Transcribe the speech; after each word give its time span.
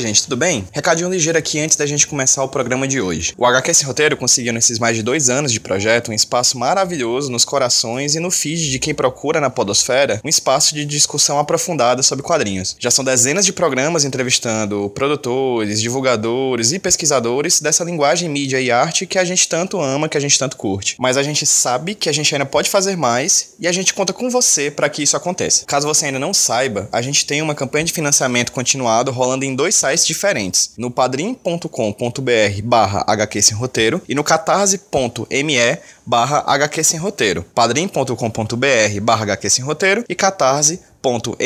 Oi, 0.00 0.06
gente, 0.06 0.22
tudo 0.22 0.36
bem? 0.38 0.66
Recadinho 0.72 1.10
ligeiro 1.10 1.38
aqui 1.38 1.60
antes 1.60 1.76
da 1.76 1.84
gente 1.84 2.06
começar 2.06 2.42
o 2.42 2.48
programa 2.48 2.88
de 2.88 3.02
hoje. 3.02 3.34
O 3.36 3.44
HQ 3.44 3.74
Sem 3.74 3.86
Roteiro 3.86 4.16
conseguiu, 4.16 4.50
nesses 4.50 4.78
mais 4.78 4.96
de 4.96 5.02
dois 5.02 5.28
anos 5.28 5.52
de 5.52 5.60
projeto, 5.60 6.10
um 6.10 6.14
espaço 6.14 6.56
maravilhoso 6.56 7.30
nos 7.30 7.44
corações 7.44 8.14
e 8.14 8.18
no 8.18 8.30
feed 8.30 8.70
de 8.70 8.78
quem 8.78 8.94
procura 8.94 9.42
na 9.42 9.50
Podosfera 9.50 10.18
um 10.24 10.28
espaço 10.30 10.74
de 10.74 10.86
discussão 10.86 11.38
aprofundada 11.38 12.02
sobre 12.02 12.24
quadrinhos. 12.24 12.74
Já 12.78 12.90
são 12.90 13.04
dezenas 13.04 13.44
de 13.44 13.52
programas 13.52 14.06
entrevistando 14.06 14.88
produtores, 14.94 15.82
divulgadores 15.82 16.72
e 16.72 16.78
pesquisadores 16.78 17.60
dessa 17.60 17.84
linguagem, 17.84 18.26
mídia 18.26 18.58
e 18.58 18.70
arte 18.70 19.04
que 19.04 19.18
a 19.18 19.24
gente 19.24 19.46
tanto 19.50 19.78
ama, 19.78 20.08
que 20.08 20.16
a 20.16 20.20
gente 20.20 20.38
tanto 20.38 20.56
curte. 20.56 20.96
Mas 20.98 21.18
a 21.18 21.22
gente 21.22 21.44
sabe 21.44 21.94
que 21.94 22.08
a 22.08 22.12
gente 22.12 22.34
ainda 22.34 22.46
pode 22.46 22.70
fazer 22.70 22.96
mais 22.96 23.50
e 23.60 23.68
a 23.68 23.72
gente 23.72 23.92
conta 23.92 24.14
com 24.14 24.30
você 24.30 24.70
para 24.70 24.88
que 24.88 25.02
isso 25.02 25.14
aconteça. 25.14 25.66
Caso 25.66 25.86
você 25.86 26.06
ainda 26.06 26.18
não 26.18 26.32
saiba, 26.32 26.88
a 26.90 27.02
gente 27.02 27.26
tem 27.26 27.42
uma 27.42 27.54
campanha 27.54 27.84
de 27.84 27.92
financiamento 27.92 28.50
continuado 28.50 29.10
rolando 29.10 29.44
em 29.44 29.54
dois 29.54 29.74
sites 29.74 29.89
diferentes, 29.98 30.72
no 30.76 30.90
padrim.com.br 30.90 32.62
barra 32.64 33.04
HQ 33.06 33.42
Sem 33.42 33.56
Roteiro 33.56 34.00
e 34.08 34.14
no 34.14 34.24
catarse.me 34.24 35.78
barra 36.06 36.44
HQ 36.46 36.84
Sem 36.84 36.98
Roteiro, 36.98 37.44
padrim.com.br 37.54 39.00
barra 39.02 39.22
HQ 39.24 39.50
Sem 39.50 39.64
Roteiro 39.64 40.04
e 40.08 40.14
catarse 40.14 40.80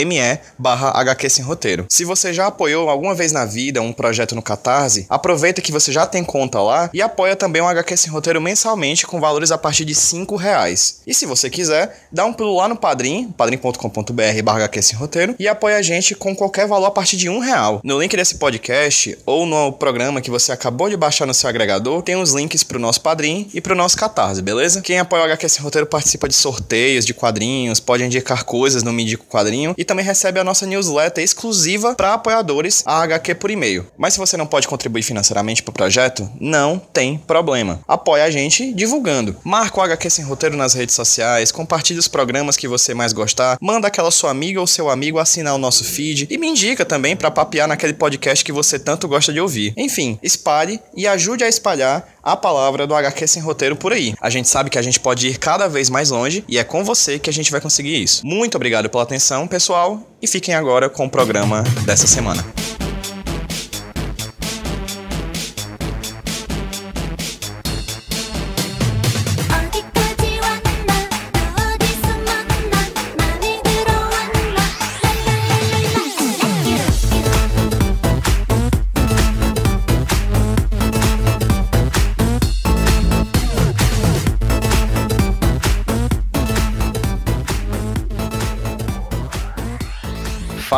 me 0.05 0.41
barra 0.59 0.91
HQ 1.01 1.31
Sem 1.31 1.45
Roteiro. 1.45 1.87
Se 1.89 2.05
você 2.05 2.33
já 2.33 2.47
apoiou 2.47 2.89
alguma 2.89 3.15
vez 3.15 3.33
na 3.33 3.45
vida 3.45 3.81
um 3.81 3.93
projeto 3.93 4.35
no 4.35 4.43
Catarse, 4.43 5.07
aproveita 5.09 5.61
que 5.61 5.73
você 5.73 5.93
já 5.93 6.07
tem 6.07 6.25
conta 6.25 6.61
lá 6.61 6.91
e 6.93 7.01
apoia 7.01 7.37
também 7.37 7.63
o 7.63 7.67
HQ 7.67 7.97
Sem 7.97 8.13
Roteiro 8.13 8.41
mensalmente 8.41 9.07
com 9.07 9.21
valores 9.21 9.51
a 9.51 9.59
partir 9.59 9.85
de 9.85 9.95
5 9.95 10.37
reais. 10.37 11.01
E 11.07 11.15
se 11.15 11.27
você 11.27 11.49
quiser, 11.49 12.07
dá 12.11 12.25
um 12.25 12.33
pulo 12.33 12.57
lá 12.57 12.69
no 12.69 12.77
Padrim, 12.77 13.33
padrim.com.br 13.37 14.43
barra 14.43 14.59
HQ 14.59 14.83
Sem 14.83 14.99
Roteiro 14.99 15.35
e 15.39 15.47
apoia 15.47 15.77
a 15.77 15.83
gente 15.83 16.15
com 16.15 16.35
qualquer 16.35 16.67
valor 16.67 16.87
a 16.87 16.91
partir 16.91 17.17
de 17.17 17.29
um 17.29 17.39
real. 17.39 17.81
No 17.85 18.01
link 18.01 18.17
desse 18.17 18.37
podcast 18.37 19.17
ou 19.25 19.47
no 19.47 19.73
programa 19.73 20.21
que 20.21 20.31
você 20.31 20.53
acabou 20.53 20.91
de 20.91 20.97
baixar 20.97 21.27
no 21.27 21.35
seu 21.35 21.49
agregador, 21.49 22.03
tem 22.03 22.17
os 22.17 22.33
links 22.33 22.63
pro 22.63 22.79
nosso 22.79 23.01
Padrim 23.01 23.49
e 23.55 23.61
pro 23.61 23.75
nosso 23.75 23.97
Catarse, 23.97 24.43
beleza? 24.43 24.81
Quem 24.81 24.99
apoia 24.99 25.23
o 25.23 25.25
HQ 25.27 25.49
Sem 25.49 25.63
Roteiro 25.63 25.87
participa 25.87 26.29
de 26.29 26.35
sorteios 26.35 27.05
de 27.05 27.15
quadrinhos, 27.15 27.81
pode 27.81 28.05
indicar 28.05 28.45
coisas 28.45 28.83
no 28.83 28.93
Me 28.93 29.05
Quadrinho 29.17 29.44
quadrinho 29.45 29.75
e 29.77 29.85
também 29.85 30.05
recebe 30.05 30.41
a 30.41 30.45
nossa 30.45 30.67
newsletter 30.67 31.23
exclusiva 31.23 31.95
para 31.95 32.15
apoiadores, 32.15 32.83
a 32.87 33.03
HQ 33.03 33.35
por 33.37 33.51
e-mail. 33.51 33.87
Mas 33.97 34.15
se 34.15 34.19
você 34.19 34.37
não 34.37 34.47
pode 34.47 34.67
contribuir 34.67 35.03
financeiramente 35.03 35.63
para 35.63 35.71
o 35.71 35.75
projeto, 35.75 36.29
não 36.41 36.79
tem 36.79 37.19
problema. 37.19 37.81
Apoie 37.87 38.23
a 38.23 38.31
gente 38.31 38.73
divulgando. 38.73 39.37
Marca 39.45 39.79
o 39.79 39.83
HQ 39.83 40.11
Sem 40.11 40.25
Roteiro 40.25 40.57
nas 40.57 40.75
redes 40.75 40.95
sociais, 40.95 41.53
compartilhe 41.53 41.99
os 41.99 42.09
programas 42.09 42.57
que 42.57 42.69
você 42.69 42.95
mais 42.95 43.13
gostar, 43.13 43.59
manda 43.61 43.89
aquela 43.89 44.11
sua 44.11 44.31
amiga 44.31 44.61
ou 44.61 44.67
seu 44.67 44.89
amigo 44.89 45.19
assinar 45.19 45.55
o 45.55 45.59
nosso 45.59 45.85
feed 45.85 46.27
e 46.31 46.39
me 46.39 46.49
indica 46.49 46.85
também 46.85 47.17
para 47.17 47.31
papear 47.31 47.69
naquele 47.69 47.93
podcast 47.93 48.45
que 48.45 48.53
você 48.53 48.79
tanto 48.79 49.07
gosta 49.07 49.33
de 49.33 49.41
ouvir. 49.41 49.75
Enfim, 49.77 50.19
espalhe 50.23 50.81
e 50.97 51.07
ajude 51.07 51.45
a 51.45 51.49
espalhar 51.49 52.15
a 52.25 52.37
palavra 52.37 52.87
do 52.87 52.95
HQ 52.95 53.27
Sem 53.29 53.43
Roteiro 53.43 53.77
por 53.77 53.93
aí. 53.93 54.15
A 54.21 54.31
gente 54.31 54.49
sabe 54.49 54.71
que 54.71 54.79
a 54.79 54.83
gente 54.83 54.99
pode 54.99 55.29
ir 55.29 55.39
cada 55.39 55.69
vez 55.69 55.91
mais 55.91 56.11
longe 56.11 56.43
e 56.49 56.59
é 56.59 56.65
com 56.65 56.83
você 56.83 57.19
que 57.19 57.29
a 57.29 57.33
gente 57.33 57.51
vai 57.51 57.61
conseguir 57.61 58.03
isso. 58.03 58.27
Muito 58.27 58.57
obrigado 58.57 58.89
pela 58.89 59.03
atenção, 59.03 59.34
pessoal, 59.49 60.01
e 60.23 60.27
fiquem 60.29 60.55
agora 60.55 60.89
com 60.89 61.07
o 61.07 61.11
programa 61.11 61.65
dessa 61.85 62.07
semana. 62.07 62.64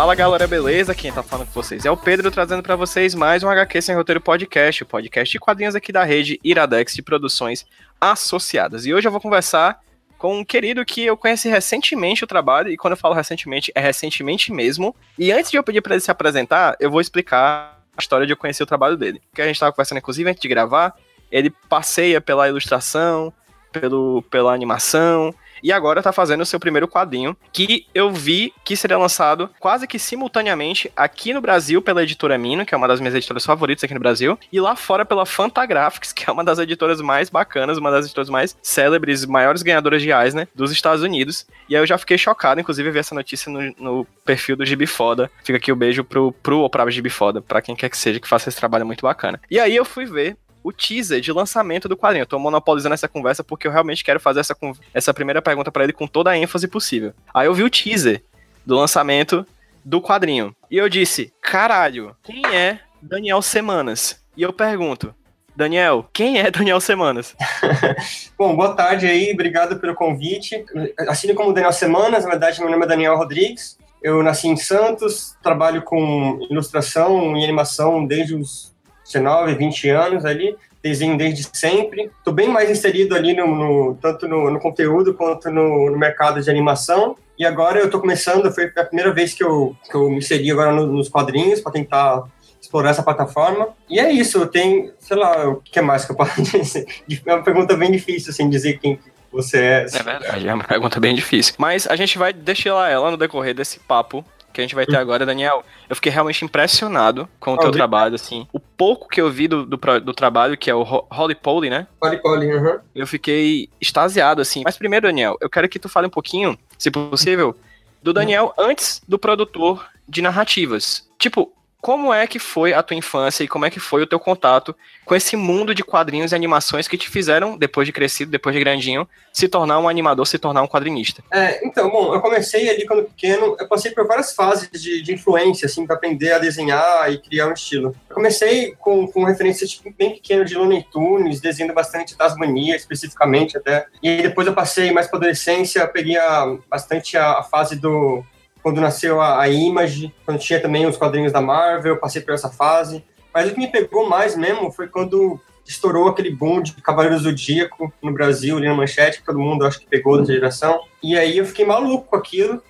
Fala 0.07 0.15
galera, 0.15 0.47
beleza? 0.47 0.95
Quem 0.95 1.13
tá 1.13 1.21
falando 1.21 1.49
com 1.49 1.53
vocês 1.53 1.85
é 1.85 1.91
o 1.91 1.97
Pedro, 1.97 2.31
trazendo 2.31 2.63
para 2.63 2.77
vocês 2.77 3.13
mais 3.13 3.43
um 3.43 3.49
HQ 3.49 3.83
Sem 3.83 3.97
Roteiro 3.97 4.21
Podcast, 4.21 4.85
o 4.85 4.87
podcast 4.87 5.33
de 5.33 5.41
quadrinhos 5.41 5.75
aqui 5.75 5.91
da 5.91 6.05
rede 6.05 6.39
Iradex 6.45 6.95
de 6.95 7.03
Produções 7.03 7.67
Associadas. 8.01 8.87
E 8.87 8.95
hoje 8.95 9.09
eu 9.09 9.11
vou 9.11 9.21
conversar 9.21 9.81
com 10.17 10.39
um 10.39 10.45
querido 10.45 10.85
que 10.85 11.05
eu 11.05 11.17
conheci 11.17 11.49
recentemente 11.49 12.23
o 12.23 12.27
trabalho, 12.29 12.71
e 12.71 12.77
quando 12.77 12.93
eu 12.93 12.97
falo 12.97 13.17
recentemente, 13.17 13.73
é 13.75 13.81
recentemente 13.81 14.53
mesmo. 14.53 14.95
E 15.19 15.33
antes 15.33 15.51
de 15.51 15.57
eu 15.57 15.65
pedir 15.65 15.81
para 15.81 15.95
ele 15.95 16.01
se 16.01 16.11
apresentar, 16.13 16.77
eu 16.79 16.89
vou 16.89 17.01
explicar 17.01 17.83
a 17.97 18.01
história 18.01 18.25
de 18.29 18.33
eu 18.33 18.37
conhecer 18.37 18.63
o 18.63 18.67
trabalho 18.67 18.97
dele. 18.97 19.21
Que 19.35 19.43
a 19.43 19.47
gente 19.49 19.59
tava 19.59 19.73
conversando, 19.73 19.99
inclusive, 19.99 20.31
antes 20.31 20.41
de 20.41 20.47
gravar, 20.47 20.95
ele 21.33 21.51
passeia 21.69 22.21
pela 22.21 22.49
ilustração, 22.49 23.33
pelo, 23.73 24.23
pela 24.31 24.55
animação, 24.55 25.35
e 25.67 25.73
agora 25.73 26.01
tá 26.01 26.13
fazendo 26.13 26.43
o 26.43 26.47
seu 26.47 26.61
primeiro 26.61 26.87
quadrinho, 26.87 27.37
que 27.53 27.89
eu 27.93 28.13
vi 28.13 28.55
que 28.65 28.77
seria 28.77 28.97
lançado 28.97 29.51
quase 29.59 29.85
que 29.89 29.99
simultaneamente 29.99 30.93
aqui 30.95 31.35
no 31.35 31.41
Brasil 31.41 31.83
pela 31.83 32.05
editora 32.05 32.39
Mino, 32.39 32.65
que 32.65 32.73
é 32.73 32.79
uma 32.79 32.87
das 32.87 33.01
minhas 33.01 33.17
editoras 33.17 33.45
favoritas 33.45 33.83
aqui 33.83 33.93
no 33.93 33.99
Brasil, 33.99 34.39
e 34.53 34.61
lá 34.61 34.77
fora 34.77 35.05
pela 35.05 35.27
Fantagraphics, 35.27 36.13
que 36.13 36.31
é 36.31 36.33
uma 36.33 36.45
das 36.45 36.61
editoras 36.61 37.01
mais 37.01 37.29
bacanas, 37.29 37.79
uma 37.79 37.91
das 37.91 38.05
editoras 38.05 38.31
mais 38.31 38.57
célebres, 38.63 39.27
maiores 39.27 39.61
ganhadoras 39.61 40.01
de 40.01 40.13
Eisner 40.13 40.47
dos 40.55 40.71
Estados 40.71 41.03
Unidos. 41.03 41.45
E 41.69 41.75
aí 41.75 41.83
eu 41.83 41.87
já 41.87 41.99
fiquei 41.99 42.17
chocado, 42.17 42.61
inclusive, 42.61 42.89
ver 42.93 43.01
essa 43.01 43.17
notícia 43.17 43.51
no, 43.51 43.75
no 43.77 44.07
perfil 44.25 44.55
do 44.55 44.65
Gibi 44.65 44.87
Foda. 44.87 45.29
Fica 45.43 45.59
aqui 45.59 45.73
o 45.73 45.77
beijo 45.77 46.05
pro, 46.05 46.31
pro 46.31 46.61
ou 46.61 46.71
pra 46.71 46.89
Gibi 46.89 47.11
Foda, 47.11 47.43
pra 47.43 47.61
quem 47.61 47.75
quer 47.75 47.89
que 47.89 47.99
seja 47.99 48.21
que 48.21 48.29
faça 48.29 48.49
esse 48.49 48.59
trabalho 48.59 48.87
muito 48.87 49.03
bacana. 49.03 49.41
E 49.51 49.59
aí 49.59 49.75
eu 49.75 49.85
fui 49.85 50.07
ver 50.07 50.37
o 50.67 50.73
teaser 50.73 51.21
de 51.21 51.33
lançamento 51.33 51.89
do 51.89 51.97
quadrinho. 51.97 52.23
Eu 52.25 52.27
tô 52.27 52.41
monopolizando 52.41 52.93
essa 52.93 53.07
conversa 53.07 53.45
porque 53.45 53.69
eu 53.69 53.71
realmente 53.71 54.03
quero 54.03 54.19
fazer 54.19 54.41
essa, 54.41 54.57
essa 54.93 55.15
primeira 55.15 55.41
pergunta 55.41 55.71
para 55.71 55.85
ele 55.85 55.93
com 55.93 56.09
toda 56.09 56.31
a 56.31 56.37
ênfase 56.37 56.67
possível. 56.67 57.15
Aí 57.33 57.47
eu 57.47 57.55
vi 57.55 57.63
o 57.63 57.71
teaser 57.71 58.21
do 58.65 58.75
lançamento 58.75 59.47
do 59.85 60.03
quadrinho. 60.03 60.53
E 60.69 60.77
eu 60.77 60.89
disse: 60.89 61.33
caralho, 61.41 62.17
quem 62.25 62.45
é 62.53 62.81
Daniel 63.01 63.41
Semanas? 63.43 64.21
E 64.37 64.43
eu 64.43 64.53
pergunto. 64.53 65.15
Daniel, 65.55 66.07
quem 66.13 66.41
é 66.41 66.51
Daniel 66.51 66.81
Semanas? 66.81 67.37
Bom, 68.37 68.55
boa 68.57 68.75
tarde 68.75 69.07
aí, 69.07 69.33
obrigado 69.33 69.79
pelo 69.79 69.95
convite. 69.95 70.65
Assim 71.09 71.33
como 71.33 71.53
Daniel 71.53 71.73
Semanas, 71.73 72.25
na 72.25 72.31
verdade, 72.31 72.61
meu 72.61 72.69
nome 72.69 72.85
é 72.85 72.89
Daniel 72.89 73.17
Rodrigues. 73.17 73.79
Eu 74.03 74.21
nasci 74.23 74.49
em 74.49 74.57
Santos, 74.57 75.37
trabalho 75.43 75.81
com 75.83 76.41
ilustração 76.51 77.37
e 77.37 77.45
animação 77.45 78.05
desde 78.05 78.35
os 78.35 78.76
19, 79.07 79.55
20 79.55 79.89
anos 79.91 80.25
ali, 80.25 80.57
desenho 80.83 81.17
desde 81.17 81.49
sempre. 81.53 82.11
Estou 82.19 82.33
bem 82.33 82.49
mais 82.49 82.71
inserido 82.71 83.15
ali 83.15 83.35
no, 83.35 83.47
no 83.47 83.95
tanto 83.97 84.29
no, 84.29 84.51
no, 84.51 84.61
conteúdo 84.61 85.15
quanto 85.15 85.51
no, 85.51 85.91
no, 85.91 85.99
mercado 85.99 86.41
de 86.41 86.51
animação. 86.51 87.17
E 87.39 87.45
agora 87.45 87.79
eu 87.79 87.87
estou 87.87 88.01
começando, 88.01 88.51
foi 88.53 88.73
a 88.77 88.85
primeira 88.85 89.13
vez 89.13 89.35
que 89.35 89.45
eu, 89.45 89.77
que 89.91 89.95
eu 89.95 90.09
me 90.09 90.19
inseri 90.19 90.51
agora 90.51 90.73
no, 90.73 90.87
nos 90.87 91.09
quadrinhos 91.09 91.61
para 91.61 91.73
tentar 91.73 92.25
explorar 92.61 92.91
essa 92.91 93.03
plataforma. 93.03 93.69
E 93.89 93.99
é 93.99 94.11
isso, 94.11 94.39
eu 94.39 94.47
tenho, 94.47 94.93
sei 94.99 95.17
lá, 95.17 95.49
o 95.49 95.57
que 95.57 95.81
mais 95.81 96.05
que 96.05 96.13
eu 96.13 96.17
posso 96.17 96.41
dizer? 96.43 96.87
É 97.27 97.35
uma 97.35 97.43
pergunta 97.43 97.77
bem 97.77 97.91
difícil, 97.91 98.31
assim, 98.31 98.49
dizer 98.49 98.79
quem 98.79 98.99
você 99.31 99.59
é. 99.59 99.87
É 99.93 100.03
verdade, 100.03 100.49
é 100.49 100.55
uma 100.55 100.65
pergunta 100.65 100.99
bem 100.99 101.15
difícil. 101.15 101.55
Mas 101.59 101.87
a 101.87 101.97
gente 101.97 102.17
vai 102.17 102.33
deixar 102.33 102.91
ela 102.91 103.11
no 103.11 103.17
decorrer 103.17 103.55
desse 103.55 103.79
papo 103.81 104.25
que 104.57 104.61
a 104.63 104.65
gente 104.65 104.75
vai 104.75 104.87
ter 104.87 104.97
agora, 104.97 105.27
Daniel, 105.27 105.63
eu 105.89 105.95
fiquei 105.95 106.11
realmente 106.11 106.43
impressionado 106.43 107.29
com 107.39 107.53
o 107.53 107.59
teu 107.59 107.71
trabalho, 107.71 108.15
assim. 108.15 108.49
O 108.53 108.59
pouco 108.59 109.07
que 109.07 109.21
eu 109.21 109.31
vi 109.31 109.47
do, 109.47 109.67
do, 109.67 109.77
do 109.77 110.15
trabalho, 110.15 110.57
que 110.57 110.71
é 110.71 110.75
o 110.75 110.83
Holly 110.83 111.35
Poly, 111.35 111.69
né? 111.69 111.87
Holly 112.03 112.17
Poly, 112.23 112.55
uhum. 112.55 112.79
Eu 112.95 113.07
fiquei 113.07 113.69
extasiado, 113.79 114.41
assim. 114.41 114.63
Mas 114.65 114.79
primeiro, 114.79 115.07
Daniel, 115.07 115.37
eu 115.43 115.51
quero 115.51 115.69
que 115.69 115.79
tu 115.79 115.91
fale 115.91 116.07
um 116.07 116.11
pouquinho, 116.11 116.59
se 116.79 116.91
possível, 116.91 117.55
do 118.03 118.15
Daniel 118.15 118.55
antes 118.59 119.03
do 119.07 119.19
produtor 119.19 119.87
de 120.09 120.23
narrativas. 120.23 121.07
Tipo, 121.19 121.53
como 121.81 122.13
é 122.13 122.27
que 122.27 122.39
foi 122.39 122.73
a 122.73 122.83
tua 122.83 122.97
infância 122.97 123.45
e 123.45 123.49
como 123.49 123.65
é 123.65 123.71
que 123.71 123.79
foi 123.79 124.03
o 124.03 124.07
teu 124.07 124.19
contato 124.19 124.75
com 125.05 125.15
esse 125.15 125.37
mundo 125.37 125.75
de 125.75 125.85
quadrinhos 125.85 126.33
e 126.33 126.35
animações 126.35 126.89
que 126.89 126.99
te 126.99 127.09
fizeram, 127.09 127.57
depois 127.57 127.87
de 127.87 127.93
crescido, 127.93 128.31
depois 128.31 128.55
de 128.55 128.61
grandinho, 128.61 129.09
se 129.33 129.47
tornar 129.47 129.79
um 129.79 129.89
animador, 129.89 130.27
se 130.27 130.39
tornar 130.39 130.63
um 130.63 130.67
quadrinista? 130.67 131.23
É, 131.33 131.65
então, 131.65 131.89
bom, 131.89 132.13
eu 132.13 132.21
comecei 132.21 132.69
ali 132.69 132.87
quando 132.87 133.05
pequeno, 133.05 133.57
eu 133.59 133.69
passei 133.69 133.93
por 133.93 134.07
várias 134.07 134.35
fases 134.35 134.69
de, 134.71 135.03
de 135.03 135.15
influência, 135.15 135.67
assim, 135.67 135.87
para 135.87 135.95
aprender 135.95 136.33
a 136.33 136.39
desenhar 136.39 137.13
e 137.13 137.19
criar 137.19 137.47
um 137.47 137.53
estilo. 137.53 137.95
Eu 138.09 138.15
comecei 138.15 138.75
com, 138.81 139.07
com 139.07 139.25
referência 139.25 139.67
tipo, 139.67 139.93
bem 139.97 140.15
pequeno 140.15 140.45
de 140.45 140.57
Looney 140.57 140.85
Tunes, 140.91 141.41
desenhando 141.41 141.75
bastante 141.75 142.17
Tasmania, 142.17 142.75
especificamente 142.75 143.57
até. 143.57 143.87
E 144.03 144.23
depois 144.23 144.47
eu 144.47 144.55
passei 144.55 144.91
mais 144.91 145.07
para 145.07 145.19
adolescência, 145.19 145.87
peguei 145.87 146.17
a, 146.17 146.57
bastante 146.69 147.17
a, 147.17 147.39
a 147.39 147.43
fase 147.43 147.77
do 147.77 148.25
quando 148.67 148.81
nasceu 148.81 149.21
a, 149.21 149.43
a 149.43 149.49
Image, 149.49 150.13
quando 150.25 150.41
tinha 150.41 150.59
também 150.59 150.87
os 150.87 150.97
quadrinhos 150.97 151.33
da 151.33 151.41
Marvel, 151.41 151.99
passei 151.99 152.21
por 152.21 152.35
essa 152.35 152.49
fase. 152.49 153.05
Mas 153.33 153.49
o 153.49 153.55
que 153.55 153.61
me 153.61 153.69
pegou 153.69 154.09
mais 154.09 154.35
mesmo 154.35 154.73
foi 154.73 154.89
quando 154.89 155.41
estourou 155.65 156.09
aquele 156.09 156.31
boom 156.31 156.61
de 156.61 156.73
Cavaleiro 156.73 157.17
Zodíaco 157.17 157.93
no 158.03 158.13
Brasil, 158.13 158.57
ali 158.57 158.67
na 158.67 158.75
manchete, 158.75 159.21
que 159.21 159.25
todo 159.25 159.39
mundo 159.39 159.65
acho 159.65 159.79
que 159.79 159.87
pegou 159.87 160.19
da 160.19 160.25
geração. 160.25 160.81
E 161.01 161.17
aí 161.17 161.39
eu 161.39 161.47
fiquei 161.47 161.65
maluco 161.65 162.09
com 162.11 162.17
aquilo. 162.17 162.61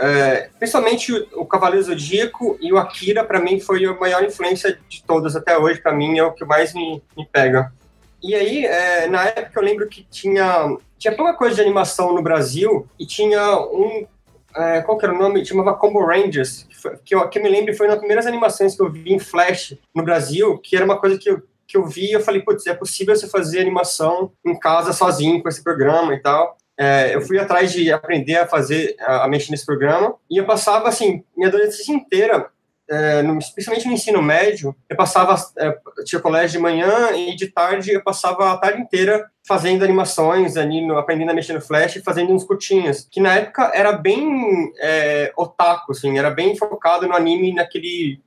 É, 0.00 0.48
principalmente 0.58 1.12
o, 1.12 1.42
o 1.42 1.44
Cavaleiro 1.44 1.84
Zodíaco 1.84 2.56
e 2.58 2.72
o 2.72 2.78
Akira, 2.78 3.22
para 3.22 3.38
mim, 3.38 3.60
foi 3.60 3.84
a 3.84 3.92
maior 3.92 4.24
influência 4.24 4.78
de 4.88 5.04
todas 5.04 5.36
até 5.36 5.58
hoje. 5.58 5.82
Para 5.82 5.92
mim, 5.92 6.16
é 6.16 6.24
o 6.24 6.32
que 6.32 6.46
mais 6.46 6.72
me, 6.72 7.02
me 7.14 7.26
pega. 7.30 7.70
E 8.22 8.34
aí, 8.34 8.64
é, 8.64 9.06
na 9.06 9.26
época, 9.26 9.60
eu 9.60 9.62
lembro 9.62 9.86
que 9.86 10.06
tinha, 10.10 10.74
tinha 10.98 11.14
pouca 11.14 11.34
coisa 11.34 11.56
de 11.56 11.60
animação 11.60 12.14
no 12.14 12.22
Brasil 12.22 12.86
e 12.98 13.04
tinha 13.04 13.60
um. 13.60 14.06
É, 14.56 14.82
qual 14.82 14.98
que 14.98 15.04
era 15.04 15.14
o 15.14 15.18
nome? 15.18 15.44
Chamava 15.44 15.74
Combo 15.74 16.04
Rangers, 16.04 16.64
que, 16.68 16.76
foi, 16.76 16.96
que, 16.98 17.14
eu, 17.14 17.28
que 17.28 17.38
eu 17.38 17.42
me 17.42 17.48
lembro 17.48 17.74
foi 17.74 17.86
uma 17.86 17.92
das 17.92 18.00
primeiras 18.00 18.26
animações 18.26 18.74
que 18.74 18.82
eu 18.82 18.90
vi 18.90 19.12
em 19.12 19.18
Flash 19.18 19.76
no 19.94 20.02
Brasil, 20.02 20.58
que 20.58 20.76
era 20.76 20.84
uma 20.84 20.98
coisa 20.98 21.18
que 21.18 21.30
eu, 21.30 21.42
que 21.66 21.76
eu 21.76 21.86
vi 21.86 22.10
e 22.10 22.12
eu 22.12 22.20
falei, 22.20 22.42
putz, 22.42 22.66
é 22.66 22.74
possível 22.74 23.16
você 23.16 23.28
fazer 23.28 23.60
animação 23.60 24.32
em 24.44 24.58
casa 24.58 24.92
sozinho 24.92 25.42
com 25.42 25.48
esse 25.48 25.62
programa 25.62 26.14
e 26.14 26.20
tal. 26.20 26.56
É, 26.78 27.14
eu 27.14 27.20
fui 27.20 27.38
atrás 27.38 27.72
de 27.72 27.92
aprender 27.92 28.36
a 28.36 28.46
fazer, 28.46 28.96
a, 29.00 29.24
a, 29.24 29.28
mexer 29.28 29.50
nesse 29.50 29.64
programa, 29.64 30.14
e 30.30 30.38
eu 30.38 30.44
passava, 30.44 30.88
assim, 30.88 31.22
minha 31.36 31.48
adolescência 31.48 31.92
inteira, 31.92 32.46
é, 32.88 33.22
no, 33.22 33.38
principalmente 33.38 33.86
no 33.86 33.94
ensino 33.94 34.20
médio, 34.20 34.74
eu 34.88 34.96
passava, 34.96 35.34
é, 35.58 35.76
tinha 36.04 36.20
colégio 36.20 36.58
de 36.58 36.62
manhã 36.62 37.12
e 37.12 37.34
de 37.34 37.48
tarde 37.48 37.92
eu 37.92 38.02
passava 38.02 38.52
a 38.52 38.56
tarde 38.56 38.82
inteira 38.82 39.30
fazendo 39.46 39.82
animações, 39.82 40.56
ali 40.56 40.88
aprendendo 40.92 41.30
a 41.30 41.34
mexer 41.34 41.52
no 41.52 41.60
Flash 41.60 42.00
fazendo 42.04 42.32
uns 42.32 42.44
curtinhos, 42.44 43.06
que 43.10 43.20
na 43.20 43.34
época 43.34 43.70
era 43.74 43.92
bem 43.92 44.72
é, 44.78 45.32
otaku, 45.36 45.92
assim, 45.92 46.18
era 46.18 46.30
bem 46.30 46.56
focado 46.56 47.06
no 47.06 47.14
anime, 47.14 47.54
naquele 47.54 48.20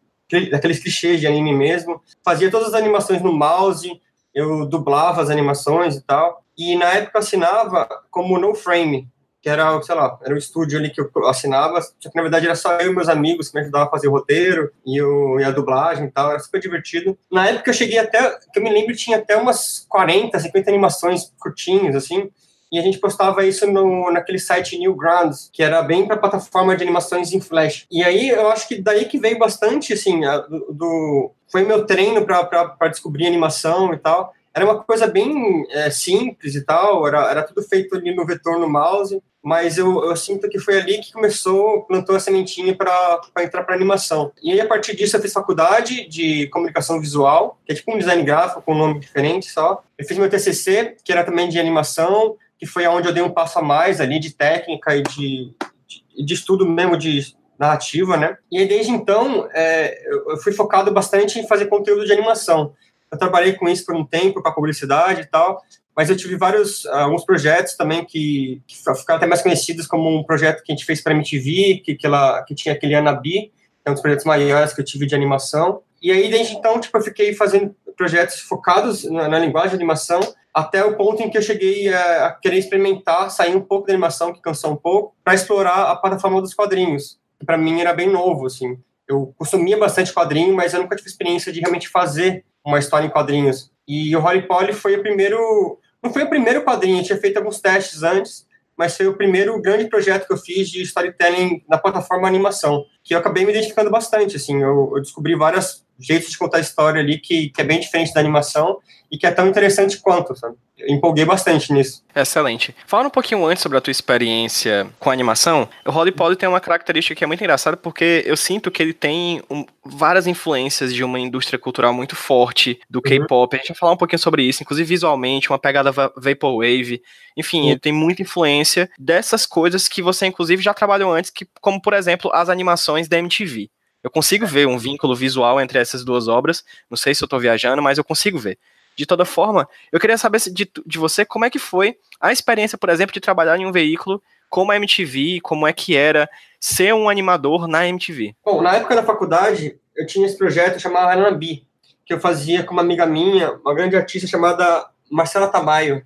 daqueles 0.50 0.80
clichês 0.80 1.20
de 1.20 1.28
anime 1.28 1.54
mesmo. 1.54 2.02
Fazia 2.24 2.50
todas 2.50 2.70
as 2.70 2.74
animações 2.74 3.22
no 3.22 3.32
mouse, 3.32 4.02
eu 4.34 4.66
dublava 4.66 5.22
as 5.22 5.30
animações 5.30 5.96
e 5.96 6.02
tal. 6.02 6.44
E 6.58 6.76
na 6.76 6.94
época 6.94 7.20
assinava 7.20 7.88
como 8.10 8.40
No 8.40 8.56
Frame, 8.56 9.08
que 9.46 9.50
era, 9.50 9.80
sei 9.84 9.94
lá, 9.94 10.18
era 10.24 10.34
o 10.34 10.38
estúdio 10.40 10.80
ali 10.80 10.90
que 10.90 11.00
eu 11.00 11.28
assinava, 11.28 11.80
só 11.80 12.10
que 12.10 12.16
na 12.16 12.24
verdade 12.24 12.48
era 12.48 12.56
só 12.56 12.80
eu 12.80 12.92
e 12.92 12.96
meus 12.96 13.08
amigos 13.08 13.50
que 13.50 13.54
me 13.54 13.62
ajudavam 13.62 13.88
a 13.88 13.92
fazer 13.92 14.08
o 14.08 14.12
roteiro 14.12 14.72
e, 14.84 15.00
o, 15.00 15.40
e 15.40 15.44
a 15.44 15.52
dublagem 15.52 16.06
e 16.06 16.12
tal, 16.12 16.32
era 16.32 16.40
super 16.40 16.60
divertido. 16.60 17.16
Na 17.32 17.48
época 17.48 17.70
eu 17.70 17.74
cheguei 17.76 18.00
até, 18.00 18.40
que 18.52 18.58
eu 18.58 18.64
me 18.64 18.72
lembro, 18.72 18.96
tinha 18.96 19.18
até 19.18 19.38
umas 19.38 19.86
40, 19.88 20.40
50 20.40 20.68
animações 20.68 21.32
curtinhas, 21.40 21.96
assim, 21.96 22.28
e 22.72 22.80
a 22.80 22.82
gente 22.82 22.98
postava 22.98 23.46
isso 23.46 23.68
no, 23.68 24.12
naquele 24.12 24.40
site 24.40 24.80
Newgrounds, 24.80 25.52
que 25.54 25.62
era 25.62 25.80
bem 25.84 26.08
para 26.08 26.18
plataforma 26.18 26.76
de 26.76 26.82
animações 26.82 27.32
em 27.32 27.40
Flash. 27.40 27.86
E 27.92 28.04
aí 28.04 28.30
eu 28.30 28.50
acho 28.50 28.68
que 28.68 28.82
daí 28.82 29.06
que 29.06 29.20
veio 29.20 29.38
bastante, 29.38 29.94
assim, 29.94 30.26
a, 30.26 30.40
do, 30.40 30.74
do, 30.74 31.32
foi 31.52 31.64
meu 31.64 31.86
treino 31.86 32.26
para 32.26 32.88
descobrir 32.88 33.28
animação 33.28 33.94
e 33.94 33.98
tal. 33.98 34.34
Era 34.56 34.64
uma 34.64 34.82
coisa 34.82 35.06
bem 35.06 35.66
é, 35.70 35.90
simples 35.90 36.56
e 36.56 36.64
tal, 36.64 37.06
era, 37.06 37.30
era 37.30 37.44
tudo 37.44 37.62
feito 37.62 37.94
ali 37.94 38.16
no 38.16 38.26
vetor 38.26 38.58
no 38.58 38.70
mouse, 38.70 39.22
mas 39.44 39.78
eu, 39.78 40.04
eu 40.06 40.16
sinto 40.16 40.48
que 40.48 40.58
foi 40.58 40.80
ali 40.80 41.00
que 41.00 41.12
começou, 41.12 41.84
plantou 41.84 42.16
a 42.16 42.22
sementinha 42.22 42.74
para 42.74 43.22
entrar 43.44 43.64
para 43.64 43.76
animação. 43.76 44.32
E 44.42 44.54
aí, 44.54 44.62
a 44.62 44.68
partir 44.68 44.96
disso, 44.96 45.18
eu 45.18 45.22
fiz 45.22 45.34
faculdade 45.34 46.08
de 46.08 46.48
comunicação 46.48 47.02
visual, 47.02 47.60
que 47.66 47.74
é 47.74 47.76
tipo 47.76 47.94
um 47.94 47.98
design 47.98 48.24
gráfico 48.24 48.62
com 48.62 48.74
um 48.74 48.78
nome 48.78 49.00
diferente 49.02 49.52
só. 49.52 49.84
Eu 49.98 50.06
fiz 50.06 50.18
meu 50.18 50.30
TCC, 50.30 50.96
que 51.04 51.12
era 51.12 51.26
também 51.26 51.50
de 51.50 51.60
animação, 51.60 52.38
que 52.58 52.66
foi 52.66 52.88
onde 52.88 53.10
eu 53.10 53.14
dei 53.14 53.22
um 53.22 53.30
passo 53.30 53.60
a 53.60 53.62
mais 53.62 54.00
ali 54.00 54.20
de 54.20 54.34
técnica 54.34 54.96
e 54.96 55.04
de, 55.04 55.54
de, 55.86 56.26
de 56.26 56.34
estudo 56.34 56.66
mesmo 56.66 56.98
de 56.98 57.36
narrativa, 57.60 58.18
né? 58.18 58.38
E 58.52 58.58
aí, 58.58 58.68
desde 58.68 58.92
então, 58.92 59.50
é, 59.54 60.08
eu 60.28 60.38
fui 60.38 60.54
focado 60.54 60.92
bastante 60.92 61.40
em 61.40 61.48
fazer 61.48 61.66
conteúdo 61.66 62.06
de 62.06 62.14
animação. 62.14 62.74
Eu 63.12 63.18
trabalhei 63.18 63.54
com 63.54 63.68
isso 63.68 63.86
por 63.86 63.96
um 63.96 64.06
tempo, 64.06 64.42
com 64.42 64.48
a 64.48 64.54
publicidade 64.54 65.22
e 65.22 65.26
tal, 65.26 65.62
mas 65.96 66.10
eu 66.10 66.18
tive 66.18 66.36
vários, 66.36 66.86
alguns 66.88 67.24
projetos 67.24 67.76
também 67.76 68.04
que, 68.04 68.62
que 68.68 68.76
ficaram 68.76 69.18
até 69.18 69.26
mais 69.26 69.42
conhecidos 69.42 69.88
como 69.88 70.10
um 70.10 70.24
projeto 70.24 70.62
que 70.62 70.72
a 70.72 70.76
gente 70.76 70.86
fez 70.86 71.02
para 71.02 71.14
a 71.14 71.16
MTV, 71.16 71.82
que, 71.86 71.96
que, 71.96 72.06
ela, 72.06 72.44
que 72.44 72.54
tinha 72.54 72.76
aquele 72.76 72.96
Anabi, 72.96 73.52
é 73.86 73.90
um 73.90 73.94
dos 73.94 74.02
projetos 74.02 74.26
maiores 74.26 74.74
que 74.74 74.82
eu 74.82 74.86
tive 74.86 75.06
de 75.06 75.16
animação. 75.16 75.82
E 76.02 76.12
aí, 76.12 76.30
desde 76.30 76.54
então, 76.54 76.80
tipo, 76.80 76.98
eu 76.98 77.02
fiquei 77.02 77.34
fazendo 77.34 77.74
projetos 77.96 78.42
focados 78.42 79.06
na, 79.06 79.30
na 79.30 79.40
linguagem 79.40 79.70
de 79.70 79.76
animação, 79.76 80.20
até 80.54 80.84
o 80.84 80.98
ponto 80.98 81.22
em 81.22 81.30
que 81.30 81.38
eu 81.38 81.42
cheguei 81.42 81.94
a, 81.94 82.28
a 82.28 82.32
querer 82.32 82.58
experimentar, 82.58 83.30
sair 83.32 83.56
um 83.56 83.62
pouco 83.62 83.88
da 83.88 83.94
animação, 83.94 84.34
que 84.34 84.42
cansou 84.42 84.74
um 84.74 84.76
pouco, 84.76 85.16
para 85.24 85.34
explorar 85.34 85.92
a 85.92 85.96
plataforma 85.96 86.42
dos 86.42 86.54
quadrinhos, 86.54 87.20
que 87.40 87.46
para 87.46 87.58
mim 87.58 87.80
era 87.80 87.94
bem 87.94 88.10
novo, 88.10 88.48
assim. 88.48 88.78
Eu 89.08 89.34
consumia 89.38 89.78
bastante 89.78 90.12
quadrinho, 90.12 90.54
mas 90.56 90.74
eu 90.74 90.82
nunca 90.82 90.96
tive 90.96 91.08
experiência 91.08 91.54
de 91.54 91.60
realmente 91.60 91.88
fazer 91.88 92.44
uma 92.66 92.80
história 92.80 93.06
em 93.06 93.10
quadrinhos. 93.10 93.72
E 93.88 94.16
o 94.16 94.20
Holly 94.20 94.48
Polly 94.48 94.74
foi 94.74 94.96
o 94.98 95.02
primeiro, 95.02 95.80
não 96.02 96.12
foi 96.12 96.24
o 96.24 96.30
primeiro 96.30 96.64
quadrinho, 96.64 97.00
eu 97.00 97.04
tinha 97.04 97.20
feito 97.20 97.38
alguns 97.38 97.62
testes 97.62 98.02
antes, 98.02 98.48
mas 98.76 98.98
foi 98.98 99.08
o 99.08 99.16
primeiro 99.16 99.62
grande 99.62 99.88
projeto 99.88 100.28
que 100.28 100.34
eu 100.34 100.38
fiz 100.38 100.70
de 100.70 100.82
storytelling 100.82 101.64
na 101.70 101.78
plataforma 101.78 102.28
animação, 102.28 102.84
que 103.04 103.14
eu 103.14 103.20
acabei 103.20 103.46
me 103.46 103.52
identificando 103.52 103.90
bastante, 103.92 104.36
assim, 104.36 104.62
eu, 104.62 104.94
eu 104.96 105.02
descobri 105.02 105.36
vários 105.36 105.85
jeitos 106.00 106.32
de 106.32 106.38
contar 106.38 106.58
a 106.58 106.62
história 106.62 107.02
ali 107.02 107.18
que, 107.20 107.50
que 107.50 107.62
é 107.62 107.64
bem 107.64 107.80
diferente 107.80 108.14
da 108.14 108.20
animação, 108.20 108.80
e 109.12 109.18
que 109.18 109.26
é 109.26 109.32
tão 109.32 109.48
interessante 109.48 109.98
quanto, 109.98 110.36
sabe? 110.36 110.56
Eu 110.78 110.94
empolguei 110.94 111.24
bastante 111.24 111.72
nisso. 111.72 112.04
Excelente. 112.14 112.76
Falando 112.86 113.08
um 113.08 113.12
pouquinho 113.12 113.46
antes 113.46 113.64
sobre 113.64 113.78
a 113.78 113.82
tua 113.82 113.92
experiência 113.92 114.88
com 115.00 115.10
animação, 115.10 115.70
o 115.86 115.92
Holly 115.92 116.12
Polly 116.12 116.36
tem 116.36 116.50
uma 116.50 116.60
característica 116.60 117.16
que 117.16 117.24
é 117.24 117.28
muito 117.28 117.40
engraçada 117.40 117.78
porque 117.78 118.24
eu 118.26 118.36
sinto 118.36 118.70
que 118.70 118.84
ele 118.84 118.94
tem 118.94 119.42
um, 119.50 119.66
várias 119.86 120.28
influências 120.28 120.94
de 120.94 121.02
uma 121.02 121.18
indústria 121.18 121.58
cultural 121.58 121.94
muito 121.94 122.14
forte 122.14 122.78
do 122.90 122.98
uhum. 122.98 123.04
K-pop. 123.04 123.56
A 123.56 123.60
gente 123.60 123.70
vai 123.70 123.78
falar 123.78 123.94
um 123.94 123.98
pouquinho 123.98 124.20
sobre 124.20 124.44
isso, 124.44 124.64
inclusive 124.64 124.88
visualmente, 124.88 125.50
uma 125.50 125.60
pegada 125.60 125.92
vaporwave. 125.92 127.02
Enfim, 127.38 127.62
uhum. 127.62 127.70
ele 127.70 127.80
tem 127.80 127.94
muita 127.94 128.22
influência 128.22 128.90
dessas 129.00 129.46
coisas 129.46 129.88
que 129.88 130.02
você 130.02 130.26
inclusive 130.26 130.62
já 130.62 130.74
trabalhou 130.74 131.14
antes, 131.14 131.32
que, 131.32 131.48
como 131.62 131.82
por 131.82 131.94
exemplo 131.94 132.30
as 132.34 132.50
animações 132.50 133.08
da 133.08 133.18
MTV. 133.18 133.70
Eu 134.06 134.12
consigo 134.12 134.46
ver 134.46 134.68
um 134.68 134.78
vínculo 134.78 135.16
visual 135.16 135.60
entre 135.60 135.80
essas 135.80 136.06
duas 136.06 136.28
obras. 136.28 136.64
Não 136.88 136.96
sei 136.96 137.16
se 137.16 137.24
eu 137.24 137.26
estou 137.26 137.40
viajando, 137.40 137.82
mas 137.82 137.98
eu 137.98 138.04
consigo 138.04 138.38
ver. 138.38 138.60
De 138.96 139.04
toda 139.04 139.26
forma, 139.26 139.68
eu 139.92 140.00
queria 140.00 140.16
saber 140.16 140.40
de, 140.42 140.70
de 140.86 141.00
você 141.00 141.26
como 141.26 141.44
é 141.44 141.50
que 141.50 141.58
foi 141.58 141.98
a 142.22 142.32
experiência, 142.32 142.78
por 142.78 142.90
exemplo, 142.90 143.12
de 143.12 143.20
trabalhar 143.20 143.58
em 143.58 143.66
um 143.66 143.72
veículo 143.72 144.22
como 144.48 144.72
a 144.72 144.76
MTV, 144.76 145.42
como 145.42 145.66
é 145.66 145.74
que 145.74 145.98
era 145.98 146.30
ser 146.60 146.94
um 146.94 147.10
animador 147.10 147.68
na 147.68 147.88
MTV. 147.88 148.36
Bom, 148.46 148.62
na 148.62 148.76
época 148.76 148.96
da 148.96 149.02
faculdade, 149.02 149.80
eu 149.96 150.06
tinha 150.06 150.28
esse 150.28 150.38
projeto 150.38 150.80
chamado 150.80 151.10
Anabi, 151.10 151.66
que 152.06 152.14
eu 152.14 152.20
fazia 152.20 152.64
com 152.64 152.74
uma 152.74 152.84
amiga 152.84 153.08
minha, 153.08 153.54
uma 153.54 153.74
grande 153.74 153.96
artista 153.96 154.28
chamada 154.28 154.88
Marcela 155.10 155.48
Tamayo, 155.48 156.06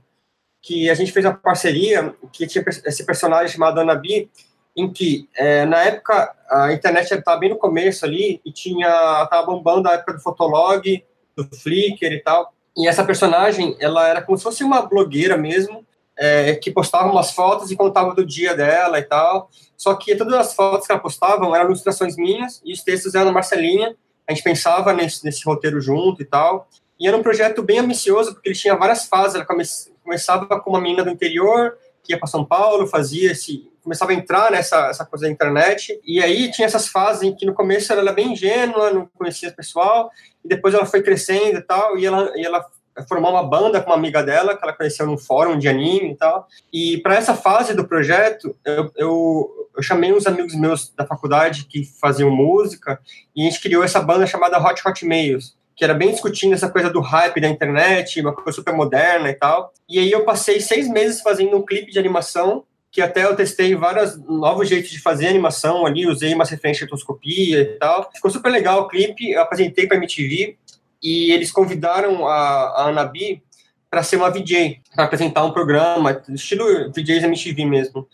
que 0.62 0.90
a 0.90 0.94
gente 0.94 1.12
fez 1.12 1.26
uma 1.26 1.34
parceria, 1.34 2.16
que 2.32 2.48
tinha 2.48 2.64
esse 2.86 3.06
personagem 3.06 3.52
chamado 3.52 3.82
Anabi, 3.82 4.32
em 4.76 4.92
que, 4.92 5.28
é, 5.36 5.66
na 5.66 5.84
época, 5.84 6.36
a 6.50 6.72
internet 6.74 7.12
estava 7.14 7.40
bem 7.40 7.50
no 7.50 7.58
começo 7.58 8.06
ali, 8.06 8.42
e 8.46 8.52
tinha, 8.52 8.88
estava 9.24 9.46
bombando 9.46 9.90
a 9.90 9.94
época 9.94 10.14
do 10.14 10.22
Fotolog, 10.22 11.04
do 11.36 11.44
Flickr 11.56 12.12
e 12.12 12.20
tal, 12.20 12.54
e 12.78 12.88
essa 12.88 13.04
personagem, 13.04 13.76
ela 13.80 14.08
era 14.08 14.22
como 14.22 14.38
se 14.38 14.44
fosse 14.44 14.64
uma 14.64 14.82
blogueira 14.82 15.36
mesmo, 15.36 15.86
é, 16.18 16.56
que 16.56 16.70
postava 16.70 17.10
umas 17.10 17.32
fotos 17.32 17.72
e 17.72 17.76
contava 17.76 18.14
do 18.14 18.26
dia 18.26 18.56
dela 18.56 19.00
e 19.00 19.04
tal. 19.04 19.50
Só 19.78 19.94
que 19.96 20.16
todas 20.16 20.34
as 20.34 20.54
fotos 20.54 20.86
que 20.86 20.92
ela 20.92 21.02
postava 21.02 21.46
eram 21.56 21.66
ilustrações 21.66 22.18
minhas 22.18 22.62
e 22.64 22.74
os 22.74 22.82
textos 22.82 23.16
eram 23.16 23.28
da 23.28 23.32
Marcelinha. 23.32 23.96
A 24.28 24.34
gente 24.34 24.44
pensava 24.44 24.94
nesse, 24.94 25.26
nesse 25.26 25.44
roteiro 25.46 25.80
junto 25.80 26.22
e 26.22 26.26
tal. 26.26 26.68
E 27.00 27.08
era 27.08 27.16
um 27.16 27.24
projeto 27.24 27.64
bem 27.64 27.80
ambicioso, 27.80 28.34
porque 28.34 28.50
ele 28.50 28.58
tinha 28.58 28.76
várias 28.76 29.06
fases. 29.06 29.36
Ela 29.36 29.46
come, 29.46 29.64
começava 30.04 30.46
com 30.60 30.70
uma 30.70 30.82
menina 30.82 31.04
do 31.04 31.10
interior, 31.10 31.78
que 32.04 32.12
ia 32.12 32.20
para 32.20 32.28
São 32.28 32.44
Paulo, 32.44 32.86
fazia 32.86 33.32
esse, 33.32 33.72
começava 33.90 34.12
a 34.12 34.14
entrar 34.14 34.52
nessa 34.52 34.88
essa 34.88 35.04
coisa 35.04 35.26
da 35.26 35.32
internet, 35.32 36.00
e 36.06 36.22
aí 36.22 36.52
tinha 36.52 36.68
essas 36.68 36.88
fases 36.88 37.24
em 37.24 37.36
que 37.36 37.44
no 37.44 37.56
começo 37.56 37.92
ela 37.92 38.04
era 38.04 38.14
bem 38.14 38.34
ingênua, 38.34 38.92
não 38.92 39.10
conhecia 39.18 39.50
o 39.50 39.56
pessoal, 39.56 40.12
e 40.46 40.48
depois 40.48 40.76
ela 40.76 40.86
foi 40.86 41.02
crescendo 41.02 41.58
e 41.58 41.62
tal, 41.62 41.98
e 41.98 42.06
ela, 42.06 42.32
e 42.36 42.46
ela 42.46 42.64
formou 43.08 43.32
uma 43.32 43.44
banda 43.44 43.82
com 43.82 43.90
uma 43.90 43.96
amiga 43.96 44.22
dela, 44.22 44.56
que 44.56 44.64
ela 44.64 44.74
conheceu 44.74 45.08
num 45.08 45.18
fórum 45.18 45.58
de 45.58 45.68
anime 45.68 46.12
e 46.12 46.16
tal, 46.16 46.48
e 46.72 47.00
para 47.00 47.16
essa 47.16 47.34
fase 47.34 47.74
do 47.74 47.88
projeto, 47.88 48.56
eu, 48.64 48.92
eu, 48.96 49.70
eu 49.76 49.82
chamei 49.82 50.14
uns 50.14 50.28
amigos 50.28 50.54
meus 50.54 50.94
da 50.96 51.08
faculdade 51.08 51.66
que 51.66 51.84
faziam 52.00 52.30
música, 52.30 53.00
e 53.36 53.42
a 53.42 53.46
gente 53.46 53.60
criou 53.60 53.84
essa 53.84 54.00
banda 54.00 54.28
chamada 54.28 54.60
Hot 54.60 54.88
Hot 54.88 55.04
Mails, 55.04 55.58
que 55.76 55.84
era 55.84 55.96
bem 55.96 56.12
discutindo 56.12 56.54
essa 56.54 56.70
coisa 56.70 56.92
do 56.92 57.00
hype 57.00 57.42
da 57.42 57.48
internet, 57.48 58.22
uma 58.22 58.34
coisa 58.34 58.52
super 58.58 58.74
moderna 58.74 59.30
e 59.30 59.34
tal. 59.34 59.72
E 59.88 59.98
aí 59.98 60.12
eu 60.12 60.26
passei 60.26 60.60
seis 60.60 60.90
meses 60.90 61.22
fazendo 61.22 61.56
um 61.56 61.66
clipe 61.66 61.90
de 61.90 61.98
animação 61.98 62.66
que 62.92 63.02
até 63.02 63.24
eu 63.24 63.36
testei 63.36 63.76
vários 63.76 64.18
novos 64.26 64.68
jeitos 64.68 64.90
de 64.90 65.00
fazer 65.00 65.28
animação 65.28 65.86
ali, 65.86 66.08
usei 66.08 66.34
uma 66.34 66.44
referência 66.44 66.88
de 66.88 67.56
e 67.56 67.66
tal. 67.80 68.10
Ficou 68.14 68.32
super 68.32 68.50
legal 68.50 68.82
o 68.82 68.88
clipe, 68.88 69.32
eu 69.32 69.42
apresentei 69.42 69.86
para 69.86 69.98
a 69.98 70.00
MTV 70.00 70.58
e 71.02 71.32
eles 71.32 71.52
convidaram 71.52 72.28
a, 72.28 72.34
a 72.36 72.90
Anabi 72.90 73.44
para 73.90 74.04
ser 74.04 74.18
uma 74.18 74.30
VJ, 74.30 74.82
para 74.94 75.06
apresentar 75.06 75.44
um 75.44 75.52
programa, 75.52 76.22
estilo 76.30 76.92
VJs 76.92 77.24
MTV 77.24 77.66
mesmo. 77.66 78.08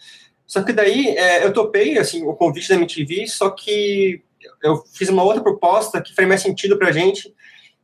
Só 0.45 0.61
que 0.61 0.71
daí 0.71 1.09
é, 1.17 1.45
eu 1.45 1.53
topei 1.53 1.97
assim, 1.97 2.23
o 2.25 2.33
convite 2.33 2.69
da 2.69 2.75
MTV, 2.75 3.27
só 3.27 3.49
que 3.49 4.21
eu 4.63 4.83
fiz 4.93 5.09
uma 5.09 5.23
outra 5.23 5.41
proposta 5.41 6.01
que 6.01 6.13
faria 6.13 6.29
mais 6.29 6.41
sentido 6.41 6.77
para 6.77 6.89
a 6.89 6.91
gente, 6.91 7.33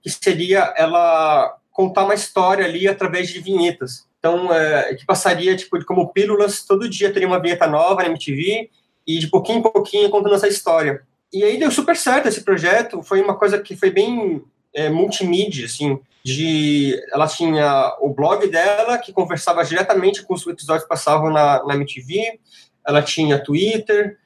que 0.01 0.09
seria 0.09 0.73
ela 0.77 1.57
contar 1.71 2.03
uma 2.03 2.13
história 2.13 2.65
ali 2.65 2.87
através 2.87 3.29
de 3.29 3.39
vinhetas. 3.39 4.07
Então, 4.21 4.53
é, 4.53 4.93
que 4.93 5.03
passaria, 5.03 5.55
tipo, 5.55 5.83
como 5.83 6.13
pílulas, 6.13 6.63
todo 6.63 6.87
dia 6.87 7.11
teria 7.11 7.27
uma 7.27 7.41
vinheta 7.41 7.65
nova 7.65 8.03
na 8.03 8.09
MTV, 8.09 8.69
e 9.07 9.17
de 9.17 9.27
pouquinho 9.27 9.57
em 9.57 9.61
pouquinho 9.63 10.11
contando 10.11 10.35
essa 10.35 10.47
história. 10.47 11.01
E 11.33 11.43
aí 11.43 11.57
deu 11.57 11.71
super 11.71 11.97
certo 11.97 12.27
esse 12.27 12.41
projeto, 12.41 13.01
foi 13.01 13.19
uma 13.19 13.35
coisa 13.35 13.59
que 13.59 13.75
foi 13.75 13.89
bem 13.89 14.43
é, 14.75 14.89
multimídia, 14.91 15.65
assim, 15.65 15.99
de 16.23 17.01
ela 17.11 17.27
tinha 17.27 17.97
o 17.99 18.13
blog 18.13 18.47
dela 18.47 18.99
que 18.99 19.11
conversava 19.11 19.65
diretamente 19.65 20.21
com 20.21 20.35
os 20.35 20.45
episódios 20.45 20.83
que 20.83 20.89
passavam 20.89 21.31
na, 21.31 21.63
na 21.65 21.73
MTV, 21.73 22.39
ela 22.85 23.01
tinha 23.01 23.43
Twitter, 23.43 24.19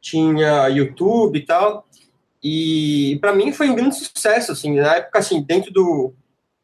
tinha 0.00 0.68
YouTube 0.68 1.38
e 1.38 1.44
tal, 1.44 1.86
e 2.42 3.18
para 3.20 3.34
mim 3.34 3.52
foi 3.52 3.68
um 3.68 3.74
grande 3.74 3.96
sucesso, 3.96 4.52
assim, 4.52 4.76
na 4.76 4.96
época, 4.96 5.18
assim, 5.18 5.42
dentro 5.42 5.70
do 5.70 6.14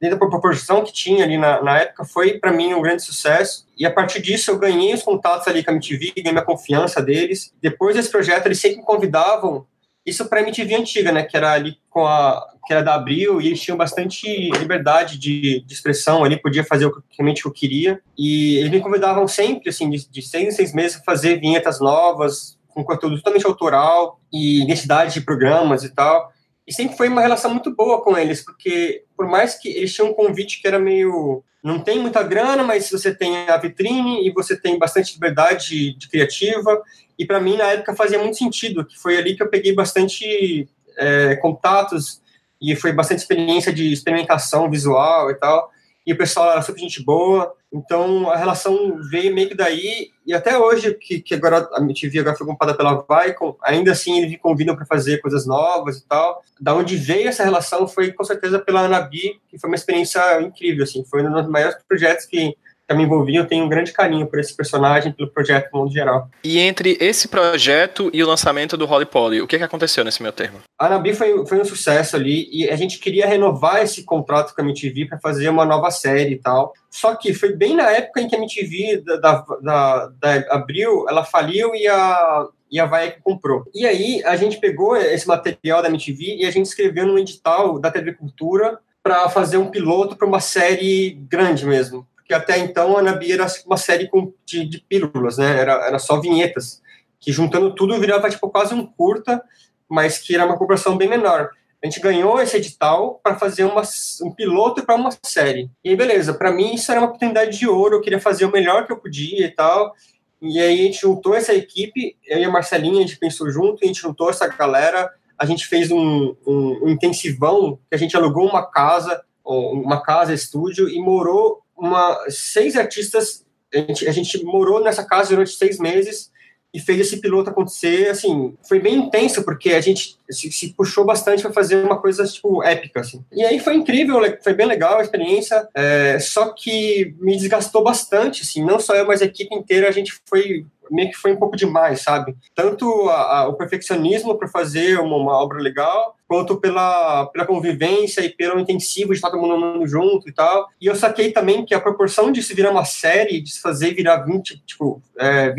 dentro 0.00 0.19
da 0.19 0.26
proporção 0.26 0.85
que 0.85 0.93
tinha 0.93 1.25
ali 1.25 1.37
na, 1.37 1.62
na 1.62 1.78
época, 1.78 2.05
foi 2.05 2.38
para 2.38 2.52
mim 2.52 2.73
um 2.73 2.83
grande 2.83 3.02
sucesso. 3.02 3.67
E 3.76 3.85
a 3.85 3.90
partir 3.90 4.23
disso 4.23 4.50
eu 4.50 4.59
ganhei 4.59 4.95
os 4.95 5.02
contatos 5.02 5.49
ali 5.49 5.64
com 5.64 5.71
a 5.71 5.75
MTV, 5.75 6.12
ganhei 6.23 6.38
a 6.38 6.45
confiança 6.45 7.02
deles. 7.02 7.52
Depois 7.61 7.97
desse 7.97 8.11
projeto, 8.11 8.47
eles 8.47 8.61
sempre 8.61 8.78
me 8.78 8.85
convidavam 8.85 9.67
isso 10.07 10.26
para 10.26 10.40
a 10.40 10.43
MTV 10.43 10.75
antiga, 10.75 11.12
né? 11.12 11.23
Que 11.23 11.37
era 11.37 11.52
ali 11.52 11.76
com 11.90 12.07
a. 12.07 12.47
que 12.67 12.73
era 12.73 12.83
da 12.83 12.95
Abril, 12.95 13.40
e 13.40 13.49
eles 13.49 13.61
tinham 13.61 13.76
bastante 13.76 14.50
liberdade 14.59 15.19
de, 15.19 15.61
de 15.61 15.75
expressão 15.75 16.25
ali, 16.25 16.40
podia 16.40 16.64
fazer 16.64 16.87
o 16.87 16.93
que 16.93 17.02
realmente 17.19 17.45
eu 17.45 17.52
queria. 17.52 18.00
E 18.17 18.57
eles 18.57 18.71
me 18.71 18.81
convidavam 18.81 19.26
sempre, 19.28 19.69
assim, 19.69 19.90
de, 19.90 20.09
de 20.09 20.23
seis 20.23 20.49
em 20.49 20.50
seis 20.50 20.73
meses, 20.73 20.99
a 20.99 21.02
fazer 21.02 21.40
vinhetas 21.40 21.81
novas, 21.81 22.59
com 22.69 22.85
conteúdo 22.85 23.17
totalmente 23.17 23.47
autoral 23.47 24.21
e 24.33 24.62
identidade 24.62 25.14
de 25.14 25.21
programas 25.21 25.83
e 25.85 25.95
tal. 25.95 26.33
E 26.67 26.73
sempre 26.73 26.97
foi 26.97 27.09
uma 27.09 27.23
relação 27.23 27.50
muito 27.50 27.75
boa 27.75 28.02
com 28.02 28.17
eles, 28.17 28.45
porque 28.45 29.05
por 29.18 29.26
mais 29.26 29.56
que 29.56 29.68
eles 29.68 29.92
tinham 29.92 30.10
um 30.10 30.14
convite 30.14 30.62
que 30.62 30.68
era 30.68 30.78
meio. 30.78 31.42
Não 31.60 31.80
tem 31.80 31.98
muita 31.98 32.22
grana, 32.22 32.62
mas 32.62 32.88
você 32.88 33.12
tem 33.12 33.48
a 33.48 33.56
vitrine 33.56 34.26
e 34.26 34.32
você 34.32 34.56
tem 34.56 34.78
bastante 34.78 35.14
liberdade 35.14 35.92
de, 35.94 36.08
criativa 36.08 36.80
e 37.18 37.26
para 37.26 37.40
mim, 37.40 37.56
na 37.56 37.64
época, 37.64 37.96
fazia 37.96 38.18
muito 38.18 38.38
sentido, 38.38 38.84
que 38.84 38.96
foi 38.96 39.18
ali 39.18 39.34
que 39.34 39.42
eu 39.42 39.50
peguei 39.50 39.75
bastante 39.75 40.68
é, 40.96 41.34
contatos 41.37 42.22
e 42.62 42.76
foi 42.76 42.92
bastante 42.92 43.18
experiência 43.18 43.72
de 43.72 43.92
experimentação 43.92 44.70
visual 44.70 45.30
e 45.30 45.34
tal. 45.34 45.70
E 46.06 46.12
o 46.12 46.16
pessoal 46.16 46.52
era 46.52 46.62
super 46.62 46.78
gente 46.78 47.02
boa. 47.02 47.52
Então, 47.72 48.30
a 48.30 48.37
relação 48.37 48.98
veio 49.10 49.34
meio 49.34 49.48
que 49.48 49.54
daí. 49.54 50.10
E 50.26 50.32
até 50.32 50.58
hoje, 50.58 50.94
que, 50.94 51.20
que 51.20 51.34
agora 51.34 51.68
a 51.75 51.80
MTV 51.80 52.20
agora 52.20 52.37
foi 52.37 52.46
comprada 52.46 52.75
pela 52.75 52.94
Vicon, 52.94 53.56
ainda 53.62 53.92
assim 53.92 54.18
eles 54.18 54.30
me 54.30 54.38
convidam 54.38 54.75
para 54.75 54.87
fazer 54.87 55.18
coisas 55.18 55.46
novas 55.46 55.98
e 55.98 56.06
tal. 56.06 56.42
Da 56.60 56.75
onde 56.75 56.96
veio 56.96 57.28
essa 57.28 57.44
relação 57.44 57.87
foi, 57.87 58.12
com 58.12 58.25
certeza, 58.25 58.58
pela 58.58 58.82
Anabi, 58.82 59.40
que 59.48 59.58
foi 59.58 59.68
uma 59.68 59.76
experiência 59.76 60.40
incrível, 60.40 60.84
assim. 60.84 61.04
Foi 61.04 61.22
um 61.26 61.32
dos 61.32 61.48
maiores 61.48 61.76
projetos 61.87 62.25
que 62.25 62.56
que 62.88 62.95
me 62.95 63.04
envolvi, 63.04 63.37
eu 63.37 63.47
tenho 63.47 63.64
um 63.64 63.68
grande 63.68 63.92
carinho 63.92 64.26
por 64.26 64.38
esse 64.38 64.57
personagem, 64.57 65.12
pelo 65.12 65.30
projeto 65.30 65.68
no 65.73 65.80
mundo 65.80 65.92
geral. 65.92 66.30
E 66.42 66.59
entre 66.59 66.97
esse 67.00 67.28
projeto 67.28 68.11
e 68.14 68.23
o 68.23 68.26
lançamento 68.26 68.76
do 68.76 68.87
Holly 68.87 69.04
Polly, 69.04 69.42
o 69.42 69.47
que, 69.47 69.59
que 69.59 69.64
aconteceu 69.64 70.02
nesse 70.02 70.23
meu 70.23 70.33
termo? 70.33 70.61
A 70.78 70.87
Anabi 70.87 71.12
foi, 71.12 71.47
foi 71.47 71.61
um 71.61 71.64
sucesso 71.64 72.16
ali, 72.16 72.49
e 72.50 72.68
a 72.71 72.76
gente 72.76 72.99
queria 72.99 73.26
renovar 73.26 73.83
esse 73.83 74.04
contrato 74.04 74.54
com 74.54 74.62
a 74.62 74.64
MTV 74.64 75.07
para 75.07 75.21
fazer 75.21 75.50
uma 75.50 75.66
nova 75.66 75.90
série 75.90 76.33
e 76.35 76.38
tal. 76.38 76.73
Só 76.90 77.14
que 77.14 77.35
foi 77.35 77.54
bem 77.54 77.76
na 77.76 77.90
época 77.90 78.23
em 78.23 78.28
que 78.28 78.35
a 78.35 78.38
MTV 78.38 79.02
da, 79.04 79.16
da, 79.16 79.45
da, 79.61 80.12
da 80.18 80.54
Abril, 80.54 81.04
ela 81.09 81.25
faliu 81.25 81.75
e 81.75 81.87
a, 81.87 82.47
e 82.71 82.80
a 82.80 82.87
VAEC 82.87 83.21
comprou. 83.23 83.64
E 83.75 83.87
aí 83.87 84.23
a 84.25 84.35
gente 84.37 84.59
pegou 84.59 84.97
esse 84.97 85.28
material 85.28 85.83
da 85.83 85.88
MTV 85.88 86.37
e 86.38 86.47
a 86.47 86.50
gente 86.50 86.66
escreveu 86.66 87.07
num 87.07 87.18
edital 87.18 87.78
da 87.78 87.90
TV 87.90 88.14
Cultura 88.14 88.78
para 89.02 89.28
fazer 89.28 89.59
um 89.59 89.71
piloto 89.71 90.16
para 90.16 90.26
uma 90.26 90.40
série 90.40 91.18
grande 91.28 91.66
mesmo 91.66 92.07
que 92.28 92.35
até 92.35 92.58
então 92.58 92.94
a 92.94 93.00
Anabi 93.00 93.32
era 93.32 93.47
uma 93.64 93.78
série 93.78 94.06
com, 94.06 94.35
de, 94.44 94.66
de 94.66 94.80
pílulas, 94.82 95.38
né? 95.38 95.58
Era, 95.58 95.87
era 95.87 95.99
só 95.99 96.20
vinhetas, 96.20 96.82
que 97.18 97.32
juntando 97.32 97.75
tudo 97.75 97.99
virava 97.99 98.28
tipo 98.28 98.50
quase 98.50 98.75
um 98.75 98.85
curta, 98.85 99.42
mas 99.88 100.18
que 100.18 100.35
era 100.35 100.44
uma 100.44 100.58
corporação 100.58 100.94
bem 100.94 101.08
menor. 101.08 101.49
A 101.82 101.87
gente 101.87 102.00
ganhou 102.00 102.38
esse 102.38 102.56
edital 102.58 103.18
para 103.23 103.37
fazer 103.37 103.64
uma, 103.64 103.82
um 104.23 104.30
piloto 104.30 104.85
para 104.85 104.94
uma 104.94 105.11
série. 105.25 105.70
E 105.82 105.88
aí, 105.88 105.97
beleza, 105.97 106.35
para 106.35 106.52
mim 106.52 106.75
isso 106.75 106.90
era 106.90 107.00
uma 107.00 107.06
oportunidade 107.06 107.58
de 107.58 107.66
ouro, 107.66 107.97
eu 107.97 108.00
queria 108.02 108.20
fazer 108.20 108.44
o 108.44 108.52
melhor 108.52 108.85
que 108.85 108.92
eu 108.92 108.99
podia 108.99 109.47
e 109.47 109.50
tal. 109.50 109.94
E 110.42 110.61
aí 110.61 110.80
a 110.80 110.82
gente 110.82 111.00
juntou 111.00 111.35
essa 111.35 111.54
equipe, 111.54 112.14
eu 112.26 112.38
e 112.38 112.44
a 112.44 112.50
Marcelinha, 112.50 112.99
a 112.99 113.06
gente 113.06 113.18
pensou 113.18 113.50
junto, 113.50 113.82
a 113.82 113.87
gente 113.87 114.02
juntou 114.02 114.28
essa 114.28 114.47
galera, 114.49 115.11
a 115.38 115.47
gente 115.47 115.66
fez 115.66 115.90
um, 115.90 116.37
um, 116.47 116.80
um 116.85 116.88
intensivão, 116.90 117.78
que 117.88 117.94
a 117.94 117.99
gente 117.99 118.14
alugou 118.14 118.47
uma 118.47 118.66
casa, 118.66 119.23
uma 119.44 120.02
casa, 120.02 120.35
estúdio, 120.35 120.90
e 120.90 121.00
morou 121.00 121.62
uma, 121.78 122.18
seis 122.28 122.76
artistas, 122.76 123.47
a 123.73 123.78
gente, 123.78 124.08
a 124.08 124.12
gente 124.12 124.44
morou 124.44 124.82
nessa 124.82 125.04
casa 125.04 125.30
durante 125.30 125.52
seis 125.52 125.78
meses 125.78 126.30
e 126.72 126.78
fez 126.78 127.00
esse 127.00 127.20
piloto 127.20 127.50
acontecer, 127.50 128.08
assim, 128.08 128.54
foi 128.68 128.78
bem 128.78 128.96
intenso, 128.96 129.42
porque 129.42 129.70
a 129.70 129.80
gente 129.80 130.18
se, 130.30 130.52
se 130.52 130.75
puxou 130.75 131.04
bastante 131.04 131.42
para 131.42 131.52
fazer 131.52 131.82
uma 131.82 131.98
coisa, 131.98 132.25
tipo, 132.26 132.62
épica, 132.62 133.00
assim. 133.00 133.25
E 133.32 133.42
aí 133.42 133.58
foi 133.58 133.75
incrível, 133.75 134.20
foi 134.42 134.52
bem 134.52 134.66
legal 134.66 134.98
a 134.98 135.02
experiência, 135.02 135.66
é, 135.75 136.18
só 136.18 136.50
que 136.50 137.14
me 137.20 137.37
desgastou 137.37 137.82
bastante, 137.82 138.42
assim, 138.42 138.64
não 138.64 138.78
só 138.78 138.94
eu, 138.94 139.06
mas 139.06 139.22
a 139.22 139.26
equipe 139.26 139.54
inteira, 139.54 139.88
a 139.88 139.92
gente 139.92 140.20
foi 140.28 140.66
meio 140.90 141.10
que 141.10 141.16
foi 141.16 141.32
um 141.32 141.37
pouco 141.37 141.56
demais, 141.56 142.02
sabe? 142.02 142.37
Tanto 142.54 143.08
a, 143.08 143.40
a, 143.40 143.48
o 143.48 143.54
perfeccionismo 143.54 144.37
para 144.37 144.48
fazer 144.48 144.98
uma, 144.98 145.16
uma, 145.16 145.42
obra 145.42 145.60
legal, 145.60 146.16
quanto 146.26 146.58
pela, 146.58 147.26
pela 147.26 147.46
convivência 147.46 148.22
e 148.22 148.30
pelo 148.30 148.58
intensivo 148.58 149.10
de 149.10 149.16
estar 149.16 149.30
todo 149.30 149.40
mundo 149.40 149.87
junto 149.87 150.28
e 150.28 150.32
tal. 150.32 150.68
E 150.80 150.87
eu 150.87 150.96
saquei 150.96 151.32
também 151.32 151.64
que 151.64 151.75
a 151.75 151.80
proporção 151.80 152.32
de 152.32 152.42
se 152.42 152.54
virar 152.54 152.70
uma 152.70 152.84
série, 152.84 153.40
de 153.40 153.50
se 153.50 153.60
fazer 153.60 153.94
virar 153.94 154.25
20, 154.25 154.62
tipo, 154.66 155.02
é, 155.18 155.52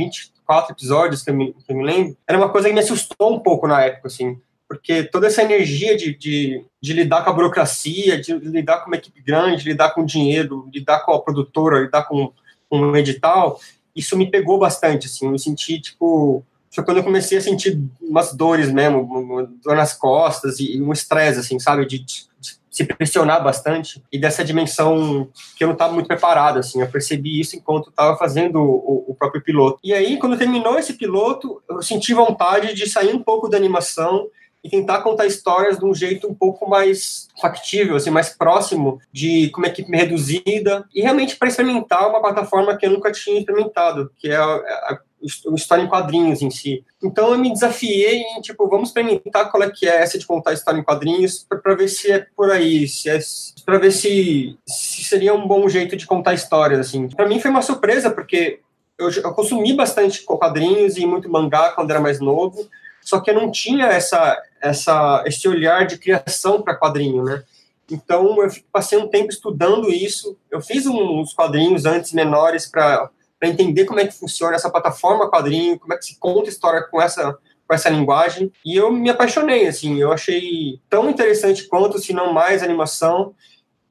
24 0.50 0.74
episódios, 0.74 1.22
que 1.22 1.30
eu, 1.30 1.36
me, 1.36 1.54
que 1.54 1.72
eu 1.72 1.76
me 1.76 1.84
lembro, 1.84 2.18
era 2.28 2.38
uma 2.38 2.50
coisa 2.50 2.68
que 2.68 2.74
me 2.74 2.80
assustou 2.80 3.34
um 3.36 3.40
pouco 3.40 3.68
na 3.68 3.82
época, 3.82 4.08
assim 4.08 4.40
porque 4.70 5.04
toda 5.04 5.26
essa 5.26 5.42
energia 5.42 5.98
de, 5.98 6.16
de, 6.16 6.64
de, 6.80 6.94
lidar 6.94 7.24
com 7.24 7.32
a 7.32 7.34
burocracia, 7.34 8.22
de 8.22 8.36
lidar 8.36 8.82
com 8.82 8.92
uma 8.92 8.98
equipe 8.98 9.20
grande, 9.20 9.64
de 9.64 9.70
lidar 9.70 9.96
com 9.96 10.06
dinheiro, 10.06 10.70
lidar 10.72 11.00
com 11.00 11.12
a 11.12 11.20
produtora, 11.20 11.80
lidar 11.80 12.04
com, 12.04 12.32
com 12.70 12.80
um 12.80 12.96
edital, 12.96 13.60
isso 13.96 14.16
me 14.16 14.30
pegou 14.30 14.60
bastante, 14.60 15.08
assim, 15.08 15.26
eu 15.26 15.32
me 15.32 15.40
senti, 15.40 15.82
tipo, 15.82 16.46
foi 16.72 16.84
quando 16.84 16.98
eu 16.98 17.04
comecei 17.04 17.38
a 17.38 17.42
sentir 17.42 17.82
umas 18.02 18.34
dores 18.34 18.72
mesmo, 18.72 19.48
dor 19.64 19.76
nas 19.76 19.94
costas 19.94 20.60
e 20.60 20.82
um 20.82 20.94
estresse, 20.94 21.40
assim, 21.40 21.60
sabe, 21.60 21.86
de, 21.86 22.00
de, 22.00 22.30
se 22.70 22.86
pressionar 22.86 23.44
bastante 23.44 24.02
e 24.12 24.20
dessa 24.20 24.44
dimensão 24.46 25.28
que 25.58 25.64
eu 25.64 25.68
não 25.68 25.74
estava 25.74 25.94
muito 25.94 26.08
preparado, 26.08 26.60
assim, 26.60 26.80
eu 26.80 26.88
percebi 26.88 27.40
isso 27.40 27.56
enquanto 27.56 27.90
estava 27.90 28.16
fazendo 28.16 28.62
o, 28.62 29.06
o, 29.10 29.16
próprio 29.16 29.44
piloto. 29.44 29.80
E 29.84 29.94
aí, 29.94 30.18
quando 30.18 30.38
terminou 30.38 30.78
esse 30.78 30.94
piloto, 30.94 31.62
eu 31.70 31.82
senti 31.82 32.14
vontade 32.14 32.74
de 32.74 32.88
sair 32.88 33.14
um 33.14 33.22
pouco 33.22 33.50
da 33.50 33.58
animação 33.58 34.28
e 34.64 34.70
tentar 34.70 35.02
contar 35.02 35.26
histórias 35.26 35.80
de 35.80 35.86
um 35.86 35.94
jeito 35.94 36.28
um 36.28 36.34
pouco 36.34 36.70
mais 36.70 37.28
factível, 37.42 37.96
assim, 37.96 38.10
mais 38.10 38.30
próximo 38.30 39.00
de 39.12 39.50
como 39.50 39.66
equipe 39.66 39.96
reduzida 39.96 40.86
e 40.94 41.02
realmente 41.02 41.38
para 41.38 41.48
experimentar 41.48 42.10
uma 42.10 42.22
plataforma 42.22 42.78
que 42.78 42.86
eu 42.86 42.92
nunca 42.92 43.12
tinha 43.12 43.40
experimentado, 43.40 44.12
que 44.18 44.30
é 44.30 44.36
a, 44.36 44.44
a, 44.44 45.00
a 45.22 45.56
história 45.56 45.84
em 45.84 45.88
quadrinhos 45.88 46.42
em 46.42 46.50
si. 46.50 46.84
Então 47.04 47.32
eu 47.32 47.38
me 47.38 47.52
desafiei 47.52 48.22
em, 48.22 48.42
tipo, 48.42 48.68
vamos 48.68 48.90
experimentar 48.90 49.52
qual 49.52 49.64
é 49.64 49.70
que 49.70 49.88
é 49.88 50.02
essa 50.02 50.18
de 50.18 50.26
contar 50.26 50.54
história 50.54 50.80
em 50.80 50.84
quadrinhos 50.84 51.46
para 51.48 51.76
ver 51.76 51.88
se 51.88 52.12
é 52.12 52.26
por 52.36 52.52
aí, 52.52 52.88
se 52.88 53.10
é 53.10 53.20
para 53.66 53.78
ver 53.78 53.92
se, 53.92 54.58
se 54.66 55.04
seria 55.04 55.34
um 55.34 55.48
bom 55.48 55.68
jeito 55.68 55.96
de 55.96 56.06
contar 56.06 56.34
histórias, 56.34 56.80
assim. 56.80 57.08
Para 57.10 57.28
mim 57.28 57.40
foi 57.40 57.52
uma 57.52 57.62
surpresa 57.62 58.10
porque 58.10 58.60
eu, 58.98 59.10
eu 59.12 59.34
consumi 59.34 59.74
bastante 59.74 60.24
quadrinhos 60.24 60.98
e 60.98 61.06
muito 61.06 61.30
mangá 61.30 61.72
quando 61.72 61.92
era 61.92 62.00
mais 62.00 62.20
novo, 62.20 62.68
só 63.02 63.20
que 63.20 63.30
eu 63.30 63.36
não 63.36 63.52
tinha 63.52 63.88
essa, 63.88 64.42
essa, 64.62 65.24
esse 65.26 65.48
olhar 65.48 65.86
de 65.86 65.98
criação 65.98 66.62
para 66.62 66.78
quadrinho, 66.78 67.24
né? 67.24 67.44
Então, 67.92 68.42
eu 68.44 68.50
passei 68.72 68.98
um 68.98 69.08
tempo 69.08 69.30
estudando 69.30 69.90
isso. 69.90 70.38
Eu 70.52 70.62
fiz 70.62 70.86
uns 70.86 71.34
quadrinhos 71.34 71.86
antes 71.86 72.14
menores 72.14 72.68
para 72.68 73.10
entender 73.48 73.86
como 73.86 74.00
é 74.00 74.08
que 74.08 74.18
funciona 74.18 74.56
essa 74.56 74.70
plataforma 74.70 75.30
quadrinho, 75.30 75.80
como 75.80 75.94
é 75.94 75.98
que 75.98 76.06
se 76.06 76.20
conta 76.20 76.50
história 76.50 76.84
com 76.84 77.02
essa 77.02 77.38
com 77.68 77.76
essa 77.76 77.90
linguagem. 77.90 78.52
E 78.66 78.76
eu 78.76 78.92
me 78.92 79.12
apaixonei, 79.12 79.68
assim. 79.68 80.00
Eu 80.00 80.12
achei 80.12 80.82
tão 80.90 81.08
interessante 81.08 81.68
quanto, 81.68 82.00
se 82.00 82.12
não 82.12 82.34
mais, 82.34 82.64
animação. 82.64 83.36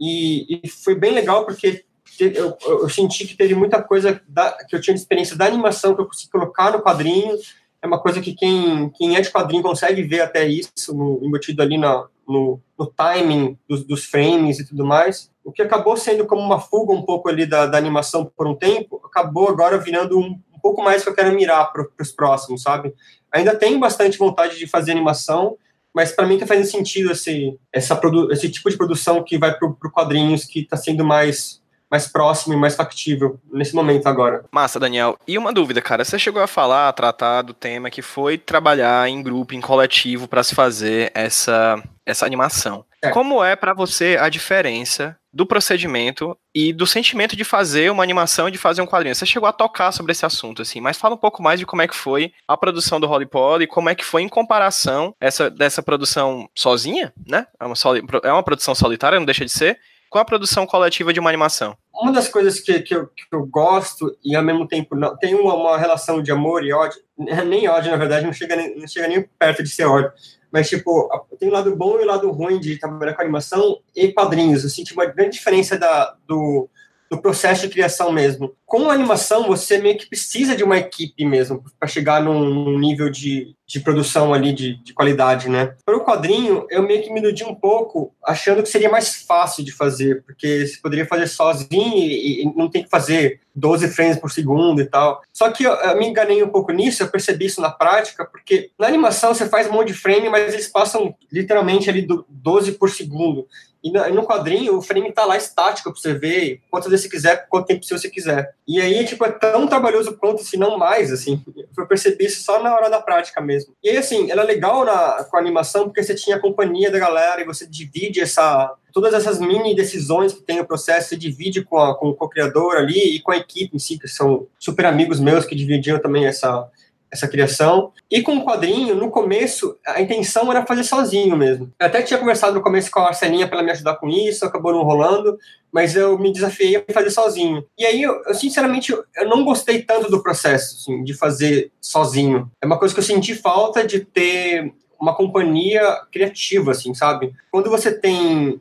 E, 0.00 0.60
e 0.64 0.68
foi 0.68 0.96
bem 0.96 1.12
legal 1.12 1.44
porque 1.44 1.84
eu, 2.18 2.58
eu, 2.60 2.88
senti 2.88 3.24
que 3.24 3.36
teve 3.36 3.54
muita 3.54 3.80
coisa 3.80 4.20
da, 4.26 4.50
que 4.68 4.74
eu 4.74 4.80
tinha 4.80 4.94
de 4.94 5.00
experiência 5.00 5.36
da 5.36 5.46
animação 5.46 5.94
que 5.94 6.00
eu 6.00 6.06
consegui 6.06 6.32
colocar 6.32 6.72
no 6.72 6.82
quadrinho 6.82 7.38
é 7.80 7.86
uma 7.86 8.00
coisa 8.00 8.20
que 8.20 8.34
quem, 8.34 8.90
quem 8.90 9.16
é 9.16 9.20
de 9.20 9.30
quadrinho 9.30 9.62
consegue 9.62 10.02
ver 10.02 10.20
até 10.20 10.46
isso, 10.46 10.94
no, 10.94 11.20
embutido 11.22 11.62
ali 11.62 11.78
na, 11.78 12.06
no, 12.28 12.60
no 12.78 12.86
timing 12.86 13.58
dos, 13.68 13.84
dos, 13.84 14.04
frames 14.04 14.60
e 14.60 14.66
tudo 14.66 14.84
mais. 14.84 15.30
O 15.42 15.50
que 15.50 15.62
acabou 15.62 15.96
sendo 15.96 16.26
como 16.26 16.42
uma 16.42 16.60
fuga 16.60 16.92
um 16.92 17.02
pouco 17.02 17.28
ali 17.28 17.46
da, 17.46 17.66
da 17.66 17.78
animação 17.78 18.30
por 18.36 18.46
um 18.46 18.54
tempo, 18.54 19.00
acabou 19.04 19.48
agora 19.48 19.78
virando 19.78 20.18
um, 20.18 20.38
um 20.54 20.58
pouco 20.60 20.82
mais 20.82 21.02
que 21.02 21.08
eu 21.08 21.14
quero 21.14 21.34
mirar 21.34 21.72
para 21.72 21.86
os 21.98 22.12
próximos, 22.12 22.62
sabe? 22.62 22.94
Ainda 23.32 23.56
tenho 23.56 23.80
bastante 23.80 24.18
vontade 24.18 24.58
de 24.58 24.66
fazer 24.66 24.92
animação, 24.92 25.56
mas 25.94 26.12
para 26.12 26.26
mim 26.26 26.38
tá 26.38 26.46
fazendo 26.46 26.66
sentido 26.66 27.12
esse, 27.12 27.58
essa 27.72 27.98
esse 28.30 28.50
tipo 28.50 28.70
de 28.70 28.76
produção 28.76 29.24
que 29.24 29.38
vai 29.38 29.56
pro 29.56 29.76
quadrinhos, 29.90 30.44
que 30.44 30.64
tá 30.64 30.76
sendo 30.76 31.04
mais 31.04 31.62
mais 31.90 32.06
próximo 32.06 32.54
e 32.54 32.56
mais 32.56 32.76
factível 32.76 33.40
nesse 33.50 33.74
momento 33.74 34.06
agora. 34.06 34.44
Massa, 34.52 34.78
Daniel. 34.78 35.18
E 35.26 35.38
uma 35.38 35.52
dúvida, 35.52 35.80
cara, 35.80 36.04
você 36.04 36.18
chegou 36.18 36.42
a 36.42 36.46
falar, 36.46 36.88
a 36.88 36.92
tratar 36.92 37.42
do 37.42 37.54
tema 37.54 37.90
que 37.90 38.02
foi 38.02 38.36
trabalhar 38.36 39.08
em 39.08 39.22
grupo, 39.22 39.54
em 39.54 39.60
coletivo 39.60 40.28
para 40.28 40.42
se 40.42 40.54
fazer 40.54 41.10
essa 41.14 41.82
essa 42.10 42.24
animação. 42.24 42.84
É. 43.02 43.10
Como 43.10 43.44
é 43.44 43.54
para 43.54 43.74
você 43.74 44.16
a 44.18 44.28
diferença 44.28 45.16
do 45.32 45.46
procedimento 45.46 46.36
e 46.54 46.72
do 46.72 46.86
sentimento 46.86 47.36
de 47.36 47.44
fazer 47.44 47.92
uma 47.92 48.02
animação 48.02 48.48
e 48.48 48.50
de 48.50 48.58
fazer 48.58 48.80
um 48.80 48.86
quadrinho? 48.86 49.14
Você 49.14 49.26
chegou 49.26 49.48
a 49.48 49.52
tocar 49.52 49.92
sobre 49.92 50.12
esse 50.12 50.24
assunto, 50.24 50.62
assim, 50.62 50.80
mas 50.80 50.96
fala 50.96 51.14
um 51.14 51.18
pouco 51.18 51.42
mais 51.42 51.60
de 51.60 51.66
como 51.66 51.82
é 51.82 51.86
que 51.86 51.94
foi 51.94 52.32
a 52.48 52.56
produção 52.56 52.98
do 52.98 53.06
Holly 53.06 53.26
Pod 53.26 53.62
e 53.62 53.66
como 53.66 53.90
é 53.90 53.94
que 53.94 54.04
foi 54.04 54.22
em 54.22 54.28
comparação 54.28 55.14
essa, 55.20 55.50
dessa 55.50 55.82
produção 55.82 56.48
sozinha, 56.54 57.12
né? 57.26 57.46
É 57.60 57.66
uma, 57.66 57.76
soli, 57.76 58.02
é 58.22 58.32
uma 58.32 58.42
produção 58.42 58.74
solitária, 58.74 59.18
não 59.18 59.26
deixa 59.26 59.44
de 59.44 59.52
ser, 59.52 59.78
com 60.08 60.18
a 60.18 60.24
produção 60.24 60.66
coletiva 60.66 61.12
de 61.12 61.20
uma 61.20 61.28
animação? 61.28 61.76
Uma 61.92 62.12
das 62.12 62.28
coisas 62.28 62.58
que, 62.60 62.80
que, 62.80 62.94
eu, 62.94 63.08
que 63.08 63.24
eu 63.30 63.44
gosto 63.46 64.16
e 64.24 64.34
ao 64.34 64.42
mesmo 64.42 64.66
tempo 64.66 64.96
não, 64.96 65.16
tem 65.16 65.34
uma, 65.34 65.54
uma, 65.54 65.76
relação 65.76 66.22
de 66.22 66.32
amor 66.32 66.64
e 66.64 66.72
ódio, 66.72 66.98
nem 67.46 67.68
ódio 67.68 67.90
na 67.90 67.96
verdade, 67.98 68.24
não 68.24 68.32
chega 68.32 68.56
nem, 68.56 68.76
não 68.76 68.88
chega 68.88 69.08
nem 69.08 69.22
perto 69.38 69.62
de 69.62 69.68
ser 69.68 69.84
ódio, 69.84 70.10
mas 70.50 70.68
tipo, 70.68 71.08
tem 71.38 71.48
o 71.48 71.52
lado 71.52 71.74
bom 71.76 71.98
e 71.98 72.04
o 72.04 72.06
lado 72.06 72.30
ruim 72.30 72.58
de 72.58 72.78
trabalhar 72.78 73.14
com 73.14 73.22
animação 73.22 73.80
e 73.94 74.12
quadrinhos. 74.12 74.64
Eu 74.64 74.70
senti 74.70 74.92
uma 74.92 75.06
grande 75.06 75.36
diferença 75.36 75.78
da, 75.78 76.16
do, 76.26 76.68
do 77.10 77.20
processo 77.20 77.62
de 77.62 77.72
criação 77.72 78.12
mesmo. 78.12 78.54
Com 78.66 78.90
animação, 78.90 79.46
você 79.46 79.78
meio 79.78 79.96
que 79.96 80.06
precisa 80.06 80.54
de 80.54 80.62
uma 80.62 80.76
equipe 80.76 81.24
mesmo 81.24 81.64
para 81.78 81.88
chegar 81.88 82.22
num, 82.22 82.78
nível 82.78 83.10
de, 83.10 83.54
de 83.66 83.80
produção 83.80 84.34
ali 84.34 84.52
de, 84.52 84.82
de 84.82 84.92
qualidade, 84.92 85.48
né? 85.48 85.74
Para 85.84 85.96
o 85.96 86.04
quadrinho, 86.04 86.66
eu 86.70 86.82
meio 86.82 87.02
que 87.02 87.10
me 87.10 87.20
iludi 87.20 87.44
um 87.44 87.54
pouco, 87.54 88.12
achando 88.22 88.62
que 88.62 88.68
seria 88.68 88.90
mais 88.90 89.22
fácil 89.22 89.64
de 89.64 89.72
fazer, 89.72 90.22
porque 90.24 90.66
você 90.66 90.78
poderia 90.82 91.06
fazer 91.06 91.26
sozinho 91.26 91.96
e, 91.96 92.42
e 92.42 92.54
não 92.54 92.68
tem 92.68 92.82
que 92.82 92.90
fazer 92.90 93.40
12 93.54 93.88
frames 93.88 94.18
por 94.18 94.30
segundo 94.30 94.80
e 94.80 94.86
tal. 94.86 95.22
Só 95.32 95.50
que 95.50 95.64
eu, 95.64 95.72
eu, 95.72 95.98
me 95.98 96.06
enganei 96.06 96.42
um 96.42 96.48
pouco 96.48 96.72
nisso, 96.72 97.02
eu 97.02 97.08
percebi 97.08 97.46
isso 97.46 97.60
na 97.60 97.70
prática, 97.70 98.24
porque 98.24 98.70
na 98.78 98.86
animação 98.86 99.34
você 99.34 99.48
faz 99.48 99.66
um 99.66 99.72
monte 99.72 99.88
de 99.88 99.94
frame, 99.94 100.28
mas 100.28 100.52
eles 100.52 100.68
passam 100.68 101.14
literalmente 101.32 101.90
ali 101.90 102.02
do 102.02 102.24
12 102.28 102.72
por 102.72 102.90
segundo. 102.90 103.46
E 103.82 103.90
no 103.90 104.24
quadrinho, 104.24 104.76
o 104.76 104.82
frame 104.82 105.12
tá 105.12 105.24
lá 105.24 105.36
estático 105.36 105.92
para 105.92 106.00
você 106.00 106.12
ver 106.12 106.60
quantas 106.70 106.90
vezes 106.90 107.04
você 107.04 107.10
quiser, 107.10 107.46
quanto 107.48 107.66
tempo 107.66 107.84
você 107.84 108.10
quiser. 108.10 108.54
E 108.66 108.80
aí, 108.80 109.04
tipo, 109.04 109.24
é 109.24 109.30
tão 109.30 109.66
trabalhoso 109.66 110.16
quanto, 110.16 110.42
se 110.42 110.56
não 110.56 110.76
mais, 110.76 111.12
assim. 111.12 111.42
Eu 111.76 111.86
percebi 111.86 112.26
isso 112.26 112.42
só 112.42 112.62
na 112.62 112.74
hora 112.74 112.90
da 112.90 113.00
prática 113.00 113.40
mesmo. 113.40 113.74
E 113.82 113.90
aí, 113.90 113.96
assim, 113.96 114.30
era 114.30 114.42
legal 114.42 114.84
na, 114.84 115.24
com 115.24 115.36
a 115.36 115.40
animação, 115.40 115.84
porque 115.84 116.02
você 116.02 116.14
tinha 116.14 116.36
a 116.36 116.40
companhia 116.40 116.90
da 116.90 116.98
galera 116.98 117.40
e 117.40 117.46
você 117.46 117.66
divide 117.66 118.20
essa 118.20 118.74
todas 118.92 119.14
essas 119.14 119.38
mini 119.38 119.76
decisões 119.76 120.32
que 120.32 120.42
tem 120.42 120.56
no 120.56 120.66
processo, 120.66 121.10
você 121.10 121.16
divide 121.16 121.62
com, 121.62 121.78
a, 121.78 121.96
com 121.96 122.08
o 122.08 122.14
co-criador 122.14 122.76
ali 122.76 123.16
e 123.16 123.20
com 123.20 123.30
a 123.30 123.36
equipe 123.36 123.76
em 123.76 123.78
si, 123.78 123.96
que 123.96 124.08
são 124.08 124.48
super 124.58 124.86
amigos 124.86 125.20
meus 125.20 125.44
que 125.44 125.54
dividiam 125.54 126.00
também 126.00 126.26
essa, 126.26 126.68
essa 127.10 127.28
criação. 127.28 127.92
E 128.10 128.22
com 128.22 128.36
o 128.36 128.44
quadrinho, 128.44 128.94
no 128.94 129.10
começo, 129.10 129.78
a 129.86 130.00
intenção 130.00 130.50
era 130.50 130.66
fazer 130.66 130.84
sozinho 130.84 131.36
mesmo. 131.36 131.72
Eu 131.78 131.86
até 131.86 132.02
tinha 132.02 132.18
conversado 132.18 132.54
no 132.54 132.62
começo 132.62 132.90
com 132.90 133.00
a 133.00 133.08
Arcelinha 133.08 133.46
para 133.46 133.58
ela 133.58 133.66
me 133.66 133.72
ajudar 133.72 133.96
com 133.96 134.08
isso, 134.08 134.44
acabou 134.44 134.72
não 134.72 134.82
rolando, 134.82 135.38
mas 135.72 135.96
eu 135.96 136.18
me 136.18 136.32
desafiei 136.32 136.76
a 136.76 136.92
fazer 136.92 137.10
sozinho. 137.10 137.64
E 137.78 137.84
aí, 137.84 138.02
eu, 138.02 138.22
eu 138.24 138.34
sinceramente, 138.34 138.92
eu 138.92 139.28
não 139.28 139.44
gostei 139.44 139.82
tanto 139.82 140.10
do 140.10 140.22
processo, 140.22 140.76
assim, 140.76 141.04
de 141.04 141.14
fazer 141.14 141.70
sozinho. 141.80 142.50
É 142.62 142.66
uma 142.66 142.78
coisa 142.78 142.94
que 142.94 143.00
eu 143.00 143.04
senti 143.04 143.34
falta 143.34 143.86
de 143.86 144.00
ter 144.00 144.72
uma 145.00 145.14
companhia 145.14 146.02
criativa, 146.10 146.72
assim, 146.72 146.92
sabe? 146.92 147.32
Quando 147.50 147.70
você 147.70 147.92
tem 147.92 148.60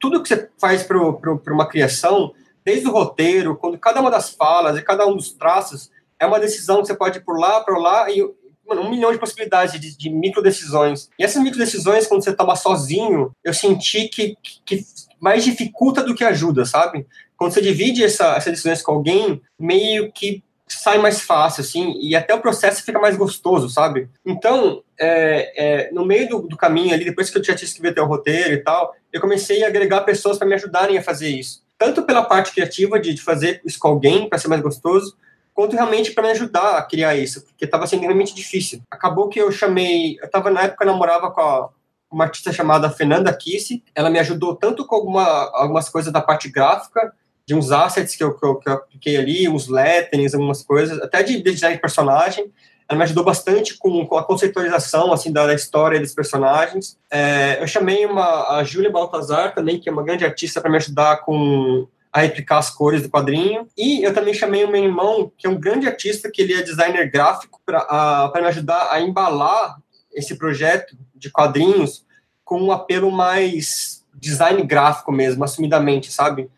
tudo 0.00 0.22
que 0.22 0.28
você 0.28 0.48
faz 0.58 0.82
para 0.82 0.98
uma 0.98 1.66
criação, 1.66 2.32
desde 2.64 2.88
o 2.88 2.92
roteiro, 2.92 3.56
quando 3.56 3.78
cada 3.78 4.00
uma 4.00 4.10
das 4.10 4.30
falas 4.30 4.76
e 4.76 4.82
cada 4.82 5.06
um 5.06 5.14
dos 5.16 5.32
traços 5.32 5.90
é 6.18 6.26
uma 6.26 6.40
decisão 6.40 6.80
que 6.80 6.86
você 6.86 6.94
pode 6.94 7.18
ir 7.18 7.24
por 7.24 7.38
lá, 7.38 7.60
por 7.60 7.78
lá, 7.78 8.10
e 8.10 8.22
mano, 8.66 8.82
um 8.82 8.90
milhão 8.90 9.12
de 9.12 9.18
possibilidades 9.18 9.80
de, 9.80 9.96
de 9.96 10.10
micro 10.10 10.42
decisões. 10.42 11.08
E 11.18 11.24
essas 11.24 11.42
micro 11.42 11.58
decisões, 11.58 12.06
quando 12.06 12.24
você 12.24 12.32
toma 12.32 12.56
sozinho, 12.56 13.30
eu 13.44 13.54
senti 13.54 14.08
que, 14.08 14.36
que 14.64 14.84
mais 15.20 15.44
dificulta 15.44 16.02
do 16.02 16.14
que 16.14 16.24
ajuda, 16.24 16.64
sabe? 16.64 17.06
Quando 17.36 17.52
você 17.52 17.60
divide 17.60 18.02
essa, 18.04 18.36
essas 18.36 18.52
decisões 18.52 18.82
com 18.82 18.92
alguém, 18.92 19.40
meio 19.58 20.10
que 20.12 20.42
sai 20.68 20.98
mais 20.98 21.20
fácil, 21.20 21.60
assim, 21.60 21.96
e 22.00 22.16
até 22.16 22.34
o 22.34 22.40
processo 22.40 22.82
fica 22.82 22.98
mais 22.98 23.16
gostoso, 23.16 23.68
sabe? 23.70 24.08
Então, 24.24 24.82
é, 24.98 25.52
é, 25.56 25.92
no 25.92 26.04
meio 26.04 26.28
do, 26.28 26.38
do, 26.48 26.56
caminho 26.56 26.92
ali, 26.92 27.04
depois 27.04 27.30
que 27.30 27.38
eu 27.38 27.44
já 27.44 27.54
tinha 27.54 27.66
escrevido 27.66 27.92
até 27.92 28.02
o 28.02 28.06
roteiro 28.06 28.54
e 28.54 28.58
tal, 28.58 28.92
eu 29.12 29.20
comecei 29.20 29.62
a 29.62 29.68
agregar 29.68 30.00
pessoas 30.00 30.38
para 30.38 30.46
me 30.46 30.54
ajudarem 30.54 30.98
a 30.98 31.02
fazer 31.02 31.28
isso. 31.28 31.62
Tanto 31.78 32.02
pela 32.02 32.24
parte 32.24 32.52
criativa 32.52 32.98
de, 32.98 33.14
de 33.14 33.22
fazer 33.22 33.60
isso 33.64 33.78
com 33.78 33.88
alguém, 33.88 34.28
para 34.28 34.38
ser 34.38 34.48
mais 34.48 34.62
gostoso, 34.62 35.16
quanto 35.56 35.74
realmente 35.74 36.12
para 36.12 36.24
me 36.24 36.30
ajudar 36.32 36.76
a 36.76 36.82
criar 36.82 37.16
isso, 37.16 37.42
porque 37.46 37.64
estava 37.64 37.86
sendo 37.86 38.02
realmente 38.02 38.34
difícil. 38.34 38.82
Acabou 38.90 39.30
que 39.30 39.40
eu 39.40 39.50
chamei, 39.50 40.18
eu 40.20 40.26
estava 40.26 40.50
na 40.50 40.64
época 40.64 40.84
eu 40.84 40.92
namorava 40.92 41.30
com 41.30 41.40
a, 41.40 41.70
uma 42.12 42.24
artista 42.24 42.52
chamada 42.52 42.90
Fernanda 42.90 43.32
Kisse, 43.32 43.82
ela 43.94 44.10
me 44.10 44.18
ajudou 44.18 44.54
tanto 44.54 44.86
com 44.86 44.94
alguma, 44.94 45.24
algumas 45.54 45.88
coisas 45.88 46.12
da 46.12 46.20
parte 46.20 46.50
gráfica, 46.50 47.10
de 47.46 47.54
uns 47.54 47.72
assets 47.72 48.14
que 48.14 48.22
eu, 48.22 48.34
que 48.34 48.46
eu, 48.46 48.56
que 48.56 48.68
eu 48.68 48.74
apliquei 48.74 49.16
ali, 49.16 49.48
uns 49.48 49.66
letterings, 49.66 50.34
algumas 50.34 50.62
coisas, 50.62 51.00
até 51.00 51.22
de 51.22 51.40
design 51.42 51.76
de 51.76 51.80
personagem, 51.80 52.52
ela 52.86 52.98
me 52.98 53.04
ajudou 53.04 53.24
bastante 53.24 53.78
com, 53.78 54.06
com 54.06 54.18
a 54.18 54.24
conceitualização 54.24 55.10
assim 55.12 55.32
da, 55.32 55.46
da 55.46 55.54
história 55.54 55.98
dos 55.98 56.14
personagens. 56.14 56.98
É, 57.10 57.62
eu 57.62 57.66
chamei 57.66 58.04
uma 58.04 58.58
a 58.58 58.62
Júlia 58.62 58.90
Baltazar 58.90 59.54
também, 59.54 59.80
que 59.80 59.88
é 59.88 59.92
uma 59.92 60.04
grande 60.04 60.24
artista, 60.24 60.60
para 60.60 60.70
me 60.70 60.76
ajudar 60.76 61.24
com 61.24 61.88
a 62.16 62.20
replicar 62.20 62.56
as 62.56 62.70
cores 62.70 63.02
do 63.02 63.10
quadrinho. 63.10 63.68
E 63.76 64.02
eu 64.02 64.14
também 64.14 64.32
chamei 64.32 64.64
o 64.64 64.70
meu 64.70 64.82
irmão, 64.82 65.30
que 65.36 65.46
é 65.46 65.50
um 65.50 65.60
grande 65.60 65.86
artista, 65.86 66.30
que 66.30 66.40
ele 66.40 66.54
é 66.54 66.62
designer 66.62 67.10
gráfico, 67.10 67.60
para 67.66 68.32
me 68.36 68.46
ajudar 68.46 68.88
a 68.90 68.98
embalar 69.02 69.76
esse 70.14 70.34
projeto 70.34 70.96
de 71.14 71.30
quadrinhos 71.30 72.06
com 72.42 72.58
um 72.58 72.72
apelo 72.72 73.12
mais 73.12 74.02
design 74.14 74.62
gráfico 74.62 75.12
mesmo, 75.12 75.44
assumidamente, 75.44 76.10
sabe? 76.10 76.48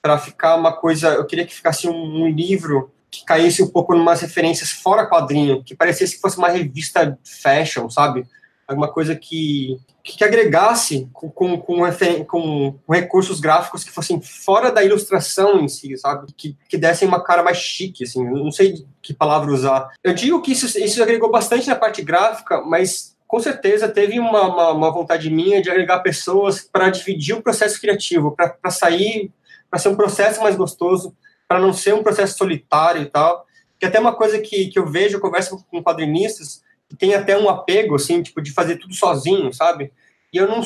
Para 0.00 0.18
ficar 0.18 0.54
uma 0.54 0.72
coisa, 0.72 1.08
eu 1.08 1.26
queria 1.26 1.44
que 1.44 1.54
ficasse 1.54 1.88
um, 1.88 2.22
um 2.22 2.28
livro 2.28 2.92
que 3.10 3.24
caísse 3.24 3.60
um 3.60 3.68
pouco 3.68 3.96
em 3.96 3.98
umas 3.98 4.20
referências 4.20 4.70
fora 4.70 5.04
quadrinho, 5.04 5.64
que 5.64 5.74
parecesse 5.74 6.14
que 6.14 6.20
fosse 6.20 6.38
uma 6.38 6.48
revista 6.48 7.18
fashion, 7.24 7.90
sabe? 7.90 8.24
Alguma 8.68 8.92
coisa 8.92 9.16
que, 9.16 9.80
que 10.04 10.22
agregasse 10.22 11.08
com, 11.12 11.30
com, 11.30 11.58
com, 11.58 12.24
com, 12.26 12.78
recursos 12.90 13.40
gráficos 13.40 13.82
que 13.82 13.90
fossem 13.90 14.20
fora 14.20 14.70
da 14.70 14.84
ilustração 14.84 15.58
em 15.58 15.68
si, 15.68 15.96
sabe? 15.96 16.30
Que, 16.36 16.54
que 16.68 16.76
dessem 16.76 17.08
uma 17.08 17.24
cara 17.24 17.42
mais 17.42 17.56
chique, 17.56 18.04
assim, 18.04 18.22
não 18.22 18.52
sei 18.52 18.84
que 19.00 19.14
palavra 19.14 19.50
usar. 19.50 19.88
Eu 20.04 20.12
digo 20.12 20.42
que 20.42 20.52
isso, 20.52 20.78
isso 20.78 21.02
agregou 21.02 21.30
bastante 21.30 21.66
na 21.66 21.74
parte 21.74 22.02
gráfica, 22.02 22.60
mas 22.60 23.16
com 23.26 23.40
certeza 23.40 23.88
teve 23.88 24.18
uma, 24.20 24.42
uma, 24.42 24.72
uma 24.72 24.92
vontade 24.92 25.30
minha 25.30 25.62
de 25.62 25.70
agregar 25.70 26.00
pessoas 26.00 26.60
para 26.60 26.90
dividir 26.90 27.34
o 27.34 27.42
processo 27.42 27.80
criativo, 27.80 28.34
para 28.34 28.70
sair, 28.70 29.30
para 29.70 29.78
ser 29.78 29.88
um 29.90 29.96
processo 29.96 30.42
mais 30.42 30.56
gostoso, 30.56 31.14
para 31.46 31.58
não 31.58 31.72
ser 31.72 31.94
um 31.94 32.02
processo 32.02 32.36
solitário 32.36 33.02
e 33.02 33.06
tal. 33.06 33.46
Que 33.78 33.86
até 33.86 34.00
uma 34.00 34.14
coisa 34.14 34.38
que, 34.38 34.68
que 34.68 34.78
eu 34.78 34.86
vejo, 34.86 35.16
eu 35.16 35.20
converso 35.20 35.64
com 35.70 35.82
quadrinistas, 35.82 36.62
tem 36.96 37.14
até 37.14 37.36
um 37.36 37.48
apego, 37.48 37.96
assim, 37.96 38.22
tipo, 38.22 38.40
de 38.40 38.52
fazer 38.52 38.76
tudo 38.76 38.94
sozinho, 38.94 39.52
sabe? 39.52 39.92
E 40.32 40.36
eu 40.36 40.46
não, 40.46 40.60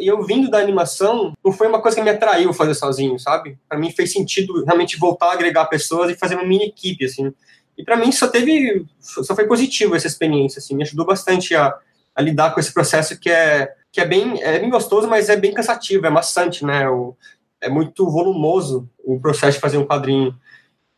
eu 0.00 0.22
vindo 0.22 0.48
da 0.48 0.58
animação, 0.58 1.32
não 1.44 1.52
foi 1.52 1.66
uma 1.66 1.80
coisa 1.80 1.96
que 1.96 2.02
me 2.02 2.10
atraiu 2.10 2.52
fazer 2.52 2.74
sozinho, 2.74 3.18
sabe? 3.18 3.58
Para 3.68 3.78
mim 3.78 3.90
fez 3.90 4.12
sentido 4.12 4.64
realmente 4.64 4.96
voltar 4.96 5.30
a 5.30 5.32
agregar 5.32 5.66
pessoas 5.66 6.10
e 6.10 6.16
fazer 6.16 6.36
uma 6.36 6.44
mini 6.44 6.66
equipe, 6.66 7.04
assim. 7.04 7.32
E 7.76 7.84
para 7.84 7.96
mim 7.96 8.12
só 8.12 8.28
teve, 8.28 8.86
só 8.98 9.34
foi 9.34 9.46
positivo 9.46 9.94
essa 9.94 10.06
experiência, 10.06 10.58
assim, 10.58 10.74
me 10.74 10.82
ajudou 10.82 11.04
bastante 11.04 11.54
a, 11.54 11.76
a 12.14 12.22
lidar 12.22 12.52
com 12.52 12.60
esse 12.60 12.72
processo 12.72 13.18
que 13.18 13.30
é 13.30 13.74
que 13.90 14.00
é 14.00 14.04
bem, 14.04 14.42
é 14.42 14.58
bem 14.58 14.68
gostoso, 14.68 15.08
mas 15.08 15.28
é 15.28 15.36
bem 15.36 15.52
cansativo, 15.52 16.06
é 16.06 16.10
maçante, 16.10 16.64
né? 16.64 16.88
O, 16.88 17.16
é 17.60 17.68
muito 17.68 18.08
volumoso 18.10 18.88
o 18.98 19.18
processo 19.18 19.56
de 19.56 19.60
fazer 19.60 19.78
um 19.78 19.86
quadrinho. 19.86 20.38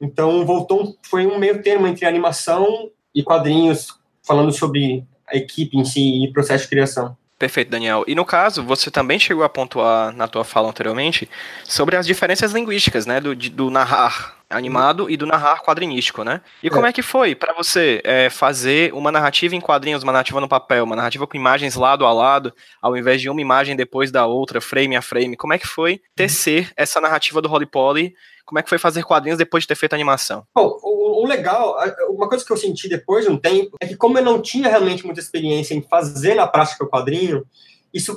Então, 0.01 0.45
voltou, 0.45 0.97
foi 1.03 1.27
um 1.27 1.39
meio 1.39 1.63
termo 1.63 1.87
entre 1.87 2.05
animação 2.05 2.91
e 3.15 3.23
quadrinhos, 3.23 4.00
falando 4.23 4.53
sobre 4.53 5.05
a 5.27 5.37
equipe 5.37 5.77
em 5.77 5.85
si 5.85 6.25
e 6.25 6.33
processo 6.33 6.65
de 6.65 6.71
criação. 6.71 7.17
Perfeito, 7.41 7.71
Daniel. 7.71 8.05
E 8.07 8.15
no 8.15 8.25
caso, 8.25 8.63
você 8.63 8.91
também 8.91 9.19
chegou 9.19 9.43
a 9.43 9.49
pontuar 9.49 10.15
na 10.15 10.29
tua 10.29 10.45
fala 10.45 10.69
anteriormente 10.69 11.27
sobre 11.65 11.97
as 11.97 12.07
diferenças 12.07 12.53
linguísticas, 12.53 13.07
né, 13.07 13.19
do, 13.19 13.35
do 13.35 13.71
narrar 13.71 14.37
animado 14.51 15.09
e 15.09 15.17
do 15.17 15.25
narrar 15.25 15.63
quadrinístico, 15.63 16.25
né? 16.25 16.43
E 16.63 16.67
é. 16.67 16.71
como 16.71 16.85
é 16.85 16.93
que 16.93 17.01
foi 17.01 17.35
para 17.35 17.55
você 17.55 18.03
é, 18.05 18.29
fazer 18.29 18.93
uma 18.93 19.11
narrativa 19.11 19.55
em 19.55 19.61
quadrinhos, 19.61 20.03
uma 20.03 20.13
narrativa 20.13 20.41
no 20.41 20.49
papel, 20.49 20.85
uma 20.85 20.97
narrativa 20.97 21.27
com 21.27 21.37
imagens 21.37 21.77
lado 21.77 22.05
a 22.05 22.13
lado, 22.13 22.53
ao 22.83 22.97
invés 22.97 23.23
de 23.23 23.31
uma 23.31 23.41
imagem 23.41 23.77
depois 23.77 24.11
da 24.11 24.27
outra, 24.27 24.61
frame 24.61 24.97
a 24.97 25.01
frame? 25.01 25.37
Como 25.37 25.55
é 25.55 25.59
que 25.59 25.67
foi 25.67 26.03
tecer 26.15 26.71
essa 26.77 27.01
narrativa 27.01 27.41
do 27.41 27.51
Holy 27.51 27.65
Poly 27.65 28.15
Como 28.51 28.59
é 28.59 28.65
que 28.65 28.69
foi 28.69 28.79
fazer 28.79 29.05
quadrinhos 29.05 29.39
depois 29.39 29.63
de 29.63 29.69
ter 29.69 29.77
feito 29.77 29.93
animação? 29.93 30.45
Bom, 30.53 30.77
o, 30.83 31.23
o 31.23 31.25
legal, 31.25 31.77
uma 32.09 32.29
coisa 32.29 32.45
que 32.45 32.51
eu 32.51 32.57
senti 32.57 32.89
depois 32.89 33.25
de 33.25 33.31
um 33.31 33.37
tempo, 33.37 33.77
é 33.81 33.87
que 33.87 33.95
como 33.95 34.19
eu 34.19 34.25
não 34.25 34.43
tinha 34.43 34.69
realmente 34.69 35.07
muita 35.07 35.21
experiência 35.21 35.73
em 35.73 35.81
fazer 35.81 36.35
na 36.35 36.49
prática 36.49 36.85
o 36.85 36.89
quadrinho, 36.89 37.47
isso 37.95 38.13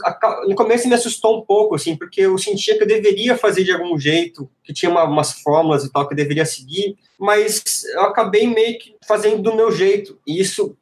no 0.48 0.56
começo 0.56 0.88
me 0.88 0.96
assustou 0.96 1.38
um 1.38 1.46
pouco, 1.46 1.76
assim, 1.76 1.96
porque 1.96 2.22
eu 2.22 2.36
sentia 2.40 2.76
que 2.76 2.82
eu 2.82 2.88
deveria 2.88 3.38
fazer 3.38 3.64
de 3.64 3.72
algum 3.72 3.96
jeito, 3.96 4.50
que 4.64 4.74
tinha 4.74 4.90
uma, 4.90 5.04
umas 5.04 5.34
fórmulas 5.34 5.86
e 5.86 5.92
tal 5.92 6.08
que 6.08 6.16
eu 6.16 6.18
deveria 6.18 6.48
seguir, 6.48 6.98
mas 7.20 7.84
eu 7.94 8.02
acabei 8.02 8.48
meio 8.48 8.80
que 8.80 8.96
fazendo 9.08 9.40
do 9.44 9.56
meu 9.56 9.72
jeito, 9.72 10.18
e 10.26 10.42
isso 10.42 10.76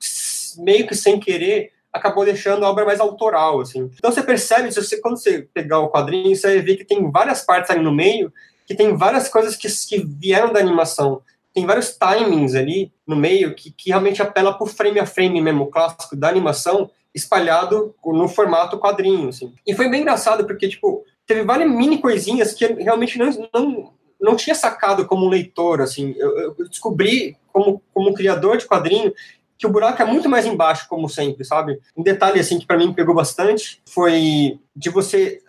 meio 0.60 0.88
que 0.88 0.96
sem 0.96 1.20
querer 1.20 1.74
acabou 1.92 2.24
deixando 2.24 2.66
a 2.66 2.70
obra 2.70 2.86
mais 2.86 3.02
autoral, 3.02 3.60
assim. 3.60 3.92
Então 3.96 4.14
você 4.14 4.24
percebe, 4.24 4.72
se 4.72 4.82
você, 4.82 5.02
quando 5.02 5.18
você 5.18 5.46
pegar 5.54 5.80
o 5.80 5.90
quadrinho, 5.90 6.34
você 6.34 6.62
ver 6.62 6.78
que 6.78 6.86
tem 6.86 7.12
várias 7.12 7.42
partes 7.42 7.70
ali 7.70 7.84
no 7.84 7.92
meio, 7.92 8.32
que 8.72 8.78
tem 8.78 8.96
várias 8.96 9.28
coisas 9.28 9.58
que, 9.58 9.68
que 9.68 9.98
vieram 10.00 10.54
da 10.54 10.60
animação, 10.60 11.22
tem 11.54 11.66
vários 11.66 11.98
timings 11.98 12.56
ali 12.56 12.92
no 13.06 13.18
meio 13.18 13.54
que, 13.54 13.70
que 13.70 13.90
realmente 13.90 14.22
apela 14.22 14.54
pro 14.54 14.66
frame 14.66 15.00
a 15.00 15.06
frame 15.06 15.42
mesmo, 15.42 15.68
clássico 15.68 16.16
da 16.16 16.30
animação, 16.30 16.90
espalhado 17.14 17.94
no 18.06 18.30
formato 18.30 18.80
quadrinho, 18.80 19.28
assim. 19.28 19.54
E 19.68 19.76
foi 19.76 19.90
bem 19.90 20.02
engraçado, 20.02 20.46
porque, 20.46 20.70
tipo, 20.70 21.04
teve 21.28 21.44
várias 21.44 21.70
mini 21.70 21.98
coisinhas 21.98 22.54
que 22.54 22.66
realmente 22.66 23.20
não, 23.20 23.50
não, 23.54 23.94
não 24.22 24.36
tinha 24.38 24.56
sacado 24.56 25.06
como 25.06 25.28
leitor, 25.28 25.82
assim. 25.82 26.16
Eu, 26.18 26.56
eu 26.58 26.70
descobri, 26.70 27.36
como, 27.52 27.82
como 27.94 28.14
criador 28.14 28.56
de 28.56 28.66
quadrinho, 28.66 29.14
que 29.58 29.68
o 29.68 29.70
buraco 29.70 30.02
é 30.02 30.06
muito 30.06 30.30
mais 30.30 30.46
embaixo, 30.46 30.88
como 30.88 31.10
sempre, 31.10 31.44
sabe? 31.44 31.78
Um 31.98 32.02
detalhe, 32.02 32.40
assim, 32.40 32.58
que 32.58 32.66
para 32.66 32.78
mim 32.78 32.94
pegou 32.94 33.14
bastante 33.14 33.82
foi 33.86 34.58
de 34.74 34.90
você 34.90 35.42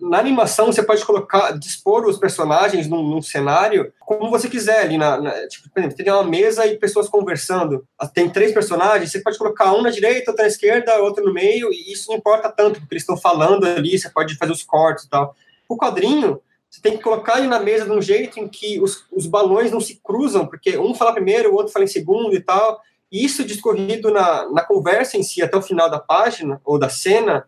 na 0.00 0.18
animação 0.18 0.66
você 0.66 0.82
pode 0.82 1.04
colocar, 1.04 1.52
dispor 1.52 2.06
os 2.06 2.18
personagens 2.18 2.88
num, 2.88 3.02
num 3.02 3.22
cenário 3.22 3.92
como 4.00 4.30
você 4.30 4.48
quiser 4.48 4.80
ali 4.80 4.98
na, 4.98 5.20
na, 5.20 5.48
tipo, 5.48 5.68
por 5.70 5.80
exemplo, 5.80 5.96
tem 5.96 6.12
uma 6.12 6.24
mesa 6.24 6.66
e 6.66 6.78
pessoas 6.78 7.08
conversando. 7.08 7.86
Tem 8.14 8.28
três 8.28 8.52
personagens, 8.52 9.10
você 9.10 9.20
pode 9.20 9.38
colocar 9.38 9.72
um 9.74 9.82
na 9.82 9.90
direita, 9.90 10.30
outro 10.30 10.42
na 10.42 10.48
esquerda, 10.48 10.98
outro 11.00 11.24
no 11.24 11.32
meio, 11.32 11.72
e 11.72 11.92
isso 11.92 12.10
não 12.10 12.16
importa 12.16 12.50
tanto, 12.50 12.80
porque 12.80 12.94
eles 12.94 13.02
estão 13.02 13.16
falando 13.16 13.64
ali, 13.64 13.98
você 13.98 14.08
pode 14.08 14.36
fazer 14.36 14.52
os 14.52 14.62
cortes 14.62 15.04
e 15.04 15.10
tal. 15.10 15.34
O 15.68 15.76
quadrinho, 15.76 16.40
você 16.70 16.80
tem 16.80 16.96
que 16.96 17.02
colocar 17.02 17.38
ele 17.38 17.48
na 17.48 17.58
mesa 17.58 17.84
de 17.84 17.92
um 17.92 18.02
jeito 18.02 18.38
em 18.38 18.48
que 18.48 18.80
os, 18.80 19.04
os 19.12 19.26
balões 19.26 19.70
não 19.70 19.80
se 19.80 20.00
cruzam, 20.02 20.46
porque 20.46 20.78
um 20.78 20.94
fala 20.94 21.12
primeiro, 21.12 21.50
o 21.50 21.54
outro 21.54 21.72
fala 21.72 21.84
em 21.84 21.88
segundo 21.88 22.34
e 22.34 22.40
tal. 22.40 22.80
Isso 23.10 23.44
discorrido 23.44 24.10
na, 24.10 24.50
na 24.50 24.62
conversa 24.62 25.16
em 25.16 25.22
si, 25.22 25.42
até 25.42 25.56
o 25.56 25.62
final 25.62 25.88
da 25.88 25.98
página, 25.98 26.60
ou 26.64 26.78
da 26.78 26.88
cena, 26.88 27.46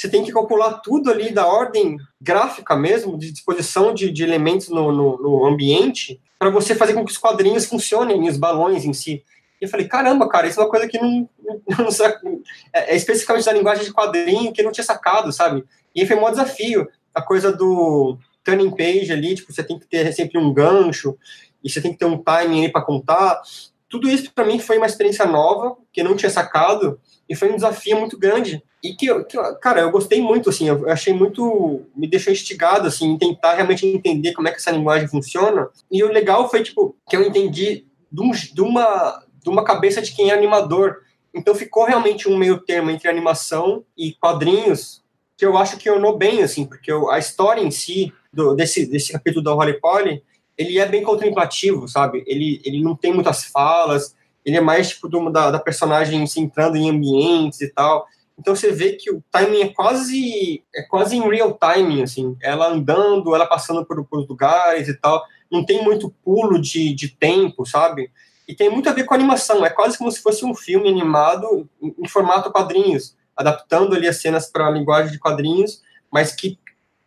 você 0.00 0.08
tem 0.08 0.24
que 0.24 0.32
calcular 0.32 0.74
tudo 0.74 1.10
ali 1.10 1.32
da 1.32 1.46
ordem 1.46 1.96
gráfica 2.20 2.76
mesmo, 2.76 3.18
de 3.18 3.32
disposição 3.32 3.92
de, 3.92 4.10
de 4.10 4.22
elementos 4.22 4.68
no, 4.68 4.92
no, 4.92 5.18
no 5.18 5.46
ambiente, 5.46 6.20
para 6.38 6.50
você 6.50 6.74
fazer 6.74 6.94
com 6.94 7.04
que 7.04 7.10
os 7.10 7.18
quadrinhos 7.18 7.66
funcionem, 7.66 8.28
os 8.28 8.36
balões 8.36 8.84
em 8.84 8.92
si. 8.92 9.24
E 9.60 9.64
eu 9.64 9.68
falei, 9.68 9.88
caramba, 9.88 10.28
cara, 10.28 10.46
isso 10.46 10.60
é 10.60 10.62
uma 10.62 10.70
coisa 10.70 10.86
que 10.86 10.98
não, 10.98 11.28
não, 11.68 11.88
é, 12.72 12.92
é, 12.92 12.96
especificamente 12.96 13.44
da 13.46 13.52
linguagem 13.52 13.84
de 13.84 13.92
quadrinho 13.92 14.52
que 14.52 14.60
eu 14.60 14.64
não 14.64 14.72
tinha 14.72 14.84
sacado, 14.84 15.32
sabe? 15.32 15.64
E 15.94 16.06
foi 16.06 16.16
um 16.16 16.30
desafio, 16.30 16.88
a 17.12 17.20
coisa 17.20 17.52
do 17.52 18.16
turning 18.44 18.70
page 18.70 19.12
ali, 19.12 19.34
tipo, 19.34 19.52
você 19.52 19.64
tem 19.64 19.78
que 19.78 19.86
ter 19.86 20.12
sempre 20.12 20.38
um 20.38 20.52
gancho, 20.54 21.18
e 21.62 21.68
você 21.68 21.80
tem 21.80 21.92
que 21.92 21.98
ter 21.98 22.04
um 22.04 22.16
timing 22.16 22.62
aí 22.62 22.72
para 22.72 22.82
contar. 22.82 23.42
Tudo 23.88 24.08
isso 24.08 24.32
para 24.32 24.44
mim 24.44 24.60
foi 24.60 24.76
uma 24.76 24.86
experiência 24.86 25.26
nova, 25.26 25.76
que 25.92 26.00
eu 26.00 26.04
não 26.04 26.14
tinha 26.14 26.30
sacado, 26.30 27.00
e 27.28 27.34
foi 27.34 27.50
um 27.50 27.56
desafio 27.56 27.98
muito 27.98 28.16
grande 28.16 28.62
e 28.82 28.94
que, 28.94 29.24
que, 29.24 29.36
cara, 29.60 29.80
eu 29.80 29.90
gostei 29.90 30.20
muito, 30.20 30.50
assim, 30.50 30.68
eu 30.68 30.88
achei 30.88 31.12
muito, 31.12 31.82
me 31.96 32.06
deixou 32.06 32.32
instigado, 32.32 32.86
assim, 32.86 33.10
em 33.10 33.18
tentar 33.18 33.54
realmente 33.54 33.86
entender 33.86 34.32
como 34.32 34.46
é 34.46 34.50
que 34.50 34.58
essa 34.58 34.70
linguagem 34.70 35.08
funciona, 35.08 35.68
e 35.90 36.02
o 36.04 36.12
legal 36.12 36.48
foi, 36.48 36.62
tipo, 36.62 36.96
que 37.08 37.16
eu 37.16 37.22
entendi 37.22 37.86
de, 38.10 38.22
um, 38.22 38.30
de 38.30 38.60
uma, 38.60 39.24
de 39.42 39.50
uma 39.50 39.64
cabeça 39.64 40.00
de 40.00 40.14
quem 40.14 40.30
é 40.30 40.34
animador, 40.34 41.02
então 41.34 41.54
ficou 41.54 41.84
realmente 41.84 42.28
um 42.28 42.36
meio 42.36 42.58
termo 42.60 42.90
entre 42.90 43.08
animação 43.08 43.84
e 43.96 44.12
quadrinhos, 44.14 45.02
que 45.36 45.44
eu 45.44 45.56
acho 45.56 45.76
que 45.76 45.90
ornou 45.90 46.16
bem, 46.16 46.42
assim, 46.42 46.64
porque 46.64 46.90
eu, 46.90 47.10
a 47.10 47.18
história 47.18 47.60
em 47.60 47.70
si, 47.70 48.12
do, 48.32 48.54
desse, 48.54 48.86
desse 48.86 49.12
capítulo 49.12 49.44
da 49.44 49.52
Holly 49.52 49.80
Polly, 49.80 50.22
ele 50.56 50.78
é 50.78 50.86
bem 50.86 51.02
contemplativo, 51.02 51.88
sabe, 51.88 52.22
ele, 52.26 52.60
ele 52.64 52.82
não 52.82 52.94
tem 52.94 53.12
muitas 53.12 53.44
falas, 53.44 54.16
ele 54.44 54.56
é 54.56 54.60
mais, 54.60 54.90
tipo, 54.90 55.08
do, 55.08 55.30
da, 55.30 55.50
da 55.50 55.58
personagem 55.58 56.26
se 56.26 56.40
entrando 56.40 56.76
em 56.76 56.90
ambientes 56.90 57.60
e 57.60 57.68
tal, 57.68 58.06
então 58.38 58.54
você 58.54 58.70
vê 58.70 58.92
que 58.92 59.10
o 59.10 59.22
timing 59.30 59.62
é 59.62 59.68
quase 59.68 60.62
é 60.74 60.82
quase 60.82 61.16
em 61.16 61.28
real 61.28 61.58
time, 61.58 62.02
assim, 62.02 62.36
ela 62.40 62.68
andando, 62.68 63.34
ela 63.34 63.46
passando 63.46 63.84
por, 63.84 64.04
por 64.04 64.26
lugares 64.28 64.88
e 64.88 64.94
tal, 64.94 65.24
não 65.50 65.64
tem 65.64 65.82
muito 65.82 66.14
pulo 66.24 66.60
de, 66.60 66.94
de 66.94 67.08
tempo, 67.08 67.66
sabe? 67.66 68.10
E 68.46 68.54
tem 68.54 68.70
muito 68.70 68.88
a 68.88 68.92
ver 68.92 69.04
com 69.04 69.14
animação, 69.14 69.66
é 69.66 69.70
quase 69.70 69.98
como 69.98 70.10
se 70.10 70.22
fosse 70.22 70.44
um 70.44 70.54
filme 70.54 70.88
animado 70.88 71.68
em, 71.82 71.94
em 71.98 72.08
formato 72.08 72.50
quadrinhos, 72.50 73.16
adaptando 73.36 73.94
ali 73.94 74.06
as 74.06 74.20
cenas 74.20 74.46
para 74.50 74.66
a 74.66 74.70
linguagem 74.70 75.12
de 75.12 75.18
quadrinhos, 75.18 75.82
mas 76.10 76.32
que 76.34 76.58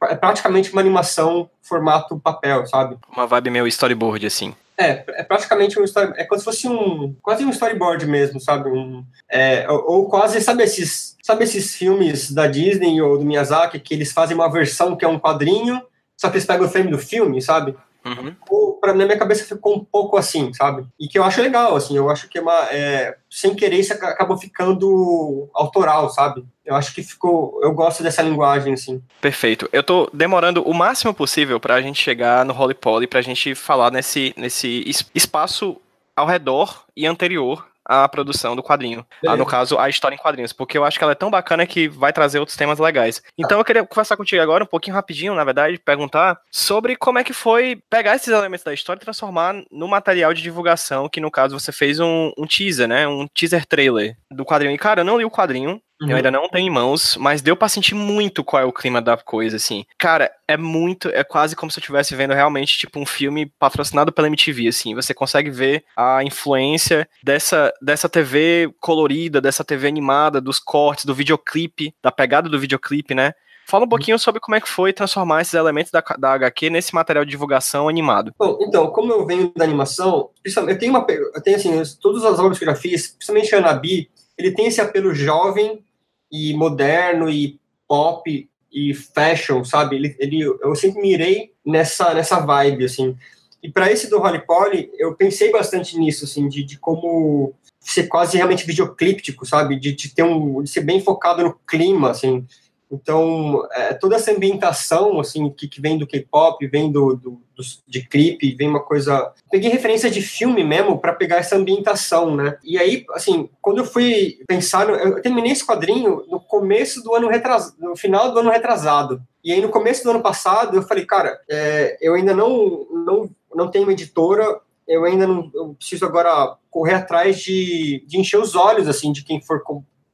é 0.03 0.15
praticamente 0.15 0.71
uma 0.71 0.81
animação 0.81 1.49
formato 1.61 2.19
papel, 2.19 2.65
sabe? 2.67 2.97
Uma 3.11 3.25
vibe 3.25 3.51
meio 3.51 3.67
storyboard, 3.67 4.25
assim. 4.25 4.53
É, 4.81 5.05
é 5.09 5.23
praticamente 5.23 5.79
um 5.79 5.83
story, 5.83 6.13
é 6.15 6.23
como 6.25 6.39
se 6.39 6.45
fosse 6.45 6.67
um 6.67 7.15
quase 7.21 7.45
um 7.45 7.49
storyboard 7.49 8.05
mesmo, 8.07 8.39
sabe? 8.39 8.69
Um, 8.69 9.05
é, 9.29 9.69
ou, 9.69 9.91
ou, 9.91 10.09
quase 10.09 10.41
sabe 10.41 10.63
esses 10.63 11.15
sabe 11.21 11.43
esses 11.43 11.75
filmes 11.75 12.31
da 12.31 12.47
Disney 12.47 13.01
ou 13.01 13.17
do 13.17 13.25
Miyazaki 13.25 13.79
que 13.79 13.93
eles 13.93 14.11
fazem 14.11 14.35
uma 14.35 14.51
versão 14.51 14.95
que 14.95 15.05
é 15.05 15.07
um 15.07 15.19
quadrinho, 15.19 15.81
só 16.17 16.29
que 16.29 16.37
eles 16.37 16.45
pegam 16.45 16.65
o 16.65 16.69
frame 16.69 16.89
do 16.89 16.97
filme, 16.97 17.41
sabe? 17.41 17.75
Uhum. 18.03 18.35
Ou, 18.49 18.73
pra, 18.79 18.93
na 18.93 19.05
minha 19.05 19.17
cabeça 19.17 19.45
ficou 19.45 19.75
um 19.75 19.85
pouco 19.85 20.17
assim, 20.17 20.51
sabe? 20.53 20.87
E 20.99 21.07
que 21.07 21.19
eu 21.19 21.23
acho 21.23 21.41
legal, 21.41 21.75
assim, 21.75 21.95
eu 21.95 22.09
acho 22.09 22.27
que 22.27 22.39
é 22.39 22.41
uma. 22.41 22.67
É, 22.71 23.15
sem 23.29 23.55
querer, 23.55 23.79
isso 23.79 23.93
acabou 23.93 24.37
ficando 24.37 25.49
autoral, 25.53 26.09
sabe? 26.09 26.43
Eu 26.71 26.77
acho 26.77 26.95
que 26.95 27.03
ficou. 27.03 27.59
Eu 27.61 27.73
gosto 27.73 28.01
dessa 28.01 28.21
linguagem, 28.21 28.73
assim. 28.73 29.03
Perfeito. 29.19 29.67
Eu 29.73 29.83
tô 29.83 30.09
demorando 30.13 30.63
o 30.63 30.73
máximo 30.73 31.13
possível 31.13 31.59
pra 31.59 31.81
gente 31.81 32.01
chegar 32.01 32.45
no 32.45 32.57
Holy 32.57 32.73
Poly, 32.73 33.07
pra 33.07 33.21
gente 33.21 33.53
falar 33.53 33.91
nesse, 33.91 34.33
nesse 34.37 35.05
espaço 35.13 35.75
ao 36.15 36.25
redor 36.25 36.85
e 36.95 37.05
anterior 37.05 37.67
a 37.83 38.07
produção 38.07 38.55
do 38.55 38.63
quadrinho. 38.63 39.05
Ah, 39.27 39.35
no 39.35 39.45
caso, 39.45 39.77
a 39.77 39.89
história 39.89 40.15
em 40.15 40.17
quadrinhos, 40.17 40.53
porque 40.53 40.77
eu 40.77 40.85
acho 40.85 40.97
que 40.97 41.03
ela 41.03 41.13
é 41.13 41.15
tão 41.15 41.29
bacana 41.29 41.65
que 41.65 41.89
vai 41.89 42.13
trazer 42.13 42.39
outros 42.39 42.55
temas 42.55 42.79
legais. 42.79 43.21
Então 43.37 43.57
eu 43.57 43.65
queria 43.65 43.83
conversar 43.83 44.15
contigo 44.15 44.41
agora, 44.41 44.63
um 44.63 44.67
pouquinho 44.67 44.95
rapidinho, 44.95 45.33
na 45.33 45.43
verdade, 45.43 45.77
perguntar 45.77 46.39
sobre 46.49 46.95
como 46.95 47.19
é 47.19 47.23
que 47.23 47.33
foi 47.33 47.81
pegar 47.89 48.15
esses 48.15 48.29
elementos 48.29 48.63
da 48.63 48.73
história 48.73 48.99
e 48.99 49.03
transformar 49.03 49.55
no 49.71 49.87
material 49.87 50.33
de 50.33 50.41
divulgação, 50.41 51.09
que 51.09 51.19
no 51.19 51.31
caso 51.31 51.59
você 51.59 51.71
fez 51.71 51.99
um, 51.99 52.31
um 52.37 52.45
teaser, 52.45 52.87
né? 52.87 53.07
Um 53.07 53.27
teaser 53.27 53.65
trailer 53.65 54.15
do 54.29 54.45
quadrinho. 54.45 54.73
E, 54.73 54.77
cara, 54.77 55.01
eu 55.01 55.05
não 55.05 55.17
li 55.17 55.25
o 55.25 55.31
quadrinho, 55.31 55.81
Uhum. 56.01 56.09
Eu 56.09 56.17
ainda 56.17 56.31
não 56.31 56.49
tenho 56.49 56.67
em 56.67 56.69
mãos, 56.69 57.15
mas 57.15 57.41
deu 57.43 57.55
para 57.55 57.69
sentir 57.69 57.93
muito 57.93 58.43
qual 58.43 58.63
é 58.63 58.65
o 58.65 58.73
clima 58.73 58.99
da 58.99 59.15
coisa, 59.15 59.57
assim. 59.57 59.85
Cara, 59.99 60.31
é 60.47 60.57
muito, 60.57 61.09
é 61.09 61.23
quase 61.23 61.55
como 61.55 61.71
se 61.71 61.77
eu 61.77 61.81
estivesse 61.81 62.15
vendo 62.15 62.33
realmente, 62.33 62.77
tipo, 62.77 62.99
um 62.99 63.05
filme 63.05 63.45
patrocinado 63.59 64.11
pela 64.11 64.27
MTV, 64.27 64.67
assim. 64.67 64.95
Você 64.95 65.13
consegue 65.13 65.51
ver 65.51 65.83
a 65.95 66.23
influência 66.23 67.07
dessa, 67.23 67.71
dessa 67.79 68.09
TV 68.09 68.73
colorida, 68.79 69.39
dessa 69.39 69.63
TV 69.63 69.87
animada, 69.87 70.41
dos 70.41 70.59
cortes, 70.59 71.05
do 71.05 71.13
videoclipe, 71.13 71.93
da 72.01 72.11
pegada 72.11 72.49
do 72.49 72.59
videoclipe, 72.59 73.13
né? 73.13 73.33
Fala 73.67 73.83
um 73.83 73.85
uhum. 73.85 73.89
pouquinho 73.89 74.17
sobre 74.17 74.41
como 74.41 74.55
é 74.55 74.59
que 74.59 74.67
foi 74.67 74.91
transformar 74.91 75.41
esses 75.41 75.53
elementos 75.53 75.91
da, 75.91 76.03
da 76.17 76.33
HQ 76.33 76.71
nesse 76.71 76.95
material 76.95 77.23
de 77.23 77.31
divulgação 77.31 77.87
animado. 77.87 78.33
Bom, 78.37 78.57
então, 78.61 78.87
como 78.87 79.13
eu 79.13 79.25
venho 79.25 79.51
da 79.55 79.63
animação, 79.63 80.31
eu 80.43 80.77
tenho 80.79 80.91
uma. 80.91 81.05
Eu 81.07 81.41
tenho 81.41 81.57
assim, 81.57 81.71
todas 82.01 82.25
as 82.25 82.39
obras 82.39 82.57
que 82.57 82.65
eu 82.65 82.69
já 82.69 82.75
fiz, 82.75 83.09
principalmente 83.09 83.53
a 83.53 83.59
Anabi, 83.59 84.09
ele 84.37 84.51
tem 84.51 84.65
esse 84.65 84.81
apelo 84.81 85.13
jovem 85.13 85.83
e 86.31 86.53
moderno 86.53 87.29
e 87.29 87.59
pop 87.87 88.49
e 88.71 88.93
fashion, 88.93 89.63
sabe? 89.63 89.97
Ele, 89.97 90.15
ele, 90.17 90.43
eu 90.43 90.75
sempre 90.75 91.01
mirei 91.01 91.51
nessa, 91.65 92.13
nessa 92.13 92.39
vibe, 92.39 92.85
assim. 92.85 93.15
E 93.61 93.69
para 93.69 93.91
esse 93.91 94.09
do 94.09 94.19
Holly 94.19 94.39
Polly, 94.45 94.89
eu 94.97 95.13
pensei 95.13 95.51
bastante 95.51 95.97
nisso, 95.97 96.25
assim, 96.25 96.47
de, 96.47 96.63
de 96.63 96.79
como 96.79 97.53
ser 97.79 98.07
quase 98.07 98.37
realmente 98.37 98.65
videoclíptico, 98.65 99.45
sabe? 99.45 99.79
De, 99.79 99.91
de 99.91 100.13
ter 100.13 100.23
um, 100.23 100.63
de 100.63 100.69
ser 100.69 100.81
bem 100.81 101.01
focado 101.01 101.43
no 101.43 101.53
clima, 101.67 102.11
assim. 102.11 102.45
Então, 102.91 103.65
é, 103.71 103.93
toda 103.93 104.17
essa 104.17 104.31
ambientação, 104.31 105.19
assim, 105.19 105.49
que, 105.49 105.67
que 105.67 105.79
vem 105.79 105.97
do 105.97 106.05
K-pop, 106.05 106.67
vem 106.67 106.91
do, 106.91 107.15
do, 107.15 107.31
do, 107.55 107.63
de 107.87 108.05
clipe, 108.07 108.55
vem 108.55 108.67
uma 108.67 108.81
coisa... 108.83 109.31
Peguei 109.49 109.69
referência 109.69 110.09
de 110.09 110.21
filme 110.21 110.63
mesmo 110.63 110.99
para 110.99 111.13
pegar 111.13 111.37
essa 111.37 111.55
ambientação, 111.55 112.35
né? 112.35 112.57
E 112.63 112.77
aí, 112.77 113.05
assim, 113.13 113.49
quando 113.61 113.77
eu 113.77 113.85
fui 113.85 114.39
pensar... 114.47 114.87
No, 114.87 114.95
eu 114.95 115.21
terminei 115.21 115.53
esse 115.53 115.65
quadrinho 115.65 116.25
no 116.27 116.39
começo 116.39 117.01
do 117.01 117.15
ano 117.15 117.29
retrasado, 117.29 117.75
no 117.79 117.95
final 117.95 118.33
do 118.33 118.39
ano 118.39 118.51
retrasado. 118.51 119.21
E 119.43 119.53
aí, 119.53 119.61
no 119.61 119.69
começo 119.69 120.03
do 120.03 120.09
ano 120.11 120.21
passado, 120.21 120.75
eu 120.75 120.83
falei, 120.83 121.05
cara, 121.05 121.39
é, 121.49 121.97
eu 122.01 122.13
ainda 122.13 122.35
não, 122.35 122.85
não, 122.91 123.29
não 123.55 123.71
tenho 123.71 123.85
uma 123.85 123.93
editora, 123.93 124.59
eu 124.87 125.05
ainda 125.05 125.25
não 125.25 125.49
eu 125.53 125.73
preciso 125.75 126.05
agora 126.05 126.57
correr 126.69 126.95
atrás 126.95 127.39
de, 127.39 128.03
de 128.07 128.19
encher 128.19 128.37
os 128.37 128.55
olhos, 128.55 128.87
assim, 128.87 129.11
de 129.11 129.23
quem 129.23 129.41
for 129.41 129.63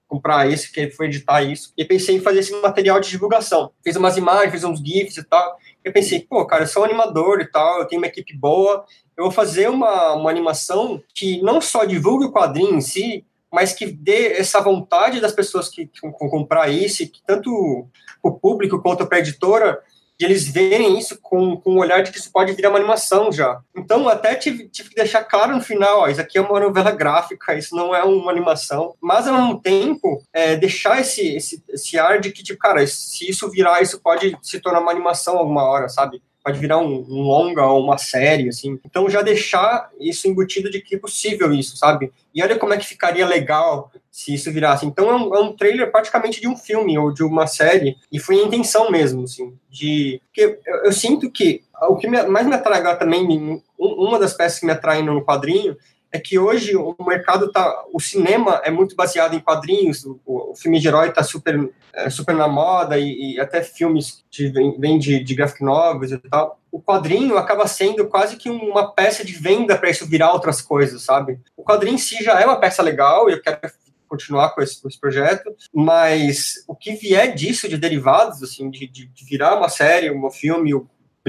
comprar 0.08 0.50
esse, 0.50 0.72
que 0.72 0.90
foi 0.90 1.08
editar 1.08 1.44
isso. 1.44 1.74
E 1.78 1.84
pensei 1.84 2.16
em 2.16 2.22
fazer 2.22 2.40
esse 2.40 2.54
material 2.62 3.00
de 3.00 3.10
divulgação. 3.10 3.72
Fiz 3.84 3.96
umas 3.96 4.18
imagens, 4.18 4.52
fiz 4.52 4.64
uns 4.64 4.80
GIFs 4.80 5.18
e 5.18 5.24
tal. 5.24 5.58
Eu 5.84 5.92
pensei, 5.92 6.22
pô, 6.22 6.46
cara, 6.46 6.64
eu 6.64 6.68
sou 6.68 6.84
animador 6.84 7.42
e 7.42 7.46
tal, 7.46 7.80
eu 7.80 7.86
tenho 7.86 8.02
uma 8.02 8.08
equipe 8.08 8.36
boa, 8.36 8.86
eu 9.18 9.26
vou 9.26 9.32
fazer 9.32 9.70
uma, 9.70 10.14
uma 10.14 10.30
animação 10.30 11.02
que 11.14 11.42
não 11.42 11.60
só 11.60 11.86
divulgue 11.86 12.26
o 12.26 12.32
quadrinho 12.32 12.76
em 12.76 12.82
si, 12.82 13.26
mas 13.52 13.74
que 13.74 13.86
dê 13.86 14.34
essa 14.34 14.62
vontade 14.62 15.20
das 15.20 15.32
pessoas 15.32 15.70
que, 15.70 15.88
que, 15.88 16.02
que 16.02 16.30
comprar 16.30 16.70
isso, 16.70 17.10
que 17.10 17.22
tanto 17.26 17.88
o 18.22 18.32
público 18.32 18.82
quanto 18.82 19.06
para 19.06 19.18
a 19.18 19.22
editora 19.22 19.80
de 20.20 20.26
eles 20.26 20.48
verem 20.48 20.98
isso 20.98 21.20
com, 21.22 21.56
com 21.58 21.74
um 21.74 21.80
olhar 21.80 22.02
de 22.02 22.12
que 22.12 22.18
isso 22.18 22.32
pode 22.32 22.54
virar 22.54 22.70
uma 22.70 22.80
animação 22.80 23.32
já. 23.32 23.60
Então, 23.76 24.08
até 24.08 24.36
tive, 24.36 24.68
tive 24.68 24.90
que 24.90 24.96
deixar 24.96 25.24
claro 25.24 25.56
no 25.56 25.62
final, 25.62 26.02
ó, 26.02 26.08
isso 26.08 26.20
aqui 26.22 26.38
é 26.38 26.42
uma 26.42 26.60
novela 26.60 26.92
gráfica, 26.92 27.56
isso 27.56 27.76
não 27.76 27.96
é 27.96 28.04
uma 28.04 28.32
animação, 28.32 28.96
mas, 29.00 29.28
ao 29.28 29.36
mesmo 29.36 29.62
tempo, 29.62 30.22
é, 30.34 30.56
deixar 30.56 31.00
esse, 31.00 31.36
esse, 31.36 31.64
esse 31.70 32.00
ar 32.00 32.20
de 32.20 32.32
que, 32.32 32.44
tipo, 32.44 32.60
cara, 32.60 32.86
se 32.88 33.30
isso 33.30 33.50
virar, 33.50 33.82
isso 33.82 34.00
pode 34.02 34.38
se 34.42 34.60
tornar 34.60 34.80
uma 34.80 34.92
animação 34.92 35.38
alguma 35.38 35.64
hora, 35.64 35.88
sabe? 35.90 36.22
Pode 36.48 36.60
virar 36.60 36.78
um, 36.78 37.06
um, 37.10 37.22
longa 37.24 37.66
ou 37.66 37.84
uma 37.84 37.98
série, 37.98 38.48
assim. 38.48 38.80
Então 38.86 39.10
já 39.10 39.22
deixar 39.22 39.90
isso 40.00 40.30
embutido 40.30 40.72
de 40.72 40.80
que 40.80 40.96
é 40.96 41.00
possível 41.00 41.54
isso, 41.54 41.76
sabe? 41.76 42.10
E 42.34 42.42
olha 42.42 42.58
como 42.58 42.74
é 42.74 42.78
que 42.78 42.86
ficaria 42.86 43.28
legal 43.28 43.92
se 44.10 44.34
isso 44.34 44.50
virasse. 44.50 44.86
Então 44.86 45.10
é 45.10 45.16
um, 45.16 45.36
é 45.36 45.40
um 45.42 45.54
trailer 45.54 45.92
praticamente 45.92 46.40
de 46.40 46.48
um 46.48 46.56
filme 46.56 46.98
ou 46.98 47.12
de 47.12 47.22
uma 47.22 47.48
série, 47.48 47.98
e 48.10 48.18
foi 48.18 48.40
a 48.40 48.46
intenção 48.46 48.90
mesmo, 48.90 49.24
assim, 49.24 49.54
de... 49.70 50.22
Porque 50.28 50.58
eu, 50.66 50.86
eu 50.86 50.94
sinto 50.94 51.30
que 51.30 51.64
o 51.90 51.98
que 51.98 52.08
me, 52.08 52.24
mais 52.24 52.48
me 52.48 52.56
atrai 52.56 52.98
também, 52.98 53.62
uma 53.78 54.18
das 54.18 54.34
peças 54.34 54.60
que 54.60 54.66
me 54.66 54.72
atraem 54.72 55.04
no 55.04 55.24
quadrinho, 55.26 55.76
é 56.12 56.20
que 56.20 56.40
hoje 56.40 56.76
o 56.76 56.96
mercado 57.06 57.52
tá, 57.52 57.84
o 57.94 58.00
cinema 58.00 58.62
é 58.64 58.72
muito 58.72 58.96
baseado 58.96 59.34
em 59.34 59.40
quadrinhos, 59.40 60.06
o, 60.06 60.20
o 60.26 60.56
filme 60.56 60.80
de 60.80 60.88
herói 60.88 61.12
tá 61.12 61.24
super, 61.24 61.70
é, 61.94 62.10
super 62.10 62.36
na 62.36 62.48
moda 62.48 62.98
e, 62.98 63.36
e 63.36 63.40
até 63.40 63.62
filmes 63.62 64.24
que 64.32 64.50
vêm 64.80 64.98
de, 64.98 65.24
de 65.24 65.36
graphic 65.36 65.64
novels 65.64 66.12
e 66.12 66.18
tal. 66.18 66.60
O 66.72 66.82
quadrinho 66.82 67.38
acaba 67.38 67.68
sendo 67.68 68.08
quase 68.08 68.38
que 68.38 68.50
uma 68.50 68.92
peça 68.92 69.26
de 69.26 69.34
venda 69.34 69.78
para 69.78 69.90
isso 69.90 70.06
virar 70.06 70.34
outras 70.34 70.62
coisas, 70.62 71.02
sabe? 71.02 71.40
O 71.56 71.64
quadrinho 71.64 71.96
em 71.96 72.00
si 72.00 72.24
já 72.24 72.40
é 72.40 72.46
uma 72.46 72.60
peça 72.60 72.82
legal 72.82 73.30
e 73.30 73.34
eu 73.34 73.42
quero 73.42 73.60
continuar 74.08 74.50
com 74.52 74.62
esse, 74.62 74.82
com 74.82 74.88
esse, 74.88 75.00
projeto, 75.00 75.54
mas 75.74 76.64
o 76.68 76.74
que 76.74 76.94
vier 76.94 77.36
disso 77.36 77.68
de 77.68 77.78
derivados, 77.78 78.42
assim, 78.42 78.70
de, 78.70 78.88
de 78.88 79.26
virar 79.26 79.58
uma 79.58 79.68
série, 79.68 80.10
um 80.10 80.32
filme, 80.32 80.74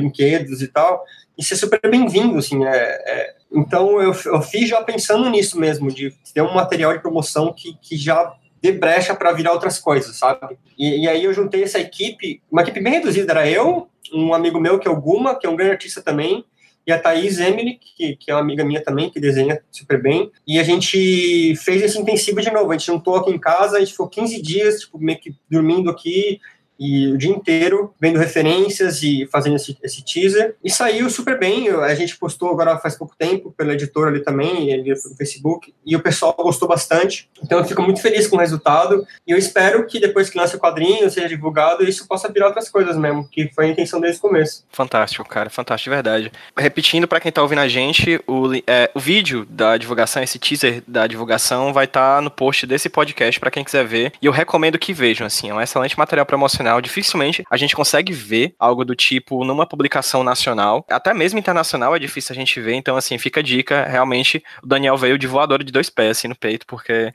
brinquedos 0.01 0.63
e 0.63 0.69
tal, 0.69 1.05
isso 1.37 1.55
é 1.55 1.57
super 1.57 1.81
bem-vindo, 1.89 2.37
assim, 2.37 2.65
é, 2.65 2.77
é, 2.77 3.35
então 3.53 4.01
eu, 4.03 4.13
eu 4.27 4.43
fiz 4.43 4.69
já 4.69 4.83
pensando 4.83 5.29
nisso 5.31 5.59
mesmo, 5.59 5.93
de 5.93 6.13
ter 6.35 6.43
um 6.43 6.55
material 6.55 6.93
de 6.93 7.01
promoção 7.01 7.53
que, 7.53 7.77
que 7.81 7.97
já 7.97 8.35
dê 8.61 8.73
brecha 8.73 9.15
para 9.15 9.33
virar 9.33 9.53
outras 9.53 9.79
coisas, 9.79 10.17
sabe? 10.17 10.59
E, 10.77 11.05
e, 11.05 11.09
aí 11.09 11.25
eu 11.25 11.33
juntei 11.33 11.63
essa 11.63 11.79
equipe, 11.79 12.43
uma 12.51 12.63
equipe 12.63 12.81
bem 12.81 12.95
reduzida, 12.95 13.33
era 13.33 13.49
eu, 13.49 13.89
um 14.13 14.35
amigo 14.35 14.61
meu 14.61 14.79
que 14.79 14.89
é 14.89 14.91
o 14.91 15.01
Guma, 15.01 15.39
que 15.39 15.47
é 15.47 15.51
um 15.51 15.57
grande 15.57 15.73
artista 15.73 16.03
também, 16.03 16.45
e 16.89 16.93
a 16.93 16.99
Thaís 16.99 17.39
Emily, 17.39 17.79
que, 17.79 18.17
que 18.17 18.31
é 18.31 18.35
uma 18.35 18.41
amiga 18.41 18.65
minha 18.65 18.83
também, 18.83 19.11
que 19.11 19.21
desenha 19.21 19.61
super 19.71 20.01
bem. 20.01 20.33
E 20.47 20.59
a 20.59 20.63
gente 20.63 21.55
fez 21.57 21.83
esse 21.83 21.99
intensivo 21.99 22.41
de 22.41 22.51
novo. 22.51 22.71
A 22.71 22.79
gente 22.79 22.87
juntou 22.87 23.15
aqui 23.17 23.31
em 23.31 23.39
casa, 23.39 23.77
a 23.77 23.81
gente 23.81 23.93
ficou 23.93 24.09
15 24.09 24.41
dias, 24.41 24.81
tipo, 24.81 24.99
meio 24.99 25.21
que 25.21 25.37
dormindo 25.51 25.91
aqui, 25.91 26.41
e 26.79 27.09
o 27.09 27.19
dia 27.19 27.31
inteiro 27.31 27.93
vendo 28.01 28.19
referências 28.19 29.03
e 29.03 29.27
fazendo 29.31 29.57
esse, 29.57 29.77
esse 29.83 30.05
teaser. 30.05 30.55
E 30.63 30.71
saiu 30.71 31.11
super 31.11 31.39
bem. 31.39 31.69
A 31.69 31.95
gente 31.95 32.17
postou 32.17 32.51
agora 32.51 32.79
faz 32.79 32.97
pouco 32.97 33.15
tempo 33.19 33.53
pela 33.57 33.73
editora 33.73 34.11
ali 34.11 34.23
também, 34.23 34.73
ali 34.73 34.91
no 34.91 35.17
Facebook, 35.17 35.75
e 35.85 35.97
o 35.97 36.01
pessoal 36.01 36.35
gostou 36.39 36.69
bastante. 36.69 37.29
Então 37.43 37.59
eu 37.59 37.65
fico 37.65 37.83
muito 37.83 38.01
feliz 38.01 38.27
com 38.27 38.37
o 38.37 38.41
resultado. 38.41 39.07
E 39.27 39.33
eu 39.33 39.39
espero 39.39 39.87
que 39.87 39.99
depois 39.99 40.31
que 40.31 40.39
lance 40.39 40.55
o 40.55 40.59
quadrinho, 40.59 41.11
seja 41.11 41.29
divulgado, 41.29 41.83
isso 41.83 42.07
possa 42.07 42.31
virar 42.31 42.47
outras 42.47 42.69
coisas 42.69 42.97
mesmo, 42.97 43.29
que 43.29 43.49
foi 43.55 43.67
a 43.67 43.69
intenção 43.69 44.01
desde 44.01 44.19
o 44.19 44.23
começo. 44.23 44.65
Fantástico, 44.71 45.29
cara, 45.29 45.51
fantástico, 45.51 45.91
de 45.91 45.97
verdade. 45.97 46.33
Repetindo 46.57 47.09
para 47.09 47.21
quem 47.21 47.33
tá 47.33 47.43
ouvindo 47.43 47.61
a 47.61 47.69
gente, 47.69 48.21
o, 48.27 48.55
é, 48.67 48.91
o 48.95 49.01
vídeo 49.01 49.47
da 49.49 49.77
divulgação, 49.77 50.23
esse 50.23 50.39
teaser 50.39 50.83
da 50.87 51.07
divulgação, 51.07 51.73
vai 51.73 51.87
estar 51.87 52.17
tá 52.17 52.21
no 52.21 52.31
post 52.31 52.67
desse 52.67 52.89
podcast 52.89 53.41
para 53.41 53.51
quem 53.51 53.65
quiser 53.65 53.85
ver. 53.85 54.13
E 54.21 54.27
eu 54.27 54.33
recomendo 54.33 54.79
que 54.79 54.93
vejam, 54.93 55.27
assim, 55.27 55.51
é 55.51 55.55
um 55.55 55.61
excelente 55.61 55.99
material 55.99 56.27
promocional 56.27 56.68
dificilmente 56.81 57.45
a 57.51 57.57
gente 57.57 57.75
consegue 57.75 58.13
ver 58.13 58.55
algo 58.59 58.85
do 58.85 58.95
tipo 58.95 59.45
numa 59.45 59.67
publicação 59.67 60.23
nacional. 60.23 60.85
Até 60.91 61.15
mesmo 61.15 61.39
internacional 61.39 61.95
é 61.95 61.99
difícil 61.99 62.33
a 62.33 62.37
gente 62.37 62.61
ver, 62.61 62.75
então 62.75 62.97
assim, 62.97 63.19
fica 63.19 63.41
a 63.41 63.43
dica, 63.43 63.85
realmente 63.85 64.43
o 64.63 64.67
Daniel 64.67 64.97
veio 64.97 65.19
de 65.19 65.27
voadora 65.27 65.65
de 65.65 65.73
dois 65.73 65.91
pés 65.91 66.19
assim 66.19 66.29
no 66.29 66.37
peito, 66.37 66.67
porque 66.67 66.93
é, 66.93 67.13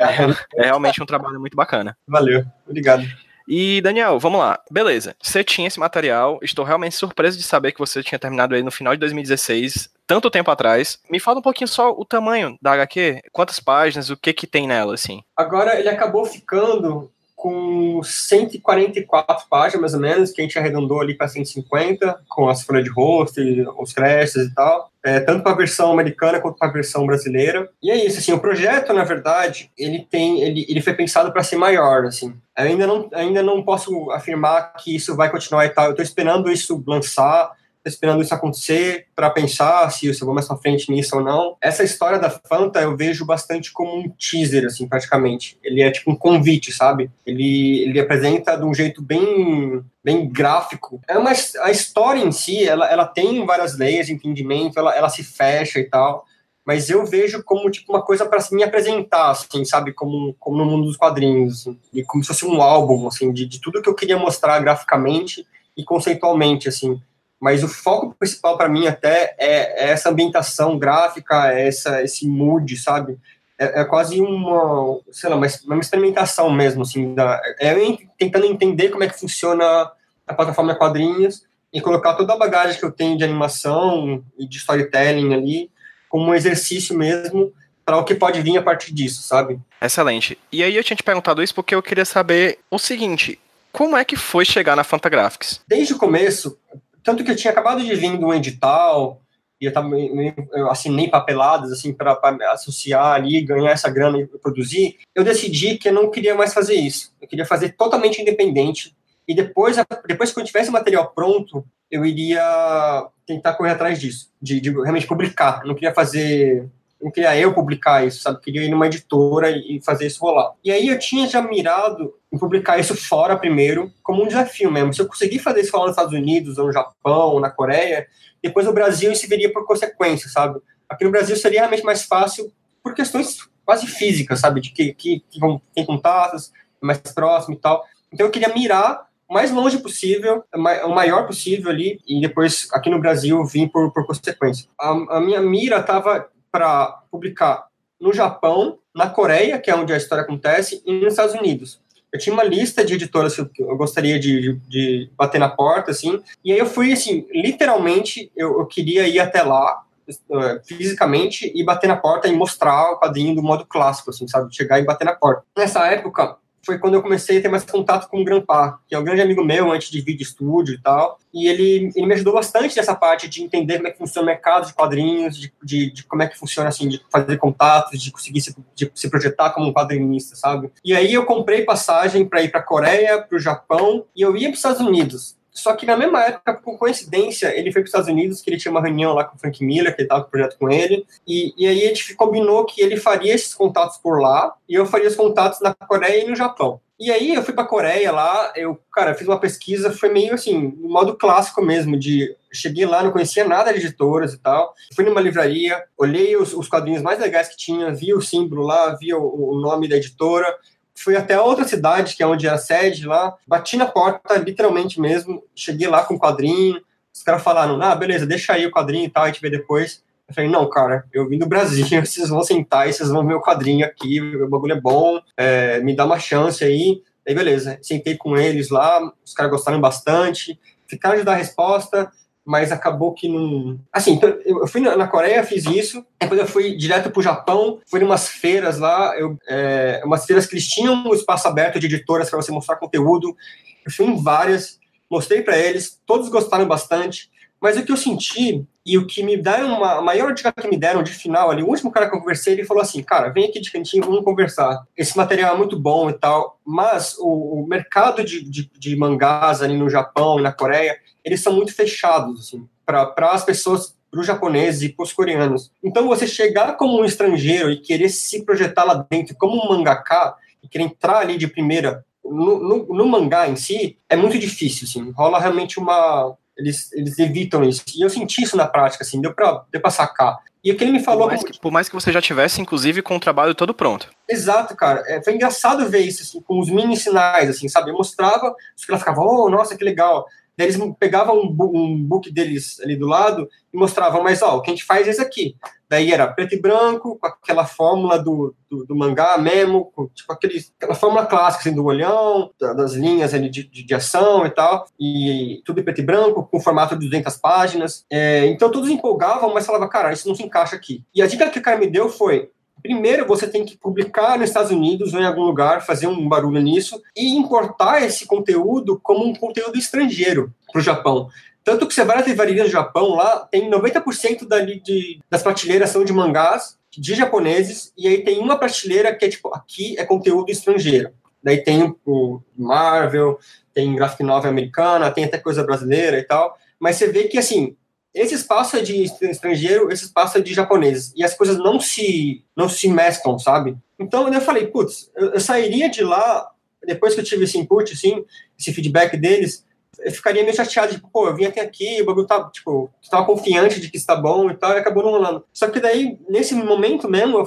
é 0.56 0.64
realmente 0.64 1.02
um 1.02 1.06
trabalho 1.06 1.40
muito 1.40 1.56
bacana. 1.56 1.96
Valeu, 2.06 2.44
obrigado. 2.66 3.06
E, 3.48 3.80
Daniel, 3.80 4.18
vamos 4.18 4.40
lá. 4.40 4.60
Beleza. 4.70 5.14
Você 5.22 5.44
tinha 5.44 5.68
esse 5.68 5.78
material. 5.78 6.40
Estou 6.42 6.64
realmente 6.64 6.96
surpreso 6.96 7.38
de 7.38 7.44
saber 7.44 7.72
que 7.72 7.78
você 7.78 8.02
tinha 8.02 8.18
terminado 8.18 8.54
aí 8.54 8.62
no 8.62 8.72
final 8.72 8.92
de 8.92 9.00
2016, 9.00 9.88
tanto 10.06 10.30
tempo 10.30 10.50
atrás. 10.50 10.98
Me 11.08 11.20
fala 11.20 11.38
um 11.38 11.42
pouquinho 11.42 11.68
só 11.68 11.92
o 11.92 12.04
tamanho 12.04 12.58
da 12.60 12.72
HQ. 12.72 13.22
Quantas 13.32 13.60
páginas, 13.60 14.10
o 14.10 14.16
que 14.16 14.32
que 14.32 14.46
tem 14.46 14.66
nela, 14.66 14.94
assim? 14.94 15.22
Agora, 15.36 15.78
ele 15.78 15.88
acabou 15.88 16.24
ficando 16.24 17.10
com 17.46 18.02
144 18.02 19.46
páginas, 19.48 19.80
mais 19.80 19.94
ou 19.94 20.00
menos, 20.00 20.32
que 20.32 20.40
a 20.40 20.44
gente 20.44 20.58
arredondou 20.58 21.00
ali 21.00 21.14
para 21.14 21.28
150, 21.28 22.22
com 22.28 22.48
as 22.48 22.64
folhas 22.64 22.82
de 22.82 22.90
rosto, 22.90 23.40
os 23.78 23.92
créditos 23.92 24.48
e 24.48 24.52
tal, 24.52 24.90
é, 25.04 25.20
tanto 25.20 25.44
para 25.44 25.52
a 25.52 25.56
versão 25.56 25.92
americana 25.92 26.40
quanto 26.40 26.58
para 26.58 26.66
a 26.66 26.72
versão 26.72 27.06
brasileira. 27.06 27.70
E 27.80 27.88
é 27.88 28.04
isso, 28.04 28.18
assim, 28.18 28.32
o 28.32 28.40
projeto, 28.40 28.92
na 28.92 29.04
verdade, 29.04 29.70
ele 29.78 30.04
tem, 30.10 30.42
ele, 30.42 30.66
ele 30.68 30.82
foi 30.82 30.92
pensado 30.92 31.32
para 31.32 31.44
ser 31.44 31.54
maior, 31.54 32.06
assim. 32.06 32.34
Eu 32.58 32.64
ainda 32.64 32.84
não, 32.84 33.08
ainda 33.12 33.44
não 33.44 33.62
posso 33.62 34.10
afirmar 34.10 34.72
que 34.72 34.96
isso 34.96 35.14
vai 35.14 35.30
continuar 35.30 35.66
e 35.66 35.68
tal, 35.68 35.84
eu 35.84 35.90
estou 35.92 36.02
esperando 36.02 36.50
isso 36.50 36.82
lançar, 36.84 37.52
esperando 37.88 38.22
isso 38.22 38.34
acontecer 38.34 39.06
para 39.14 39.30
pensar 39.30 39.90
se 39.90 40.06
eu 40.08 40.14
vou 40.20 40.34
mais 40.34 40.46
pra 40.46 40.56
frente 40.56 40.90
nisso 40.90 41.16
ou 41.16 41.22
não. 41.22 41.56
Essa 41.60 41.84
história 41.84 42.18
da 42.18 42.30
Fanta 42.30 42.80
eu 42.80 42.96
vejo 42.96 43.24
bastante 43.24 43.72
como 43.72 43.96
um 43.96 44.10
teaser, 44.10 44.66
assim, 44.66 44.88
praticamente. 44.88 45.58
Ele 45.62 45.82
é 45.82 45.90
tipo 45.90 46.10
um 46.10 46.16
convite, 46.16 46.72
sabe? 46.72 47.10
Ele, 47.24 47.82
ele 47.82 48.00
apresenta 48.00 48.56
de 48.56 48.64
um 48.64 48.74
jeito 48.74 49.00
bem, 49.02 49.82
bem 50.02 50.28
gráfico. 50.28 51.00
É 51.08 51.16
uma, 51.16 51.30
a 51.30 51.70
história 51.70 52.20
em 52.20 52.32
si, 52.32 52.64
ela, 52.64 52.90
ela 52.90 53.06
tem 53.06 53.44
várias 53.46 53.76
leis 53.78 54.06
de 54.06 54.12
entendimento, 54.12 54.78
ela, 54.78 54.94
ela 54.94 55.08
se 55.08 55.22
fecha 55.22 55.78
e 55.78 55.84
tal 55.84 56.24
mas 56.66 56.90
eu 56.90 57.06
vejo 57.06 57.44
como 57.44 57.70
tipo 57.70 57.92
uma 57.92 58.02
coisa 58.02 58.26
para 58.26 58.44
me 58.50 58.64
apresentar, 58.64 59.30
assim, 59.30 59.64
sabe, 59.64 59.92
como, 59.92 60.34
como 60.34 60.56
no 60.56 60.64
mundo 60.64 60.86
dos 60.86 60.96
quadrinhos, 60.96 61.60
assim, 61.60 61.78
e 61.94 62.02
como 62.02 62.24
se 62.24 62.26
fosse 62.26 62.44
um 62.44 62.60
álbum, 62.60 63.06
assim, 63.06 63.32
de, 63.32 63.46
de 63.46 63.60
tudo 63.60 63.80
que 63.80 63.88
eu 63.88 63.94
queria 63.94 64.18
mostrar 64.18 64.58
graficamente 64.58 65.46
e 65.76 65.84
conceitualmente, 65.84 66.68
assim 66.68 67.00
mas 67.40 67.62
o 67.62 67.68
foco 67.68 68.14
principal 68.18 68.56
para 68.56 68.68
mim 68.68 68.86
até 68.86 69.34
é, 69.38 69.86
é, 69.86 69.90
essa 69.90 70.10
ambientação 70.10 70.78
gráfica, 70.78 71.52
é 71.52 71.68
essa, 71.68 72.02
esse 72.02 72.26
mood, 72.26 72.76
sabe? 72.76 73.18
É, 73.58 73.80
é, 73.80 73.84
quase 73.84 74.20
uma, 74.20 74.98
sei 75.10 75.30
lá, 75.30 75.36
uma, 75.36 75.46
uma 75.66 75.80
experimentação 75.80 76.50
mesmo, 76.50 76.82
assim, 76.82 77.14
da, 77.14 77.40
é 77.58 77.72
eu 77.72 77.98
tentando 78.18 78.46
entender 78.46 78.90
como 78.90 79.04
é 79.04 79.08
que 79.08 79.18
funciona 79.18 79.90
a 80.26 80.34
plataforma 80.34 80.72
de 80.72 80.78
quadrinhos 80.78 81.44
e 81.72 81.80
colocar 81.80 82.14
toda 82.14 82.32
a 82.32 82.38
bagagem 82.38 82.78
que 82.78 82.84
eu 82.84 82.92
tenho 82.92 83.16
de 83.16 83.24
animação 83.24 84.22
e 84.38 84.46
de 84.46 84.58
storytelling 84.58 85.34
ali 85.34 85.70
como 86.08 86.30
um 86.30 86.34
exercício 86.34 86.96
mesmo 86.96 87.52
para 87.84 87.98
o 87.98 88.04
que 88.04 88.14
pode 88.14 88.40
vir 88.42 88.58
a 88.58 88.62
partir 88.62 88.92
disso, 88.92 89.22
sabe? 89.22 89.60
Excelente. 89.80 90.36
E 90.50 90.62
aí 90.62 90.74
eu 90.74 90.82
tinha 90.82 90.96
te 90.96 91.02
perguntado 91.02 91.42
isso 91.42 91.54
porque 91.54 91.74
eu 91.74 91.82
queria 91.82 92.04
saber 92.04 92.58
o 92.70 92.78
seguinte, 92.78 93.38
como 93.70 93.96
é 93.96 94.04
que 94.04 94.16
foi 94.16 94.44
chegar 94.44 94.74
na 94.74 94.82
Fantagraphics? 94.82 95.60
Desde 95.68 95.92
o 95.92 95.98
começo, 95.98 96.58
tanto 97.06 97.22
que 97.22 97.30
eu 97.30 97.36
tinha 97.36 97.52
acabado 97.52 97.84
de 97.84 97.94
vir 97.94 98.18
de 98.18 98.24
um 98.24 98.34
edital, 98.34 99.22
e 99.60 99.64
eu, 99.64 99.72
tava, 99.72 99.88
eu 99.96 100.68
assinei 100.68 101.08
papeladas 101.08 101.70
assim 101.70 101.92
para 101.92 102.18
associar 102.50 103.14
ali, 103.14 103.40
ganhar 103.42 103.70
essa 103.70 103.88
grana 103.88 104.18
e 104.18 104.26
produzir. 104.26 104.98
Eu 105.14 105.22
decidi 105.22 105.78
que 105.78 105.88
eu 105.88 105.94
não 105.94 106.10
queria 106.10 106.34
mais 106.34 106.52
fazer 106.52 106.74
isso. 106.74 107.14
Eu 107.22 107.28
queria 107.28 107.46
fazer 107.46 107.70
totalmente 107.70 108.20
independente. 108.20 108.94
E 109.26 109.34
depois, 109.34 109.76
depois 110.06 110.32
que 110.32 110.40
eu 110.40 110.44
tivesse 110.44 110.68
o 110.68 110.72
material 110.72 111.12
pronto, 111.14 111.64
eu 111.88 112.04
iria 112.04 113.08
tentar 113.24 113.54
correr 113.54 113.70
atrás 113.70 114.00
disso, 114.00 114.30
de, 114.42 114.60
de 114.60 114.70
realmente 114.70 115.06
publicar. 115.06 115.60
Eu 115.62 115.68
não 115.68 115.74
queria 115.74 115.94
fazer 115.94 116.68
não 117.00 117.10
queria 117.10 117.38
eu 117.38 117.54
publicar 117.54 118.06
isso, 118.06 118.22
sabe? 118.22 118.40
Queria 118.40 118.62
ir 118.62 118.68
numa 118.68 118.86
editora 118.86 119.50
e 119.50 119.80
fazer 119.84 120.06
isso 120.06 120.20
rolar. 120.20 120.54
E 120.64 120.70
aí 120.70 120.88
eu 120.88 120.98
tinha 120.98 121.28
já 121.28 121.42
mirado 121.42 122.14
em 122.32 122.38
publicar 122.38 122.78
isso 122.78 122.96
fora 122.96 123.36
primeiro, 123.36 123.92
como 124.02 124.22
um 124.22 124.26
desafio 124.26 124.70
mesmo. 124.70 124.92
Se 124.92 125.00
eu 125.00 125.06
conseguir 125.06 125.38
fazer 125.38 125.60
isso 125.60 125.70
fora 125.70 125.84
nos 125.84 125.92
Estados 125.92 126.12
Unidos, 126.12 126.58
ou 126.58 126.66
no 126.66 126.72
Japão, 126.72 127.34
ou 127.34 127.40
na 127.40 127.50
Coreia, 127.50 128.06
depois 128.42 128.66
no 128.66 128.72
Brasil 128.72 129.12
isso 129.12 129.28
viria 129.28 129.52
por 129.52 129.66
consequência, 129.66 130.28
sabe? 130.28 130.58
Aqui 130.88 131.04
no 131.04 131.10
Brasil 131.10 131.36
seria 131.36 131.60
realmente 131.60 131.84
mais 131.84 132.04
fácil 132.04 132.50
por 132.82 132.94
questões 132.94 133.38
quase 133.64 133.86
físicas, 133.86 134.40
sabe? 134.40 134.60
De 134.60 134.70
que, 134.70 134.94
que, 134.94 135.24
que 135.30 135.40
ter 135.74 135.84
contatos, 135.84 136.52
mais 136.80 136.98
próximo 136.98 137.54
e 137.54 137.58
tal. 137.58 137.84
Então 138.12 138.26
eu 138.26 138.30
queria 138.30 138.54
mirar 138.54 139.06
o 139.28 139.34
mais 139.34 139.50
longe 139.50 139.78
possível, 139.78 140.44
o 140.54 140.94
maior 140.94 141.26
possível 141.26 141.70
ali, 141.70 142.00
e 142.06 142.20
depois 142.20 142.68
aqui 142.72 142.88
no 142.88 143.00
Brasil 143.00 143.44
vim 143.44 143.66
por, 143.66 143.92
por 143.92 144.06
consequência. 144.06 144.68
A, 144.80 145.16
a 145.16 145.20
minha 145.20 145.40
mira 145.40 145.78
estava 145.78 146.28
para 146.50 147.02
publicar 147.10 147.66
no 148.00 148.12
Japão, 148.12 148.78
na 148.94 149.08
Coreia, 149.08 149.58
que 149.58 149.70
é 149.70 149.74
onde 149.74 149.92
a 149.92 149.96
história 149.96 150.22
acontece, 150.22 150.82
e 150.84 150.92
nos 150.92 151.12
Estados 151.12 151.34
Unidos. 151.34 151.80
Eu 152.12 152.18
tinha 152.18 152.32
uma 152.32 152.44
lista 152.44 152.84
de 152.84 152.94
editoras 152.94 153.34
que 153.36 153.62
eu 153.62 153.76
gostaria 153.76 154.18
de, 154.18 154.40
de, 154.40 154.60
de 154.68 155.10
bater 155.16 155.38
na 155.38 155.48
porta, 155.48 155.90
assim, 155.90 156.22
e 156.44 156.52
aí 156.52 156.58
eu 156.58 156.66
fui, 156.66 156.92
assim, 156.92 157.26
literalmente, 157.30 158.30
eu, 158.36 158.58
eu 158.60 158.66
queria 158.66 159.06
ir 159.08 159.18
até 159.18 159.42
lá, 159.42 159.82
eh, 160.08 160.60
fisicamente 160.64 161.50
e 161.52 161.64
bater 161.64 161.88
na 161.88 161.96
porta 161.96 162.28
e 162.28 162.32
mostrar 162.32 162.92
o 162.92 163.00
quadrinho 163.00 163.34
do 163.34 163.42
modo 163.42 163.66
clássico, 163.66 164.10
assim, 164.10 164.28
sabe? 164.28 164.54
Chegar 164.54 164.78
e 164.78 164.84
bater 164.84 165.04
na 165.04 165.14
porta. 165.14 165.42
Nessa 165.56 165.84
época, 165.88 166.36
foi 166.66 166.78
quando 166.78 166.94
eu 166.94 167.02
comecei 167.02 167.38
a 167.38 167.42
ter 167.42 167.48
mais 167.48 167.64
contato 167.64 168.08
com 168.08 168.20
o 168.20 168.24
Grandpa, 168.24 168.80
que 168.88 168.94
é 168.94 168.98
um 168.98 169.04
grande 169.04 169.22
amigo 169.22 169.44
meu 169.44 169.70
antes 169.70 169.88
de 169.88 170.02
de 170.02 170.22
estúdio 170.22 170.74
e 170.74 170.78
tal. 170.78 171.18
E 171.32 171.48
ele, 171.48 171.90
ele 171.94 172.06
me 172.06 172.14
ajudou 172.14 172.34
bastante 172.34 172.76
nessa 172.76 172.94
parte 172.94 173.28
de 173.28 173.42
entender 173.42 173.76
como 173.76 173.88
é 173.88 173.90
que 173.90 173.98
funciona 173.98 174.24
o 174.24 174.26
mercado 174.26 174.66
de 174.66 174.74
quadrinhos, 174.74 175.36
de, 175.36 175.52
de, 175.62 175.90
de 175.90 176.04
como 176.04 176.22
é 176.22 176.26
que 176.26 176.38
funciona, 176.38 176.68
assim, 176.68 176.88
de 176.88 177.00
fazer 177.10 177.36
contatos, 177.36 178.02
de 178.02 178.10
conseguir 178.10 178.40
se, 178.40 178.56
de 178.74 178.90
se 178.94 179.10
projetar 179.10 179.50
como 179.50 179.68
um 179.68 179.72
quadrinista, 179.72 180.34
sabe? 180.34 180.70
E 180.84 180.94
aí 180.94 181.12
eu 181.12 181.24
comprei 181.24 181.62
passagem 181.62 182.24
para 182.24 182.42
ir 182.42 182.50
para 182.50 182.62
Coreia, 182.62 183.22
para 183.22 183.36
o 183.36 183.40
Japão, 183.40 184.04
e 184.14 184.22
eu 184.22 184.36
ia 184.36 184.48
para 184.48 184.54
os 184.54 184.58
Estados 184.58 184.80
Unidos. 184.80 185.36
Só 185.56 185.74
que 185.74 185.86
na 185.86 185.96
mesma 185.96 186.22
época, 186.22 186.54
por 186.54 186.78
coincidência, 186.78 187.48
ele 187.58 187.72
foi 187.72 187.80
para 187.80 187.86
os 187.86 187.88
Estados 187.88 188.08
Unidos, 188.08 188.42
que 188.42 188.50
ele 188.50 188.58
tinha 188.58 188.70
uma 188.70 188.82
reunião 188.82 189.14
lá 189.14 189.24
com 189.24 189.36
o 189.36 189.38
Frank 189.38 189.64
Miller, 189.64 189.94
que 189.94 190.02
ele 190.02 190.06
estava 190.06 190.22
com 190.22 190.28
o 190.28 190.30
projeto 190.30 190.58
com 190.58 190.70
ele, 190.70 191.06
e, 191.26 191.54
e 191.56 191.66
aí 191.66 191.84
a 191.84 191.88
gente 191.88 192.14
combinou 192.14 192.66
que 192.66 192.82
ele 192.82 192.98
faria 192.98 193.34
esses 193.34 193.54
contatos 193.54 193.96
por 193.96 194.20
lá, 194.20 194.54
e 194.68 194.74
eu 194.74 194.84
faria 194.84 195.08
os 195.08 195.16
contatos 195.16 195.60
na 195.60 195.74
Coreia 195.74 196.22
e 196.22 196.28
no 196.28 196.36
Japão. 196.36 196.78
E 196.98 197.10
aí 197.10 197.34
eu 197.34 197.42
fui 197.42 197.54
para 197.54 197.64
a 197.64 197.68
Coreia 197.68 198.12
lá, 198.12 198.52
eu, 198.54 198.78
cara, 198.92 199.14
fiz 199.14 199.26
uma 199.26 199.40
pesquisa, 199.40 199.92
foi 199.92 200.10
meio 200.10 200.34
assim, 200.34 200.74
no 200.78 200.88
modo 200.88 201.16
clássico 201.16 201.62
mesmo, 201.62 201.98
de 201.98 202.34
cheguei 202.52 202.86
lá, 202.86 203.02
não 203.02 203.12
conhecia 203.12 203.46
nada 203.46 203.72
de 203.72 203.80
editoras 203.80 204.32
e 204.32 204.38
tal, 204.38 204.74
fui 204.94 205.04
numa 205.04 205.20
livraria, 205.20 205.82
olhei 205.96 206.36
os, 206.36 206.54
os 206.54 206.68
quadrinhos 206.68 207.02
mais 207.02 207.18
legais 207.18 207.48
que 207.48 207.56
tinha, 207.56 207.94
vi 207.94 208.14
o 208.14 208.22
símbolo 208.22 208.62
lá, 208.62 208.94
vi 208.94 209.12
o, 209.12 209.22
o 209.22 209.60
nome 209.60 209.88
da 209.88 209.96
editora, 209.96 210.54
fui 210.96 211.16
até 211.16 211.40
outra 211.40 211.66
cidade, 211.66 212.16
que 212.16 212.22
é 212.22 212.26
onde 212.26 212.46
é 212.46 212.50
a 212.50 212.58
sede 212.58 213.06
lá, 213.06 213.36
bati 213.46 213.76
na 213.76 213.86
porta, 213.86 214.36
literalmente 214.36 215.00
mesmo, 215.00 215.44
cheguei 215.54 215.88
lá 215.88 216.04
com 216.04 216.14
o 216.14 216.18
quadrinho, 216.18 216.80
os 217.12 217.22
caras 217.22 217.42
falaram, 217.42 217.80
ah, 217.80 217.94
beleza, 217.94 218.26
deixa 218.26 218.52
aí 218.52 218.66
o 218.66 218.70
quadrinho 218.70 219.04
e 219.04 219.10
tal, 219.10 219.24
a 219.24 219.26
gente 219.28 219.40
vê 219.40 219.48
depois. 219.48 220.04
Eu 220.28 220.34
falei, 220.34 220.50
não, 220.50 220.68
cara, 220.68 221.04
eu 221.12 221.28
vim 221.28 221.38
do 221.38 221.46
Brasil, 221.46 221.86
vocês 222.04 222.28
vão 222.28 222.42
sentar 222.42 222.88
e 222.88 222.92
vocês 222.92 223.08
vão 223.08 223.26
ver 223.26 223.34
o 223.34 223.40
quadrinho 223.40 223.86
aqui, 223.86 224.20
o 224.20 224.48
bagulho 224.48 224.72
é 224.72 224.80
bom, 224.80 225.20
é, 225.36 225.80
me 225.80 225.94
dá 225.94 226.04
uma 226.04 226.18
chance 226.18 226.64
aí. 226.64 227.02
Aí, 227.26 227.34
beleza, 227.34 227.78
sentei 227.82 228.16
com 228.16 228.36
eles 228.36 228.70
lá, 228.70 229.00
os 229.24 229.32
caras 229.32 229.50
gostaram 229.50 229.80
bastante, 229.80 230.58
ficaram 230.86 231.16
de 231.18 231.24
dar 231.24 231.34
resposta, 231.34 232.10
mas 232.46 232.70
acabou 232.70 233.12
que 233.12 233.28
não. 233.28 233.78
Assim, 233.92 234.12
então, 234.12 234.30
eu 234.44 234.68
fui 234.68 234.80
na 234.80 235.08
Coreia, 235.08 235.42
fiz 235.42 235.66
isso, 235.66 236.06
depois 236.20 236.40
eu 236.40 236.46
fui 236.46 236.76
direto 236.76 237.10
para 237.10 237.18
o 237.18 237.22
Japão, 237.22 237.80
fui 237.90 238.00
em 238.00 238.04
umas 238.04 238.28
feiras 238.28 238.78
lá, 238.78 239.18
eu, 239.18 239.36
é, 239.48 240.00
umas 240.04 240.24
feiras 240.24 240.46
que 240.46 240.54
eles 240.54 240.68
tinham 240.68 240.94
um 240.94 241.12
espaço 241.12 241.48
aberto 241.48 241.80
de 241.80 241.86
editoras 241.86 242.30
para 242.30 242.40
você 242.40 242.52
mostrar 242.52 242.76
conteúdo. 242.76 243.36
Eu 243.84 243.90
fui 243.90 244.06
em 244.06 244.22
várias, 244.22 244.78
mostrei 245.10 245.42
para 245.42 245.58
eles, 245.58 246.00
todos 246.06 246.28
gostaram 246.28 246.68
bastante, 246.68 247.28
mas 247.60 247.76
o 247.76 247.84
que 247.84 247.92
eu 247.92 247.96
senti 247.96 248.64
e 248.84 248.96
o 248.96 249.06
que 249.06 249.22
me 249.22 249.36
deram 249.36 249.78
uma 249.78 249.94
a 249.94 250.02
maior 250.02 250.32
dica 250.32 250.52
que 250.52 250.68
me 250.68 250.76
deram 250.76 251.02
de 251.02 251.12
final 251.12 251.50
ali, 251.50 251.62
o 251.62 251.68
último 251.68 251.90
cara 251.90 252.08
que 252.08 252.14
eu 252.14 252.20
conversei, 252.20 252.52
ele 252.52 252.64
falou 252.64 252.82
assim: 252.82 253.02
"Cara, 253.02 253.30
vem 253.30 253.46
aqui 253.46 253.60
de 253.60 253.72
cantinho, 253.72 254.04
vamos 254.04 254.24
conversar. 254.24 254.84
Esse 254.96 255.16
material 255.16 255.54
é 255.54 255.58
muito 255.58 255.78
bom 255.78 256.08
e 256.08 256.12
tal, 256.12 256.58
mas 256.64 257.16
o, 257.18 257.62
o 257.62 257.66
mercado 257.66 258.22
de, 258.22 258.48
de, 258.48 258.70
de 258.78 258.96
mangás 258.96 259.62
ali 259.62 259.76
no 259.76 259.90
Japão 259.90 260.38
e 260.38 260.42
na 260.42 260.52
Coreia, 260.52 260.98
eles 261.24 261.40
são 261.40 261.52
muito 261.52 261.74
fechados, 261.74 262.40
assim, 262.40 262.68
para 262.84 263.32
as 263.32 263.44
pessoas, 263.44 263.96
para 264.10 264.20
os 264.20 264.26
japoneses 264.26 264.82
e 264.82 264.88
para 264.90 265.02
os 265.02 265.12
coreanos. 265.12 265.72
Então, 265.82 266.06
você 266.06 266.26
chegar 266.26 266.76
como 266.76 267.00
um 267.00 267.04
estrangeiro 267.04 267.70
e 267.70 267.80
querer 267.80 268.08
se 268.08 268.44
projetar 268.44 268.84
lá 268.84 269.04
dentro 269.10 269.34
como 269.36 269.60
um 269.60 269.68
mangaka 269.68 270.36
e 270.62 270.68
querer 270.68 270.84
entrar 270.84 271.18
ali 271.18 271.36
de 271.36 271.48
primeira 271.48 272.04
no, 272.24 272.58
no, 272.58 272.86
no 272.86 273.06
mangá 273.06 273.48
em 273.48 273.56
si, 273.56 273.98
é 274.08 274.16
muito 274.16 274.38
difícil, 274.38 274.86
assim. 274.88 275.10
Rola 275.10 275.38
realmente 275.38 275.78
uma... 275.78 276.36
Eles, 276.56 276.92
eles 276.92 277.18
evitam 277.18 277.62
isso. 277.62 277.84
E 277.94 278.02
eu 278.02 278.10
senti 278.10 278.42
isso 278.42 278.56
na 278.56 278.66
prática, 278.66 279.04
assim, 279.04 279.20
deu 279.20 279.34
para 279.34 279.64
deu 279.70 279.80
pra 279.80 279.90
sacar. 279.90 280.38
E 280.64 280.72
o 280.72 280.76
que 280.76 280.82
ele 280.82 280.92
me 280.92 281.02
falou. 281.02 281.28
Por 281.28 281.28
mais, 281.28 281.44
que, 281.44 281.60
por 281.60 281.72
mais 281.72 281.88
que 281.88 281.94
você 281.94 282.10
já 282.10 282.20
tivesse, 282.20 282.60
inclusive, 282.60 283.00
com 283.00 283.16
o 283.16 283.20
trabalho 283.20 283.54
todo 283.54 283.72
pronto. 283.72 284.10
Exato, 284.28 284.74
cara. 284.74 285.04
É, 285.06 285.22
foi 285.22 285.34
engraçado 285.34 285.88
ver 285.88 286.00
isso, 286.00 286.22
assim, 286.22 286.40
com 286.40 286.58
os 286.58 286.68
mini 286.68 286.96
sinais, 286.96 287.48
assim, 287.48 287.68
sabe? 287.68 287.90
Eu 287.90 287.94
mostrava, 287.94 288.52
os 288.76 288.84
caras 288.84 289.00
ficavam, 289.00 289.24
oh, 289.24 289.48
nossa, 289.48 289.76
que 289.76 289.84
legal. 289.84 290.26
Daí 290.56 290.68
eles 290.68 290.94
pegavam 290.98 291.38
um, 291.38 291.56
um 291.74 292.02
book 292.02 292.32
deles 292.32 292.80
ali 292.80 292.96
do 292.96 293.06
lado 293.06 293.48
e 293.72 293.76
mostravam, 293.76 294.22
mas 294.22 294.40
ó, 294.42 294.56
o 294.56 294.62
que 294.62 294.70
a 294.70 294.74
gente 294.74 294.84
faz 294.84 295.06
é 295.06 295.10
esse 295.10 295.20
aqui. 295.20 295.54
Daí 295.88 296.12
era 296.12 296.26
preto 296.26 296.54
e 296.54 296.60
branco, 296.60 297.16
com 297.20 297.26
aquela 297.26 297.64
fórmula 297.64 298.18
do, 298.18 298.54
do, 298.68 298.84
do 298.86 298.96
mangá 298.96 299.38
mesmo, 299.38 299.92
com, 299.94 300.08
tipo 300.08 300.32
aquele, 300.32 300.64
aquela 300.78 300.94
fórmula 300.94 301.26
clássica 301.26 301.68
assim, 301.68 301.76
do 301.76 301.84
olhão, 301.84 302.50
das 302.58 302.94
linhas 302.94 303.32
ali 303.34 303.48
de, 303.48 303.68
de, 303.68 303.84
de, 303.84 303.94
ação 303.94 304.44
e 304.44 304.50
tal, 304.50 304.88
e 304.98 305.62
tudo 305.64 305.80
em 305.80 305.84
preto 305.84 306.00
e 306.00 306.04
branco, 306.04 306.48
com 306.50 306.60
formato 306.60 306.96
de 306.96 307.06
200 307.06 307.36
páginas. 307.36 308.04
É, 308.10 308.46
então 308.46 308.70
todos 308.70 308.90
empolgavam, 308.90 309.54
mas 309.54 309.66
falava, 309.66 309.88
cara, 309.88 310.12
isso 310.12 310.26
não 310.26 310.34
se 310.34 310.42
encaixa 310.42 310.74
aqui. 310.74 311.04
E 311.14 311.22
a 311.22 311.26
dica 311.26 311.50
que 311.50 311.58
o 311.58 311.62
cara 311.62 311.78
me 311.78 311.86
deu 311.86 312.08
foi, 312.08 312.50
Primeiro, 312.86 313.26
você 313.26 313.48
tem 313.48 313.64
que 313.64 313.76
publicar 313.76 314.38
nos 314.38 314.48
Estados 314.48 314.70
Unidos 314.70 315.12
ou 315.12 315.20
em 315.20 315.26
algum 315.26 315.42
lugar, 315.42 315.84
fazer 315.84 316.06
um 316.06 316.28
barulho 316.28 316.60
nisso 316.62 317.02
e 317.16 317.34
importar 317.34 318.04
esse 318.04 318.26
conteúdo 318.26 319.00
como 319.02 319.26
um 319.26 319.34
conteúdo 319.34 319.76
estrangeiro 319.76 320.54
para 320.70 320.78
o 320.78 320.82
Japão. 320.82 321.28
Tanto 321.64 321.84
que 321.84 321.92
você 321.92 322.04
vai 322.04 322.16
nas 322.16 322.28
livrarias 322.28 322.66
do 322.66 322.70
Japão, 322.70 323.16
lá 323.16 323.40
tem 323.50 323.68
90% 323.68 324.46
dali 324.46 324.80
de, 324.80 325.18
das 325.28 325.42
prateleiras 325.42 325.90
são 325.90 326.04
de 326.04 326.12
mangás 326.12 326.78
de 326.96 327.14
japoneses, 327.16 327.92
e 327.98 328.06
aí 328.06 328.22
tem 328.22 328.38
uma 328.38 328.56
prateleira 328.56 329.12
que 329.12 329.24
é 329.24 329.28
tipo, 329.28 329.52
aqui 329.52 329.98
é 329.98 330.04
conteúdo 330.04 330.48
estrangeiro. 330.48 331.10
Daí 331.42 331.62
tem 331.62 331.92
o 332.06 332.40
Marvel, 332.56 333.38
tem 333.74 333.96
graphic 333.96 334.22
novel 334.22 334.48
americana, 334.48 335.10
tem 335.10 335.24
até 335.24 335.38
coisa 335.38 335.64
brasileira 335.64 336.18
e 336.20 336.22
tal. 336.22 336.56
Mas 336.78 336.96
você 336.96 337.08
vê 337.08 337.24
que, 337.24 337.36
assim, 337.36 337.76
esse 338.16 338.34
espaço 338.34 338.76
é 338.76 338.82
de 338.82 339.02
estrangeiro, 339.02 339.92
esse 339.92 340.06
espaço 340.06 340.38
é 340.38 340.40
de 340.40 340.54
japonês. 340.54 341.12
E 341.14 341.22
as 341.22 341.34
coisas 341.34 341.58
não 341.58 341.78
se, 341.78 342.42
não 342.56 342.66
se 342.66 342.88
mesclam, 342.88 343.38
sabe? 343.38 343.76
Então 343.98 344.32
eu 344.32 344.40
falei, 344.40 344.66
putz, 344.66 345.10
eu, 345.14 345.34
eu 345.34 345.40
sairia 345.40 345.90
de 345.90 346.02
lá, 346.02 346.50
depois 346.84 347.14
que 347.14 347.20
eu 347.20 347.24
tive 347.24 347.44
esse 347.44 347.58
input, 347.58 347.92
assim, 347.92 348.24
esse 348.58 348.72
feedback 348.72 349.18
deles, 349.18 349.66
eu 349.98 350.10
ficaria 350.12 350.42
meio 350.42 350.56
chateado, 350.56 350.94
tipo, 350.94 351.08
pô, 351.10 351.26
eu 351.26 351.36
vim 351.36 351.44
até 351.44 351.60
aqui, 351.60 352.00
o 352.00 352.06
bagulho 352.06 352.26
tá, 352.26 352.48
tipo, 352.50 352.90
estava 353.02 353.26
confiante 353.26 353.80
de 353.80 353.90
que 353.90 353.98
está 353.98 354.16
bom 354.16 354.50
e 354.50 354.56
tal, 354.56 354.72
e 354.72 354.78
acabou 354.78 355.02
não 355.02 355.10
rolando. 355.10 355.44
Só 355.52 355.68
que 355.68 355.80
daí, 355.80 356.18
nesse 356.28 356.54
momento 356.54 357.08
mesmo, 357.10 357.44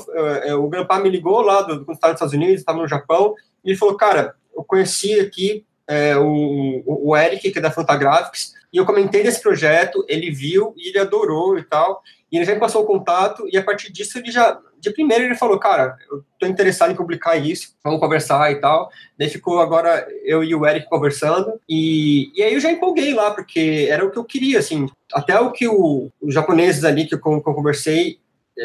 o 0.57 0.67
Grandpa 0.69 0.99
me 0.99 1.09
ligou 1.09 1.41
lá, 1.41 1.61
do, 1.61 1.83
quando 1.85 1.95
estava 1.95 2.13
nos 2.13 2.17
Estados 2.17 2.33
Unidos, 2.33 2.59
estava 2.59 2.79
no 2.79 2.87
Japão, 2.87 3.33
e 3.63 3.71
ele 3.71 3.77
falou, 3.77 3.95
cara, 3.95 4.35
eu 4.55 4.63
conheci 4.63 5.19
aqui 5.19 5.65
é, 5.87 6.15
o, 6.17 6.83
o 6.85 7.17
Eric, 7.17 7.51
que 7.51 7.57
é 7.57 7.61
da 7.61 7.71
Fantagraphics, 7.71 8.53
e 8.71 8.77
eu 8.77 8.85
comentei 8.85 9.23
desse 9.23 9.41
projeto, 9.41 10.05
ele 10.07 10.31
viu 10.31 10.73
e 10.77 10.89
ele 10.89 10.99
adorou 10.99 11.57
e 11.57 11.63
tal. 11.63 12.01
E 12.31 12.37
ele 12.37 12.45
já 12.45 12.53
me 12.53 12.59
passou 12.59 12.83
o 12.83 12.85
contato, 12.85 13.47
e 13.51 13.57
a 13.57 13.63
partir 13.63 13.91
disso 13.91 14.19
ele 14.19 14.31
já, 14.31 14.59
de 14.79 14.91
primeiro 14.91 15.23
ele 15.23 15.35
falou, 15.35 15.57
cara, 15.57 15.97
eu 16.11 16.23
tô 16.37 16.45
interessado 16.45 16.91
em 16.91 16.95
publicar 16.95 17.35
isso, 17.37 17.75
vamos 17.83 17.99
conversar 17.99 18.51
e 18.51 18.61
tal. 18.61 18.91
Daí 19.17 19.29
ficou 19.29 19.59
agora 19.59 20.07
eu 20.23 20.43
e 20.43 20.53
o 20.53 20.65
Eric 20.65 20.87
conversando, 20.87 21.59
e, 21.67 22.31
e 22.35 22.43
aí 22.43 22.53
eu 22.53 22.59
já 22.59 22.71
empolguei 22.71 23.15
lá, 23.15 23.31
porque 23.31 23.87
era 23.89 24.05
o 24.05 24.11
que 24.11 24.19
eu 24.19 24.23
queria, 24.23 24.59
assim. 24.59 24.87
Até 25.11 25.39
o 25.39 25.51
que 25.51 25.67
o, 25.67 26.11
os 26.21 26.33
japoneses 26.33 26.83
ali 26.83 27.07
que 27.07 27.15
eu, 27.15 27.19
que 27.19 27.27
eu 27.27 27.41
conversei 27.55 28.19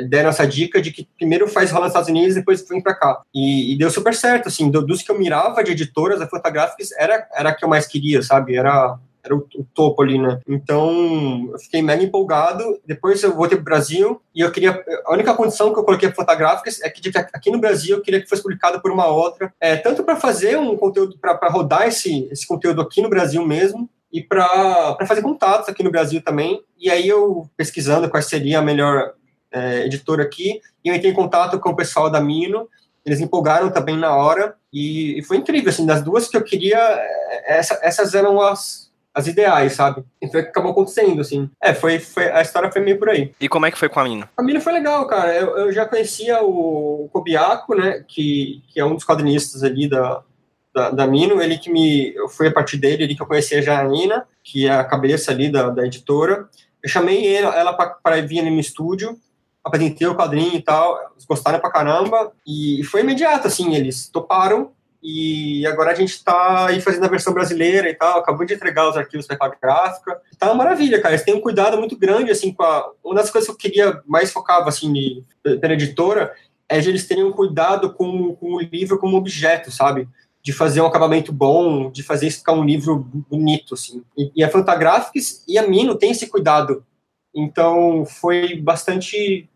deram 0.08 0.28
essa 0.28 0.46
dica 0.46 0.82
de 0.82 0.90
que 0.90 1.08
primeiro 1.16 1.48
faz 1.48 1.70
rola 1.70 1.84
nos 1.84 1.92
Estados 1.92 2.10
Unidos, 2.10 2.34
depois 2.34 2.66
vem 2.68 2.82
para 2.82 2.94
cá. 2.94 3.22
E, 3.34 3.72
e, 3.72 3.78
deu 3.78 3.90
super 3.90 4.14
certo, 4.14 4.48
assim, 4.48 4.70
do, 4.70 4.84
dos 4.84 5.02
que 5.02 5.10
eu 5.10 5.18
mirava 5.18 5.62
de 5.62 5.72
editoras, 5.72 6.20
a 6.20 6.26
Fantagraphics 6.26 6.92
era, 6.92 7.26
era 7.32 7.50
a 7.50 7.54
que 7.54 7.64
eu 7.64 7.68
mais 7.68 7.86
queria, 7.86 8.20
sabe? 8.22 8.56
Era 8.56 8.98
era 9.24 9.34
o, 9.34 9.38
o, 9.56 9.64
topo 9.74 10.02
ali, 10.02 10.18
né? 10.18 10.38
Então, 10.46 11.48
eu 11.50 11.58
fiquei 11.58 11.80
mega 11.80 12.02
empolgado. 12.02 12.62
Depois 12.86 13.22
eu 13.22 13.34
voltei 13.34 13.56
pro 13.56 13.64
Brasil 13.64 14.20
e 14.34 14.40
eu 14.40 14.52
queria. 14.52 14.84
A 15.06 15.12
única 15.12 15.34
condição 15.34 15.72
que 15.72 15.78
eu 15.78 15.84
coloquei 15.84 16.08
para 16.08 16.16
fotográficas 16.16 16.80
é 16.82 16.90
que 16.90 17.10
aqui 17.32 17.50
no 17.50 17.58
Brasil 17.58 17.96
eu 17.96 18.02
queria 18.02 18.20
que 18.20 18.28
fosse 18.28 18.42
publicado 18.42 18.80
por 18.80 18.90
uma 18.90 19.06
outra, 19.06 19.52
é, 19.58 19.76
tanto 19.76 20.04
para 20.04 20.16
fazer 20.16 20.58
um 20.58 20.76
conteúdo, 20.76 21.18
para 21.18 21.48
rodar 21.48 21.88
esse, 21.88 22.28
esse 22.30 22.46
conteúdo 22.46 22.82
aqui 22.82 23.00
no 23.00 23.08
Brasil 23.08 23.44
mesmo, 23.46 23.88
e 24.12 24.22
para 24.22 24.96
fazer 25.06 25.22
contatos 25.22 25.68
aqui 25.68 25.82
no 25.82 25.90
Brasil 25.90 26.22
também. 26.22 26.62
E 26.78 26.90
aí 26.90 27.08
eu 27.08 27.48
pesquisando 27.56 28.08
qual 28.08 28.22
seria 28.22 28.58
a 28.58 28.62
melhor 28.62 29.14
é, 29.50 29.86
editora 29.86 30.22
aqui, 30.22 30.60
e 30.84 30.88
eu 30.88 30.94
entrei 30.94 31.10
em 31.10 31.14
contato 31.14 31.58
com 31.58 31.70
o 31.70 31.76
pessoal 31.76 32.10
da 32.10 32.20
Mino, 32.20 32.68
eles 33.04 33.20
empolgaram 33.20 33.70
também 33.70 33.96
na 33.96 34.14
hora, 34.14 34.54
e, 34.72 35.18
e 35.18 35.22
foi 35.22 35.36
incrível, 35.36 35.70
assim, 35.70 35.86
das 35.86 36.02
duas 36.02 36.26
que 36.26 36.36
eu 36.36 36.42
queria, 36.42 36.78
é, 36.78 37.58
essa, 37.58 37.78
essas 37.82 38.14
eram 38.14 38.40
as, 38.40 38.83
as 39.14 39.28
ideais, 39.28 39.74
sabe? 39.74 40.04
E 40.20 40.28
foi 40.28 40.40
o 40.40 40.44
que 40.44 40.50
acabou 40.50 40.72
acontecendo, 40.72 41.20
assim. 41.20 41.48
É, 41.62 41.72
foi, 41.72 42.00
foi, 42.00 42.30
a 42.30 42.42
história 42.42 42.70
foi 42.72 42.82
meio 42.82 42.98
por 42.98 43.08
aí. 43.08 43.32
E 43.40 43.48
como 43.48 43.64
é 43.64 43.70
que 43.70 43.78
foi 43.78 43.88
com 43.88 44.00
a 44.00 44.04
Mino? 44.04 44.28
A 44.36 44.42
Mino 44.42 44.60
foi 44.60 44.72
legal, 44.72 45.06
cara. 45.06 45.32
Eu, 45.32 45.56
eu 45.56 45.72
já 45.72 45.86
conhecia 45.86 46.42
o, 46.42 47.04
o 47.04 47.08
Kobiaco, 47.12 47.76
né, 47.76 48.04
que, 48.08 48.62
que 48.68 48.80
é 48.80 48.84
um 48.84 48.94
dos 48.94 49.04
quadrinistas 49.04 49.62
ali 49.62 49.88
da, 49.88 50.20
da, 50.74 50.90
da, 50.90 51.06
Mino, 51.06 51.40
ele 51.40 51.56
que 51.56 51.70
me, 51.70 52.12
eu 52.14 52.28
fui 52.28 52.48
a 52.48 52.52
partir 52.52 52.76
dele, 52.76 53.04
ele 53.04 53.14
que 53.14 53.22
eu 53.22 53.26
conhecia 53.26 53.62
já 53.62 53.80
a 53.80 53.84
Nina, 53.84 54.26
que 54.42 54.66
é 54.66 54.72
a 54.72 54.84
cabeça 54.84 55.30
ali 55.30 55.50
da, 55.50 55.70
da 55.70 55.86
editora. 55.86 56.48
Eu 56.82 56.88
chamei 56.88 57.32
ela, 57.36 57.54
ela 57.54 57.72
para 57.72 58.20
vir 58.20 58.40
ali 58.40 58.50
no 58.50 58.60
estúdio, 58.60 59.16
apresentei 59.62 60.08
o 60.08 60.16
quadrinho 60.16 60.56
e 60.56 60.60
tal, 60.60 60.98
eles 61.12 61.24
gostaram 61.24 61.60
pra 61.60 61.70
caramba, 61.70 62.32
e 62.46 62.82
foi 62.84 63.00
imediato, 63.00 63.46
assim, 63.46 63.74
eles 63.74 64.08
toparam, 64.08 64.72
e 65.06 65.66
agora 65.66 65.92
a 65.92 65.94
gente 65.94 66.24
tá 66.24 66.68
aí 66.68 66.80
fazendo 66.80 67.04
a 67.04 67.08
versão 67.08 67.34
brasileira 67.34 67.90
e 67.90 67.94
tal, 67.94 68.20
acabou 68.20 68.46
de 68.46 68.54
entregar 68.54 68.88
os 68.88 68.96
arquivos 68.96 69.26
para 69.26 69.36
a 69.38 69.48
gráfica. 69.50 70.18
Tá 70.38 70.46
uma 70.46 70.54
maravilha, 70.54 70.98
cara. 70.98 71.14
Eles 71.14 71.26
têm 71.26 71.34
um 71.34 71.42
cuidado 71.42 71.76
muito 71.76 71.94
grande, 71.94 72.30
assim, 72.30 72.54
com 72.54 72.62
a... 72.62 72.90
Uma 73.04 73.16
das 73.16 73.30
coisas 73.30 73.46
que 73.46 73.52
eu 73.52 73.58
queria 73.58 74.02
mais 74.06 74.32
focava, 74.32 74.70
assim, 74.70 75.22
pela 75.42 75.74
editora, 75.74 76.32
é 76.66 76.80
de 76.80 76.88
eles 76.88 77.06
terem 77.06 77.22
um 77.22 77.32
cuidado 77.32 77.92
com, 77.92 78.34
com 78.36 78.54
o 78.54 78.60
livro 78.62 78.98
como 78.98 79.18
objeto, 79.18 79.70
sabe? 79.70 80.08
De 80.42 80.54
fazer 80.54 80.80
um 80.80 80.86
acabamento 80.86 81.34
bom, 81.34 81.90
de 81.90 82.02
fazer 82.02 82.28
isso 82.28 82.38
ficar 82.38 82.54
um 82.54 82.64
livro 82.64 82.96
bonito, 83.28 83.74
assim. 83.74 84.02
E, 84.16 84.32
e 84.36 84.42
a 84.42 84.48
Fantagraphics 84.48 85.44
e 85.46 85.58
a 85.58 85.68
Mino 85.68 85.96
tem 85.96 86.12
esse 86.12 86.28
cuidado. 86.28 86.82
Então, 87.34 88.06
foi 88.06 88.56
bastante 88.56 89.50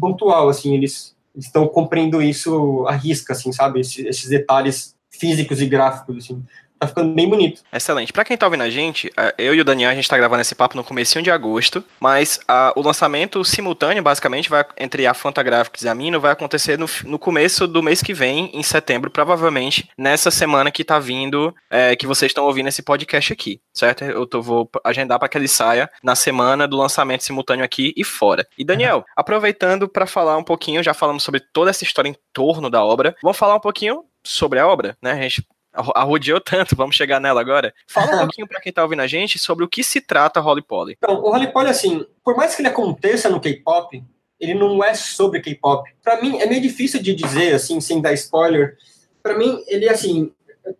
pontual, 0.00 0.48
assim, 0.48 0.74
eles 0.74 1.14
estão 1.36 1.66
cumprindo 1.68 2.22
isso 2.22 2.86
à 2.86 2.92
risca, 2.92 3.32
assim, 3.32 3.52
sabe? 3.52 3.80
Esses, 3.80 4.04
esses 4.04 4.28
detalhes 4.28 4.94
físicos 5.10 5.60
e 5.60 5.66
gráficos, 5.66 6.16
assim 6.24 6.42
tá 6.80 6.88
ficando 6.88 7.12
bem 7.14 7.28
bonito. 7.28 7.62
Excelente. 7.72 8.12
Para 8.12 8.24
quem 8.24 8.36
tá 8.36 8.46
ouvindo 8.46 8.62
a 8.62 8.70
gente, 8.70 9.12
é, 9.16 9.34
eu 9.36 9.54
e 9.54 9.60
o 9.60 9.64
Daniel, 9.64 9.90
a 9.90 9.94
gente 9.94 10.08
tá 10.08 10.16
gravando 10.16 10.40
esse 10.40 10.54
papo 10.54 10.76
no 10.76 10.82
comecinho 10.82 11.22
de 11.22 11.30
agosto, 11.30 11.84
mas 12.00 12.40
a, 12.48 12.72
o 12.74 12.80
lançamento 12.80 13.44
simultâneo, 13.44 14.02
basicamente, 14.02 14.48
vai 14.48 14.64
entre 14.78 15.06
a 15.06 15.12
Fantagraphics 15.12 15.82
e 15.82 15.88
a 15.88 15.94
Mino, 15.94 16.18
vai 16.18 16.32
acontecer 16.32 16.78
no, 16.78 16.86
no 17.04 17.18
começo 17.18 17.66
do 17.66 17.82
mês 17.82 18.02
que 18.02 18.14
vem, 18.14 18.50
em 18.54 18.62
setembro, 18.62 19.10
provavelmente 19.10 19.88
nessa 19.96 20.30
semana 20.30 20.70
que 20.70 20.82
tá 20.82 20.98
vindo, 20.98 21.54
é, 21.68 21.94
que 21.94 22.06
vocês 22.06 22.30
estão 22.30 22.44
ouvindo 22.44 22.68
esse 22.68 22.82
podcast 22.82 23.32
aqui, 23.32 23.60
certo? 23.74 24.04
Eu 24.04 24.26
tô, 24.26 24.40
vou 24.40 24.70
agendar 24.82 25.18
para 25.18 25.28
que 25.28 25.36
ele 25.36 25.48
saia 25.48 25.90
na 26.02 26.14
semana 26.14 26.66
do 26.66 26.78
lançamento 26.78 27.24
simultâneo 27.24 27.64
aqui 27.64 27.92
e 27.94 28.02
fora. 28.02 28.46
E 28.56 28.64
Daniel, 28.64 28.98
uhum. 28.98 29.04
aproveitando 29.14 29.86
para 29.86 30.06
falar 30.06 30.38
um 30.38 30.44
pouquinho, 30.44 30.82
já 30.82 30.94
falamos 30.94 31.22
sobre 31.22 31.40
toda 31.52 31.68
essa 31.68 31.84
história 31.84 32.08
em 32.08 32.16
torno 32.32 32.70
da 32.70 32.82
obra, 32.82 33.14
vamos 33.22 33.36
falar 33.36 33.54
um 33.54 33.60
pouquinho 33.60 34.04
sobre 34.24 34.58
a 34.58 34.66
obra, 34.66 34.96
né? 35.02 35.12
A 35.12 35.16
gente 35.16 35.44
arrodeou 35.72 36.40
tanto, 36.40 36.74
vamos 36.76 36.96
chegar 36.96 37.20
nela 37.20 37.40
agora. 37.40 37.72
Fala 37.88 38.16
um 38.16 38.18
pouquinho 38.26 38.48
para 38.48 38.60
quem 38.60 38.72
tá 38.72 38.82
ouvindo 38.82 39.02
a 39.02 39.06
gente 39.06 39.38
sobre 39.38 39.64
o 39.64 39.68
que 39.68 39.82
se 39.82 40.00
trata 40.00 40.40
Holly 40.40 40.62
Polly. 40.62 40.96
Então, 40.96 41.16
o 41.16 41.30
Holly 41.30 41.52
Polly, 41.52 41.68
assim, 41.68 42.06
por 42.24 42.36
mais 42.36 42.54
que 42.54 42.62
ele 42.62 42.68
aconteça 42.68 43.28
no 43.28 43.40
K-pop, 43.40 44.02
ele 44.38 44.54
não 44.54 44.82
é 44.82 44.94
sobre 44.94 45.40
K-pop. 45.40 45.88
Para 46.02 46.20
mim, 46.22 46.38
é 46.38 46.46
meio 46.46 46.62
difícil 46.62 47.02
de 47.02 47.14
dizer, 47.14 47.54
assim, 47.54 47.80
sem 47.80 48.00
dar 48.00 48.12
spoiler. 48.14 48.76
Para 49.22 49.36
mim, 49.36 49.62
ele, 49.66 49.88
assim, 49.88 50.32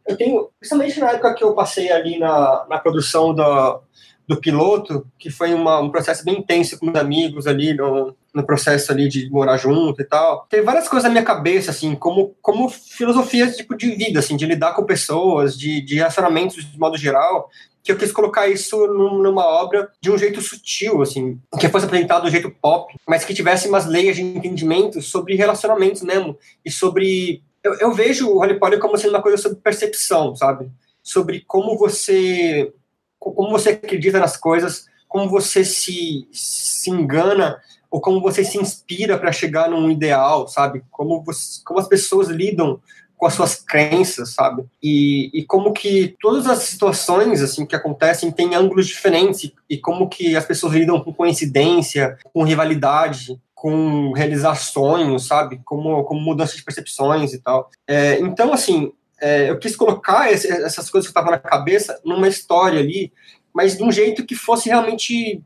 eu 0.07 0.17
tenho, 0.17 0.51
principalmente 0.59 0.99
na 0.99 1.11
época 1.11 1.35
que 1.35 1.45
eu 1.45 1.55
passei 1.55 1.93
ali 1.93 2.19
na, 2.19 2.67
na 2.69 2.79
produção 2.79 3.35
da, 3.35 3.79
do 4.27 4.41
piloto, 4.41 5.07
que 5.19 5.31
foi 5.31 5.53
uma, 5.53 5.81
um 5.81 5.91
processo 5.91 6.25
bem 6.25 6.39
intenso 6.39 6.79
com 6.79 6.89
os 6.89 6.97
amigos 6.97 7.47
ali, 7.47 7.75
no, 7.75 8.17
no 8.35 8.45
processo 8.45 8.93
ali 8.93 9.09
de 9.09 9.29
morar 9.31 9.57
junto 9.57 10.01
e 10.01 10.05
tal. 10.05 10.47
Tem 10.49 10.63
várias 10.63 10.89
coisas 10.89 11.05
na 11.05 11.11
minha 11.11 11.25
cabeça, 11.25 11.71
assim, 11.71 11.95
como, 11.95 12.35
como 12.41 12.69
filosofia 12.69 13.51
tipo, 13.51 13.77
de 13.77 13.91
vida, 13.91 14.21
assim, 14.21 14.37
de 14.37 14.47
lidar 14.47 14.75
com 14.75 14.85
pessoas, 14.85 15.59
de, 15.59 15.81
de 15.81 15.97
relacionamentos 15.97 16.65
de 16.65 16.79
modo 16.79 16.97
geral, 16.97 17.49
que 17.83 17.91
eu 17.91 17.97
quis 17.97 18.13
colocar 18.13 18.49
isso 18.49 18.87
numa 18.87 19.45
obra 19.45 19.91
de 20.01 20.11
um 20.11 20.19
jeito 20.19 20.41
sutil, 20.41 21.03
assim, 21.03 21.41
que 21.59 21.69
fosse 21.69 21.87
apresentado 21.87 22.23
do 22.23 22.31
jeito 22.31 22.51
pop, 22.51 22.95
mas 23.09 23.25
que 23.25 23.35
tivesse 23.35 23.69
umas 23.69 23.87
leis 23.87 24.17
de 24.17 24.23
entendimento 24.23 25.01
sobre 25.01 25.35
relacionamentos 25.35 26.03
mesmo, 26.03 26.39
e 26.65 26.71
sobre... 26.71 27.43
Eu, 27.63 27.75
eu 27.75 27.93
vejo 27.93 28.29
o 28.29 28.41
Harry 28.41 28.59
Potter 28.59 28.79
como 28.79 28.97
sendo 28.97 29.11
uma 29.11 29.23
coisa 29.23 29.37
sobre 29.37 29.59
percepção, 29.59 30.35
sabe? 30.35 30.71
Sobre 31.03 31.41
como 31.47 31.77
você 31.77 32.73
como 33.21 33.51
você 33.51 33.71
acredita 33.71 34.19
nas 34.19 34.35
coisas, 34.35 34.87
como 35.07 35.29
você 35.29 35.63
se, 35.63 36.27
se 36.33 36.91
engana 36.91 37.61
ou 37.91 38.01
como 38.01 38.21
você 38.21 38.45
se 38.45 38.59
inspira 38.59 39.19
para 39.19 39.33
chegar 39.33 39.69
num 39.69 39.91
ideal, 39.91 40.47
sabe? 40.47 40.83
Como, 40.91 41.23
você, 41.25 41.61
como 41.65 41.81
as 41.81 41.89
pessoas 41.89 42.29
lidam 42.29 42.81
com 43.17 43.27
as 43.27 43.35
suas 43.35 43.57
crenças, 43.57 44.31
sabe? 44.31 44.65
E, 44.83 45.31
e 45.35 45.45
como 45.45 45.75
que 45.75 46.17
todas 46.19 46.47
as 46.47 46.61
situações 46.61 47.43
assim 47.43 47.67
que 47.67 47.77
acontecem 47.77 48.31
têm 48.31 48.55
ângulos 48.55 48.87
diferentes 48.87 49.53
e, 49.69 49.77
como 49.77 50.09
que 50.09 50.35
as 50.35 50.47
pessoas 50.47 50.73
lidam 50.73 50.99
com 51.01 51.13
coincidência, 51.13 52.17
com 52.33 52.45
rivalidade, 52.45 53.39
com 53.55 54.13
realizar 54.13 54.55
sonhos, 54.55 55.27
sabe? 55.27 55.61
Como, 55.67 56.03
como 56.05 56.19
mudança 56.19 56.57
de 56.57 56.65
percepções 56.65 57.35
e 57.35 57.43
tal. 57.43 57.69
É, 57.87 58.19
então, 58.21 58.55
assim, 58.55 58.91
é, 59.21 59.51
eu 59.51 59.59
quis 59.59 59.77
colocar 59.77 60.33
esse, 60.33 60.51
essas 60.51 60.89
coisas 60.89 61.07
que 61.07 61.11
estavam 61.11 61.31
na 61.31 61.39
cabeça 61.39 62.01
numa 62.03 62.27
história 62.27 62.81
ali, 62.81 63.13
mas 63.55 63.77
de 63.77 63.83
um 63.83 63.91
jeito 63.91 64.25
que 64.25 64.35
fosse 64.35 64.69
realmente 64.69 65.43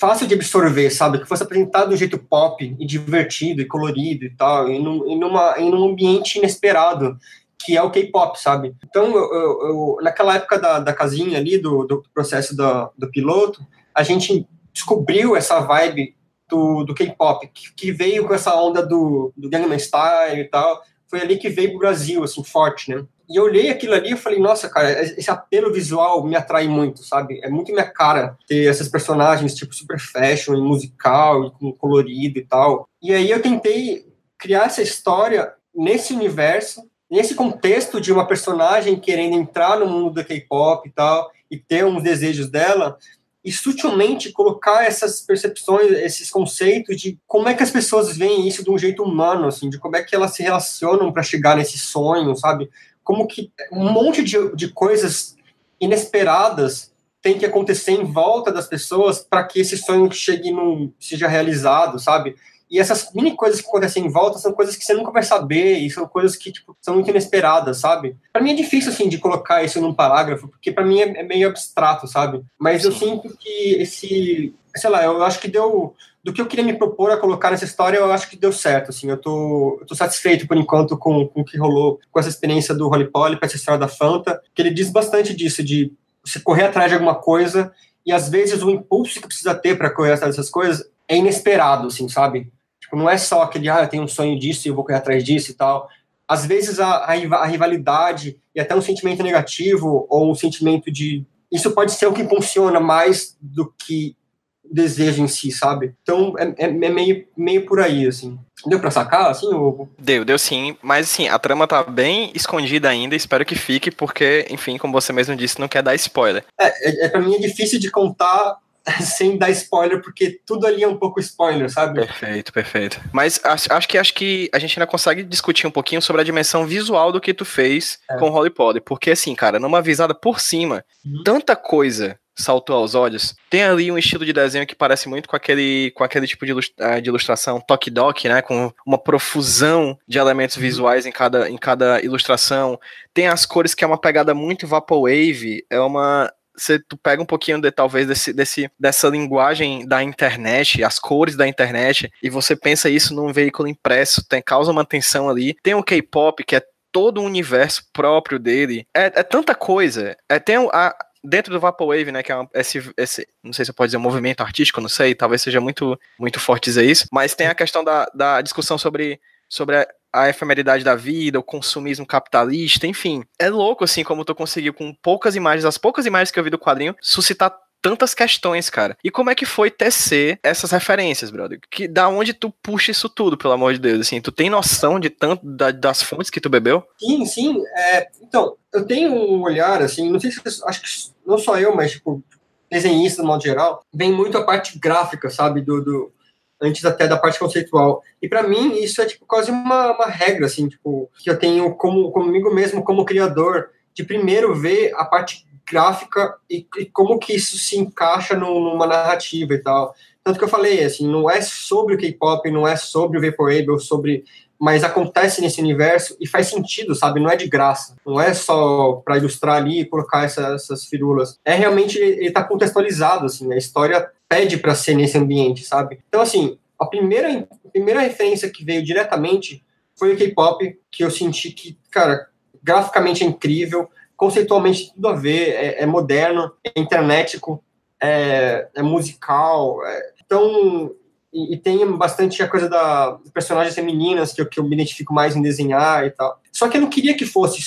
fácil 0.00 0.26
de 0.26 0.34
absorver, 0.34 0.90
sabe? 0.90 1.18
Que 1.18 1.26
fosse 1.26 1.42
apresentado 1.42 1.88
de 1.88 1.94
um 1.94 1.98
jeito 1.98 2.18
pop 2.18 2.76
e 2.78 2.86
divertido 2.86 3.60
e 3.60 3.66
colorido 3.66 4.24
e 4.24 4.30
tal, 4.30 4.70
e, 4.70 4.78
num, 4.78 5.10
e 5.10 5.16
numa, 5.16 5.58
um 5.58 5.90
ambiente 5.90 6.38
inesperado, 6.38 7.18
que 7.58 7.76
é 7.76 7.82
o 7.82 7.90
K-pop, 7.90 8.40
sabe? 8.40 8.74
Então, 8.84 9.06
eu, 9.06 9.34
eu, 9.34 9.68
eu, 9.68 9.98
naquela 10.02 10.36
época 10.36 10.58
da, 10.58 10.78
da 10.80 10.92
casinha 10.92 11.38
ali, 11.38 11.58
do, 11.58 11.84
do 11.84 12.02
processo 12.12 12.56
do, 12.56 12.90
do 12.96 13.10
piloto, 13.10 13.60
a 13.94 14.02
gente 14.02 14.46
descobriu 14.72 15.36
essa 15.36 15.60
vibe 15.60 16.14
do, 16.48 16.84
do 16.84 16.94
K-pop, 16.94 17.48
que, 17.52 17.72
que, 17.74 17.92
veio 17.92 18.26
com 18.26 18.34
essa 18.34 18.54
onda 18.54 18.84
do, 18.84 19.32
do 19.36 19.48
Gangnam 19.48 19.78
Style 19.78 20.40
e 20.40 20.44
tal, 20.44 20.82
foi 21.08 21.20
ali 21.20 21.36
que 21.38 21.48
veio 21.48 21.70
pro 21.70 21.78
Brasil, 21.78 22.22
assim, 22.22 22.42
forte, 22.42 22.90
né? 22.90 23.04
E 23.28 23.36
eu 23.36 23.44
olhei 23.44 23.70
aquilo 23.70 23.94
ali 23.94 24.12
e 24.12 24.16
falei, 24.16 24.38
nossa, 24.38 24.68
cara, 24.68 25.02
esse 25.02 25.30
apelo 25.30 25.72
visual 25.72 26.24
me 26.26 26.36
atrai 26.36 26.68
muito, 26.68 27.02
sabe? 27.02 27.40
É 27.42 27.48
muito 27.48 27.72
minha 27.72 27.90
cara 27.90 28.36
ter 28.46 28.70
esses 28.70 28.88
personagens, 28.88 29.54
tipo, 29.54 29.74
super 29.74 29.98
fashion, 29.98 30.60
musical, 30.60 31.46
e 31.46 31.50
com 31.52 31.72
colorido 31.72 32.38
e 32.38 32.44
tal. 32.44 32.88
E 33.02 33.12
aí 33.12 33.30
eu 33.30 33.40
tentei 33.40 34.06
criar 34.36 34.66
essa 34.66 34.82
história 34.82 35.52
nesse 35.74 36.12
universo, 36.12 36.82
nesse 37.10 37.34
contexto 37.34 38.00
de 38.00 38.12
uma 38.12 38.26
personagem 38.26 38.98
querendo 38.98 39.34
entrar 39.34 39.78
no 39.78 39.86
mundo 39.86 40.14
da 40.14 40.24
K-pop 40.24 40.86
e 40.86 40.92
tal, 40.92 41.30
e 41.50 41.56
ter 41.58 41.84
uns 41.84 42.02
desejos 42.02 42.50
dela, 42.50 42.98
e 43.44 43.52
sutilmente 43.52 44.32
colocar 44.32 44.84
essas 44.84 45.20
percepções, 45.20 45.92
esses 45.92 46.30
conceitos 46.30 46.96
de 46.98 47.18
como 47.26 47.46
é 47.48 47.54
que 47.54 47.62
as 47.62 47.70
pessoas 47.70 48.16
veem 48.16 48.48
isso 48.48 48.64
de 48.64 48.70
um 48.70 48.78
jeito 48.78 49.02
humano, 49.02 49.46
assim, 49.46 49.68
de 49.68 49.78
como 49.78 49.96
é 49.96 50.02
que 50.02 50.14
elas 50.14 50.34
se 50.34 50.42
relacionam 50.42 51.12
para 51.12 51.22
chegar 51.22 51.56
nesse 51.56 51.78
sonho, 51.78 52.34
sabe? 52.34 52.70
Como 53.04 53.26
que 53.26 53.52
um 53.70 53.92
monte 53.92 54.24
de, 54.24 54.56
de 54.56 54.68
coisas 54.68 55.36
inesperadas 55.80 56.92
tem 57.22 57.38
que 57.38 57.46
acontecer 57.46 57.92
em 57.92 58.04
volta 58.04 58.50
das 58.50 58.66
pessoas 58.66 59.18
para 59.18 59.44
que 59.44 59.60
esse 59.60 59.78
sonho 59.78 60.10
chegue 60.12 60.50
num, 60.50 60.92
seja 60.98 61.28
realizado, 61.28 61.98
sabe? 61.98 62.36
E 62.70 62.78
essas 62.78 63.12
mini 63.14 63.36
coisas 63.36 63.60
que 63.60 63.68
acontecem 63.68 64.04
em 64.04 64.10
volta 64.10 64.38
são 64.38 64.52
coisas 64.52 64.74
que 64.76 64.84
você 64.84 64.94
nunca 64.94 65.12
vai 65.12 65.22
saber 65.22 65.78
e 65.78 65.88
são 65.88 66.06
coisas 66.08 66.36
que 66.36 66.50
tipo, 66.50 66.76
são 66.80 66.94
muito 66.94 67.08
inesperadas, 67.08 67.78
sabe? 67.78 68.16
Para 68.32 68.42
mim 68.42 68.52
é 68.52 68.54
difícil 68.54 68.90
assim 68.90 69.08
de 69.08 69.18
colocar 69.18 69.62
isso 69.62 69.80
num 69.80 69.94
parágrafo, 69.94 70.48
porque 70.48 70.72
para 70.72 70.84
mim 70.84 71.00
é, 71.00 71.20
é, 71.20 71.22
meio 71.22 71.48
abstrato, 71.48 72.06
sabe? 72.06 72.42
Mas 72.58 72.82
Sim. 72.82 72.88
eu 72.88 72.92
sinto 72.92 73.36
que 73.38 73.74
esse, 73.76 74.54
sei 74.74 74.90
lá, 74.90 75.04
eu 75.04 75.22
acho 75.22 75.38
que 75.38 75.48
deu 75.48 75.94
do 76.24 76.32
que 76.32 76.40
eu 76.40 76.46
queria 76.46 76.64
me 76.64 76.72
propor 76.72 77.10
a 77.10 77.18
colocar 77.18 77.50
nessa 77.50 77.66
história, 77.66 77.98
eu 77.98 78.10
acho 78.10 78.30
que 78.30 78.36
deu 78.36 78.50
certo, 78.50 78.88
assim, 78.88 79.10
eu 79.10 79.18
tô, 79.18 79.76
eu 79.78 79.86
tô 79.86 79.94
satisfeito 79.94 80.48
por 80.48 80.56
enquanto 80.56 80.96
com, 80.96 81.28
com 81.28 81.42
o 81.42 81.44
que 81.44 81.58
rolou 81.58 82.00
com 82.10 82.18
essa 82.18 82.30
experiência 82.30 82.74
do 82.74 82.88
Holly 82.88 83.10
Polly, 83.10 83.38
essa 83.42 83.56
história 83.56 83.78
da 83.78 83.88
Fanta, 83.88 84.40
que 84.54 84.62
ele 84.62 84.72
diz 84.72 84.90
bastante 84.90 85.36
disso, 85.36 85.62
de 85.62 85.92
você 86.24 86.40
correr 86.40 86.64
atrás 86.64 86.88
de 86.88 86.94
alguma 86.94 87.14
coisa 87.14 87.70
e 88.06 88.12
às 88.12 88.30
vezes 88.30 88.62
o 88.62 88.70
impulso 88.70 89.20
que 89.20 89.26
precisa 89.26 89.54
ter 89.54 89.76
para 89.76 89.90
correr 89.90 90.12
atrás 90.12 90.34
dessas 90.34 90.50
coisas 90.50 90.88
é 91.06 91.16
inesperado, 91.16 91.88
assim, 91.88 92.08
sabe? 92.08 92.50
Tipo, 92.80 92.96
não 92.96 93.08
é 93.08 93.16
só 93.18 93.42
aquele, 93.42 93.68
ah, 93.68 93.82
eu 93.82 93.88
tenho 93.88 94.02
um 94.02 94.08
sonho 94.08 94.38
disso 94.38 94.66
e 94.66 94.70
eu 94.70 94.74
vou 94.74 94.84
correr 94.84 94.98
atrás 94.98 95.22
disso 95.24 95.50
e 95.50 95.54
tal. 95.54 95.88
Às 96.26 96.46
vezes 96.46 96.80
a, 96.80 97.04
a, 97.04 97.46
rivalidade 97.46 98.38
e 98.54 98.60
até 98.60 98.74
um 98.74 98.80
sentimento 98.80 99.22
negativo 99.22 100.06
ou 100.08 100.30
um 100.30 100.34
sentimento 100.34 100.90
de. 100.90 101.24
Isso 101.52 101.70
pode 101.72 101.92
ser 101.92 102.06
o 102.06 102.12
que 102.12 102.24
funciona 102.24 102.80
mais 102.80 103.36
do 103.40 103.72
que 103.78 104.16
o 104.64 104.74
desejo 104.74 105.22
em 105.22 105.28
si, 105.28 105.50
sabe? 105.50 105.94
Então 106.02 106.34
é, 106.38 106.44
é, 106.64 106.66
é 106.66 106.90
meio, 106.90 107.26
meio 107.36 107.66
por 107.66 107.80
aí, 107.80 108.06
assim. 108.06 108.38
Deu 108.66 108.80
pra 108.80 108.90
sacar, 108.90 109.30
assim? 109.30 109.46
Ou... 109.46 109.88
Deu, 109.98 110.24
deu 110.24 110.38
sim. 110.38 110.76
Mas, 110.82 111.10
assim, 111.10 111.28
a 111.28 111.38
trama 111.38 111.66
tá 111.66 111.82
bem 111.82 112.32
escondida 112.34 112.88
ainda. 112.88 113.14
Espero 113.14 113.44
que 113.44 113.54
fique, 113.54 113.90
porque, 113.90 114.46
enfim, 114.48 114.78
como 114.78 114.92
você 114.92 115.12
mesmo 115.12 115.36
disse, 115.36 115.60
não 115.60 115.68
quer 115.68 115.82
dar 115.82 115.94
spoiler. 115.94 116.44
É, 116.58 116.68
é, 116.88 117.06
é 117.06 117.08
pra 117.08 117.20
mim 117.20 117.34
é 117.34 117.38
difícil 117.38 117.78
de 117.78 117.90
contar 117.90 118.56
sem 119.00 119.36
dar 119.36 119.50
spoiler, 119.50 120.00
porque 120.00 120.40
tudo 120.46 120.66
ali 120.66 120.82
é 120.82 120.88
um 120.88 120.96
pouco 120.96 121.20
spoiler, 121.20 121.70
sabe? 121.70 122.00
Perfeito, 122.00 122.52
perfeito. 122.52 123.00
Mas 123.12 123.40
acho, 123.44 123.72
acho 123.72 123.88
que 123.88 123.98
acho 123.98 124.14
que 124.14 124.50
a 124.52 124.58
gente 124.58 124.78
ainda 124.78 124.90
consegue 124.90 125.22
discutir 125.22 125.66
um 125.66 125.70
pouquinho 125.70 126.02
sobre 126.02 126.22
a 126.22 126.24
dimensão 126.24 126.66
visual 126.66 127.12
do 127.12 127.20
que 127.20 127.34
tu 127.34 127.44
fez 127.44 127.98
é. 128.10 128.16
com 128.18 128.28
Holly 128.28 128.50
Potter. 128.50 128.82
Porque, 128.82 129.10
assim, 129.10 129.34
cara, 129.34 129.58
numa 129.58 129.82
visada 129.82 130.14
por 130.14 130.40
cima, 130.40 130.84
uhum. 131.04 131.22
tanta 131.24 131.56
coisa 131.56 132.18
saltou 132.34 132.76
aos 132.76 132.94
olhos. 132.94 133.34
Tem 133.48 133.62
ali 133.62 133.90
um 133.90 133.98
estilo 133.98 134.24
de 134.24 134.32
desenho 134.32 134.66
que 134.66 134.74
parece 134.74 135.08
muito 135.08 135.28
com 135.28 135.36
aquele, 135.36 135.92
com 135.92 136.04
aquele 136.04 136.26
tipo 136.26 136.44
de, 136.44 136.52
ilustra, 136.52 137.00
de 137.00 137.08
ilustração 137.08 137.60
Toque 137.60 137.90
Doc, 137.90 138.24
né? 138.24 138.42
Com 138.42 138.72
uma 138.86 138.98
profusão 138.98 139.98
de 140.06 140.18
elementos 140.18 140.56
uhum. 140.56 140.62
visuais 140.62 141.06
em 141.06 141.12
cada, 141.12 141.48
em 141.48 141.56
cada 141.56 142.00
ilustração. 142.02 142.78
Tem 143.12 143.28
as 143.28 143.46
cores 143.46 143.74
que 143.74 143.84
é 143.84 143.86
uma 143.86 144.00
pegada 144.00 144.34
muito 144.34 144.66
Vaporwave, 144.66 145.64
é 145.70 145.80
uma 145.80 146.32
você 146.56 146.78
tu 146.78 146.96
pega 146.96 147.20
um 147.20 147.26
pouquinho 147.26 147.60
de 147.60 147.70
talvez 147.70 148.06
desse, 148.06 148.32
desse 148.32 148.70
dessa 148.78 149.08
linguagem 149.08 149.86
da 149.86 150.02
internet, 150.02 150.84
as 150.84 151.00
cores 151.00 151.36
da 151.36 151.48
internet, 151.48 152.10
e 152.22 152.30
você 152.30 152.54
pensa 152.54 152.88
isso 152.88 153.12
num 153.12 153.32
veículo 153.32 153.68
impresso, 153.68 154.24
tem 154.24 154.40
causa 154.40 154.70
uma 154.70 154.84
tensão 154.84 155.28
ali. 155.28 155.56
Tem 155.62 155.74
o 155.74 155.82
K-pop 155.82 156.44
que 156.44 156.56
é 156.56 156.62
todo 156.92 157.20
um 157.20 157.24
universo 157.24 157.84
próprio 157.92 158.38
dele. 158.38 158.86
É, 158.94 159.06
é 159.06 159.22
tanta 159.24 159.52
coisa. 159.52 160.16
É, 160.28 160.38
tem 160.38 160.56
a, 160.72 160.94
dentro 161.24 161.52
do 161.52 161.58
Vaporwave, 161.58 162.12
né, 162.12 162.22
que 162.22 162.30
é 162.30 162.36
esse, 162.54 162.92
esse, 162.96 163.26
não 163.42 163.52
sei 163.52 163.64
se 163.64 163.72
pode 163.72 163.88
dizer 163.88 163.98
movimento 163.98 164.42
artístico, 164.42 164.80
não 164.80 164.88
sei, 164.88 165.14
talvez 165.14 165.40
seja 165.40 165.60
muito, 165.60 165.98
muito 166.18 166.38
forte 166.38 166.64
dizer 166.64 166.84
isso, 166.84 167.08
mas 167.10 167.34
tem 167.34 167.46
a 167.46 167.54
questão 167.54 167.82
da, 167.82 168.06
da 168.14 168.42
discussão 168.42 168.76
sobre, 168.76 169.18
sobre 169.48 169.78
a, 169.78 169.88
a 170.12 170.28
efemeridade 170.28 170.84
da 170.84 170.94
vida, 170.94 171.38
o 171.40 171.42
consumismo 171.42 172.06
capitalista, 172.06 172.86
enfim. 172.86 173.24
É 173.38 173.48
louco, 173.48 173.82
assim, 173.82 174.04
como 174.04 174.24
tu 174.24 174.34
conseguiu, 174.34 174.74
com 174.74 174.94
poucas 174.94 175.34
imagens, 175.34 175.64
as 175.64 175.78
poucas 175.78 176.04
imagens 176.06 176.30
que 176.30 176.38
eu 176.38 176.44
vi 176.44 176.50
do 176.50 176.58
quadrinho, 176.58 176.94
suscitar 177.00 177.52
tantas 177.84 178.14
questões, 178.14 178.70
cara. 178.70 178.96
E 179.04 179.10
como 179.10 179.28
é 179.28 179.34
que 179.34 179.44
foi 179.44 179.70
tecer 179.70 180.38
essas 180.42 180.70
referências, 180.70 181.30
brother? 181.30 181.60
Que 181.70 181.86
da 181.86 182.08
onde 182.08 182.32
tu 182.32 182.50
puxa 182.62 182.90
isso 182.90 183.10
tudo, 183.10 183.36
pelo 183.36 183.52
amor 183.52 183.74
de 183.74 183.78
Deus? 183.78 184.00
Assim, 184.00 184.22
tu 184.22 184.32
tem 184.32 184.48
noção 184.48 184.98
de 184.98 185.10
tanto 185.10 185.44
da, 185.44 185.70
das 185.70 186.02
fontes 186.02 186.30
que 186.30 186.40
tu 186.40 186.48
bebeu? 186.48 186.82
Sim, 186.98 187.26
sim. 187.26 187.62
É, 187.76 188.08
então, 188.22 188.56
eu 188.72 188.86
tenho 188.86 189.12
um 189.12 189.42
olhar 189.42 189.82
assim, 189.82 190.10
não 190.10 190.18
sei 190.18 190.30
se 190.30 190.40
acho 190.66 190.80
que 190.80 190.88
não 191.26 191.36
só 191.36 191.58
eu, 191.58 191.76
mas 191.76 191.92
tipo 191.92 192.24
desenhista 192.70 193.20
no 193.20 193.28
modo 193.28 193.42
geral, 193.42 193.84
vem 193.92 194.10
muito 194.10 194.38
a 194.38 194.44
parte 194.44 194.78
gráfica, 194.78 195.28
sabe, 195.28 195.60
do, 195.60 195.84
do 195.84 196.12
antes 196.60 196.86
até 196.86 197.06
da 197.06 197.18
parte 197.18 197.38
conceitual. 197.38 198.02
E 198.22 198.26
para 198.26 198.42
mim 198.42 198.78
isso 198.82 199.02
é 199.02 199.04
tipo 199.04 199.26
quase 199.26 199.50
uma, 199.50 199.94
uma 199.94 200.06
regra 200.06 200.46
assim, 200.46 200.70
tipo, 200.70 201.10
que 201.18 201.28
eu 201.28 201.38
tenho 201.38 201.74
como 201.74 202.10
comigo 202.10 202.52
mesmo 202.52 202.82
como 202.82 203.04
criador 203.04 203.68
de 203.92 204.02
primeiro 204.02 204.54
ver 204.54 204.94
a 204.96 205.04
parte 205.04 205.44
gráfica 205.66 206.36
e, 206.50 206.66
e, 206.78 206.86
como 206.86 207.18
que 207.18 207.34
isso 207.34 207.58
se 207.58 207.78
encaixa 207.78 208.34
no, 208.34 208.60
numa 208.60 208.86
narrativa 208.86 209.54
e 209.54 209.58
tal. 209.58 209.94
Tanto 210.22 210.38
que 210.38 210.44
eu 210.44 210.48
falei, 210.48 210.82
assim, 210.82 211.06
não 211.06 211.30
é 211.30 211.42
sobre 211.42 211.94
o 211.94 211.98
K-pop, 211.98 212.50
não 212.50 212.66
é 212.66 212.76
sobre 212.76 213.18
o 213.18 213.20
Vaporwave, 213.20 213.78
sobre 213.80 214.24
mas 214.58 214.84
acontece 214.84 215.40
nesse 215.40 215.60
universo 215.60 216.16
e 216.20 216.26
faz 216.26 216.46
sentido, 216.46 216.94
sabe? 216.94 217.20
Não 217.20 217.28
é 217.28 217.36
de 217.36 217.48
graça, 217.48 217.96
não 218.06 218.20
é 218.20 218.32
só 218.32 219.02
para 219.04 219.18
ilustrar 219.18 219.56
ali 219.56 219.80
e 219.80 219.84
colocar 219.84 220.24
essa, 220.24 220.54
essas 220.54 220.86
firulas. 220.86 221.38
É 221.44 221.54
realmente 221.54 221.98
ele 221.98 222.28
está 222.28 222.42
contextualizado, 222.42 223.26
assim, 223.26 223.52
a 223.52 223.56
história 223.56 224.08
pede 224.28 224.56
para 224.56 224.74
ser 224.74 224.94
nesse 224.94 225.18
ambiente, 225.18 225.64
sabe? 225.64 225.98
Então, 226.08 226.20
assim, 226.20 226.56
a 226.78 226.86
primeira, 226.86 227.46
a 227.50 227.68
primeira 227.68 228.00
referência 228.00 228.48
que 228.48 228.64
veio 228.64 228.82
diretamente 228.82 229.62
foi 229.96 230.14
o 230.14 230.16
K-pop, 230.16 230.78
que 230.90 231.04
eu 231.04 231.10
senti 231.10 231.50
que, 231.50 231.76
cara, 231.90 232.28
graficamente 232.62 233.22
é 233.22 233.26
incrível, 233.26 233.88
conceitualmente 234.16 234.92
tudo 234.94 235.08
a 235.08 235.12
ver, 235.14 235.50
é, 235.50 235.82
é 235.82 235.86
moderno, 235.86 236.52
é 236.64 236.80
internetico, 236.80 237.62
é, 238.00 238.68
é 238.74 238.82
musical. 238.82 239.84
É, 239.86 240.12
então, 240.24 240.92
e, 241.32 241.54
e, 241.54 241.56
tem 241.58 241.84
bastante 241.96 242.42
a 242.42 242.48
coisa 242.48 242.68
da 242.68 243.18
personagens 243.32 243.74
femininas 243.74 244.32
que 244.32 244.40
eu, 244.40 244.48
que 244.48 244.60
eu 244.60 244.64
me 244.64 244.74
identifico 244.74 245.12
mais 245.12 245.34
em 245.34 245.42
desenhar 245.42 246.06
e 246.06 246.10
tal. 246.10 246.40
Só 246.52 246.68
que 246.68 246.76
eu 246.76 246.80
não 246.80 246.88
queria 246.88 247.16
que 247.16 247.26
fosse 247.26 247.60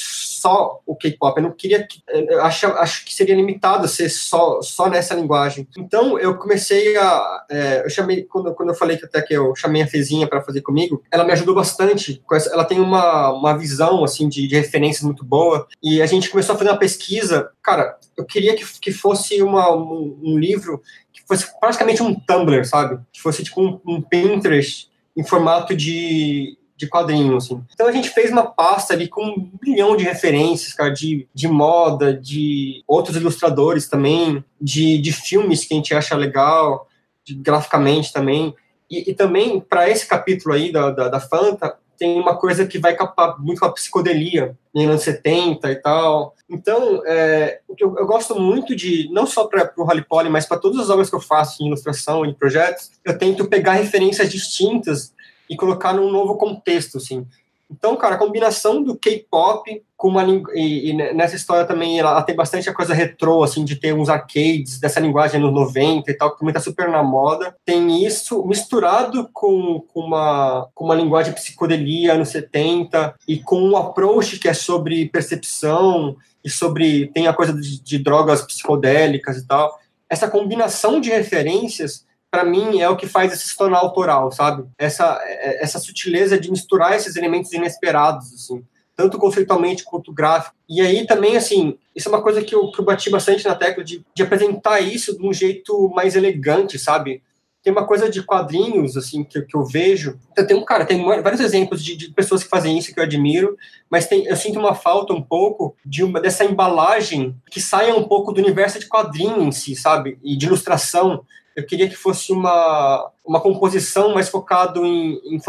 só 0.48 0.82
o 0.86 0.96
K-pop, 0.96 1.38
eu 1.38 1.44
não 1.44 1.52
queria 1.52 1.86
que. 1.86 2.02
Eu 2.08 2.42
acho, 2.42 2.68
acho 2.68 3.06
que 3.06 3.14
seria 3.14 3.36
limitado 3.36 3.86
ser 3.88 4.10
só, 4.10 4.62
só 4.62 4.90
nessa 4.90 5.14
linguagem. 5.14 5.68
Então 5.78 6.18
eu 6.18 6.38
comecei 6.38 6.96
a. 6.96 7.46
É, 7.50 7.84
eu 7.84 7.90
chamei, 7.90 8.24
quando, 8.24 8.54
quando 8.56 8.70
eu 8.70 8.76
falei 8.76 8.96
que 8.96 9.04
até 9.04 9.22
que 9.22 9.34
eu 9.34 9.54
chamei 9.56 9.82
a 9.82 9.88
Fezinha 9.88 10.28
para 10.28 10.42
fazer 10.42 10.62
comigo, 10.62 11.04
ela 11.12 11.26
me 11.26 11.34
ajudou 11.34 11.54
bastante. 11.54 12.24
Essa, 12.32 12.54
ela 12.54 12.64
tem 12.64 12.80
uma, 12.80 13.34
uma 13.34 13.58
visão 13.58 14.04
assim 14.06 14.30
de, 14.30 14.48
de 14.48 14.56
referências 14.56 15.04
muito 15.04 15.26
boa. 15.26 15.68
E 15.84 16.02
a 16.02 16.06
gente 16.06 16.30
começou 16.30 16.56
a 16.56 16.58
fazer 16.58 16.70
uma 16.70 16.80
pesquisa. 16.80 17.50
Cara, 17.62 17.98
eu 18.16 18.24
queria 18.24 18.56
que, 18.56 18.64
que 18.80 18.92
fosse 18.92 19.42
uma, 19.42 19.76
um, 19.76 20.18
um 20.24 20.40
livro 20.40 20.82
que 21.12 21.22
fosse 21.28 21.46
praticamente 21.60 22.02
um 22.02 22.16
Tumblr, 22.16 22.66
sabe? 22.66 23.02
Que 23.12 23.22
fosse 23.22 23.44
tipo 23.44 23.62
um, 23.62 23.82
um 23.86 24.02
Pinterest 24.02 24.90
em 25.16 25.24
formato 25.24 25.76
de, 25.76 26.58
de 26.78 26.88
quadrinho, 26.88 27.36
assim. 27.36 27.62
Então 27.74 27.88
a 27.88 27.92
gente 27.92 28.10
fez 28.10 28.32
uma 28.32 28.46
pasta 28.46 28.94
ali 28.94 29.08
com 29.08 29.26
um 29.26 29.52
bilhão 29.60 29.98
de 29.98 30.04
referências, 30.04 30.74
cara, 30.74 30.92
de, 30.92 31.28
de 31.34 31.48
moda, 31.48 32.14
de 32.14 32.84
outros 32.88 33.18
ilustradores 33.18 33.90
também, 33.90 34.44
de, 34.62 35.00
de 35.00 35.12
filmes 35.12 35.66
que 35.66 35.74
a 35.74 35.78
gente 35.78 35.96
acha 35.96 36.16
legal, 36.16 36.88
de, 37.26 37.34
graficamente 37.34 38.14
também. 38.14 38.54
E, 38.90 39.10
e 39.10 39.14
também, 39.16 39.60
para 39.60 39.90
esse 39.90 40.08
capítulo 40.08 40.54
aí 40.54 40.72
da, 40.72 40.92
da, 40.92 41.10
da, 41.10 41.20
Fanta, 41.20 41.76
tem 41.98 42.20
uma 42.20 42.38
coisa 42.38 42.66
que 42.68 42.78
vai 42.78 42.96
capar 42.96 43.42
muito 43.42 43.66
a 43.66 43.72
psicodelia, 43.72 44.56
em 44.74 44.86
anos 44.86 45.02
70 45.02 45.72
e 45.72 45.76
tal. 45.78 46.36
Então, 46.48 47.02
é, 47.08 47.60
eu, 47.80 47.98
eu, 47.98 48.06
gosto 48.06 48.40
muito 48.40 48.76
de, 48.76 49.10
não 49.12 49.26
só 49.26 49.46
para 49.48 49.74
o 49.76 49.84
Holly 49.84 50.04
Poly, 50.04 50.30
mas 50.30 50.46
para 50.46 50.60
todas 50.60 50.80
as 50.80 50.92
obras 50.92 51.10
que 51.10 51.16
eu 51.16 51.20
faço 51.20 51.64
em 51.64 51.68
ilustração, 51.68 52.24
em 52.24 52.36
projetos, 52.36 52.92
eu 53.04 53.18
tento 53.18 53.48
pegar 53.48 53.74
referências 53.74 54.30
distintas 54.30 55.12
e 55.50 55.56
colocar 55.56 55.94
num 55.94 56.12
novo 56.12 56.36
contexto, 56.36 56.98
assim. 56.98 57.26
Então, 57.70 57.98
cara, 57.98 58.16
a 58.16 58.18
combinação 58.18 58.82
do 58.82 58.96
K-pop 58.96 59.84
com 59.98 60.08
uma 60.08 60.24
e, 60.54 60.92
e, 60.92 60.94
nessa 60.94 61.36
história 61.36 61.66
também 61.66 62.00
ela, 62.00 62.12
ela, 62.12 62.22
tem 62.22 62.36
bastante 62.36 62.70
a 62.70 62.74
coisa 62.74 62.94
retrô, 62.94 63.44
assim, 63.44 63.66
de 63.66 63.76
ter 63.76 63.94
uns 63.94 64.08
arcades 64.08 64.80
dessa 64.80 65.02
linguagem 65.02 65.42
nos 65.42 65.52
90 65.52 66.10
e 66.10 66.14
tal, 66.14 66.32
que 66.32 66.40
também 66.40 66.54
tá 66.54 66.62
super 66.62 66.88
na 66.88 67.04
moda. 67.04 67.56
Tem 67.66 68.06
isso 68.06 68.46
misturado 68.46 69.30
com, 69.34 69.82
com, 69.94 70.00
uma, 70.00 70.70
com 70.74 70.86
uma 70.86 70.96
linguagem 70.96 71.34
psicodelia 71.34 72.14
anos 72.14 72.30
70 72.30 73.16
e 73.28 73.40
com 73.40 73.60
um 73.60 73.76
approach 73.76 74.40
que 74.40 74.48
é 74.48 74.54
sobre 74.54 75.10
percepção 75.10 76.16
e 76.44 76.50
sobre 76.50 77.08
tem 77.08 77.28
a 77.28 77.34
coisa 77.34 77.54
de, 77.54 77.82
de 77.82 77.98
drogas 77.98 78.42
psicodélicas 78.44 79.38
e 79.38 79.46
tal. 79.46 79.78
Essa 80.10 80.30
combinação 80.30 81.02
de 81.02 81.10
referências 81.10 82.07
para 82.38 82.46
mim, 82.46 82.80
é 82.80 82.88
o 82.88 82.96
que 82.96 83.08
faz 83.08 83.34
esse 83.34 83.48
se 83.48 83.58
tornar 83.58 83.80
autoral, 83.80 84.32
sabe? 84.32 84.64
Essa, 84.78 85.20
essa 85.60 85.80
sutileza 85.80 86.40
de 86.40 86.52
misturar 86.52 86.96
esses 86.96 87.16
elementos 87.16 87.52
inesperados, 87.52 88.32
assim, 88.32 88.64
tanto 88.96 89.18
conceitualmente 89.18 89.84
quanto 89.84 90.14
gráfico. 90.14 90.56
E 90.70 90.80
aí 90.80 91.08
também, 91.08 91.36
assim, 91.36 91.80
isso 91.96 92.08
é 92.08 92.12
uma 92.12 92.22
coisa 92.22 92.44
que 92.44 92.54
eu, 92.54 92.72
que 92.72 92.80
eu 92.80 92.86
bati 92.86 93.10
bastante 93.10 93.44
na 93.44 93.56
tecla 93.56 93.84
de, 93.84 94.06
de 94.14 94.22
apresentar 94.22 94.80
isso 94.82 95.18
de 95.18 95.26
um 95.26 95.34
jeito 95.34 95.90
mais 95.96 96.16
elegante, 96.16 96.78
sabe? 96.78 97.24
Tem 97.64 97.74
uma 97.74 97.88
coisa 97.88 98.08
de 98.08 98.22
quadrinhos, 98.22 98.96
assim, 98.96 99.24
que, 99.24 99.42
que 99.42 99.58
eu 99.58 99.66
vejo. 99.66 100.20
Eu 100.38 100.46
tenho, 100.46 100.64
cara, 100.64 100.86
tem 100.86 101.04
vários 101.04 101.42
exemplos 101.42 101.84
de, 101.84 101.96
de, 101.96 102.12
pessoas 102.12 102.44
que 102.44 102.50
fazem 102.52 102.78
isso 102.78 102.94
que 102.94 103.00
eu 103.00 103.04
admiro, 103.04 103.58
mas 103.90 104.06
tem, 104.06 104.26
eu 104.28 104.36
sinto 104.36 104.60
uma 104.60 104.76
falta 104.76 105.12
um 105.12 105.24
pouco 105.24 105.76
de 105.84 106.04
uma, 106.04 106.22
dessa 106.22 106.46
embalagem 106.46 107.36
que 107.50 107.60
saia 107.60 107.96
um 107.96 108.08
pouco 108.08 108.32
do 108.32 108.40
universo 108.40 108.78
de 108.78 108.88
quadrinho 108.88 109.42
em 109.42 109.52
si, 109.52 109.76
sabe? 109.76 110.20
E 110.24 110.38
de 110.38 110.46
ilustração 110.46 111.26
eu 111.58 111.66
queria 111.66 111.90
que 111.90 111.96
fosse 111.96 112.32
uma, 112.32 113.12
uma 113.26 113.42
composição 113.42 114.14
mais 114.14 114.30
focado 114.30 114.86
em, 114.86 115.20
em, 115.26 115.42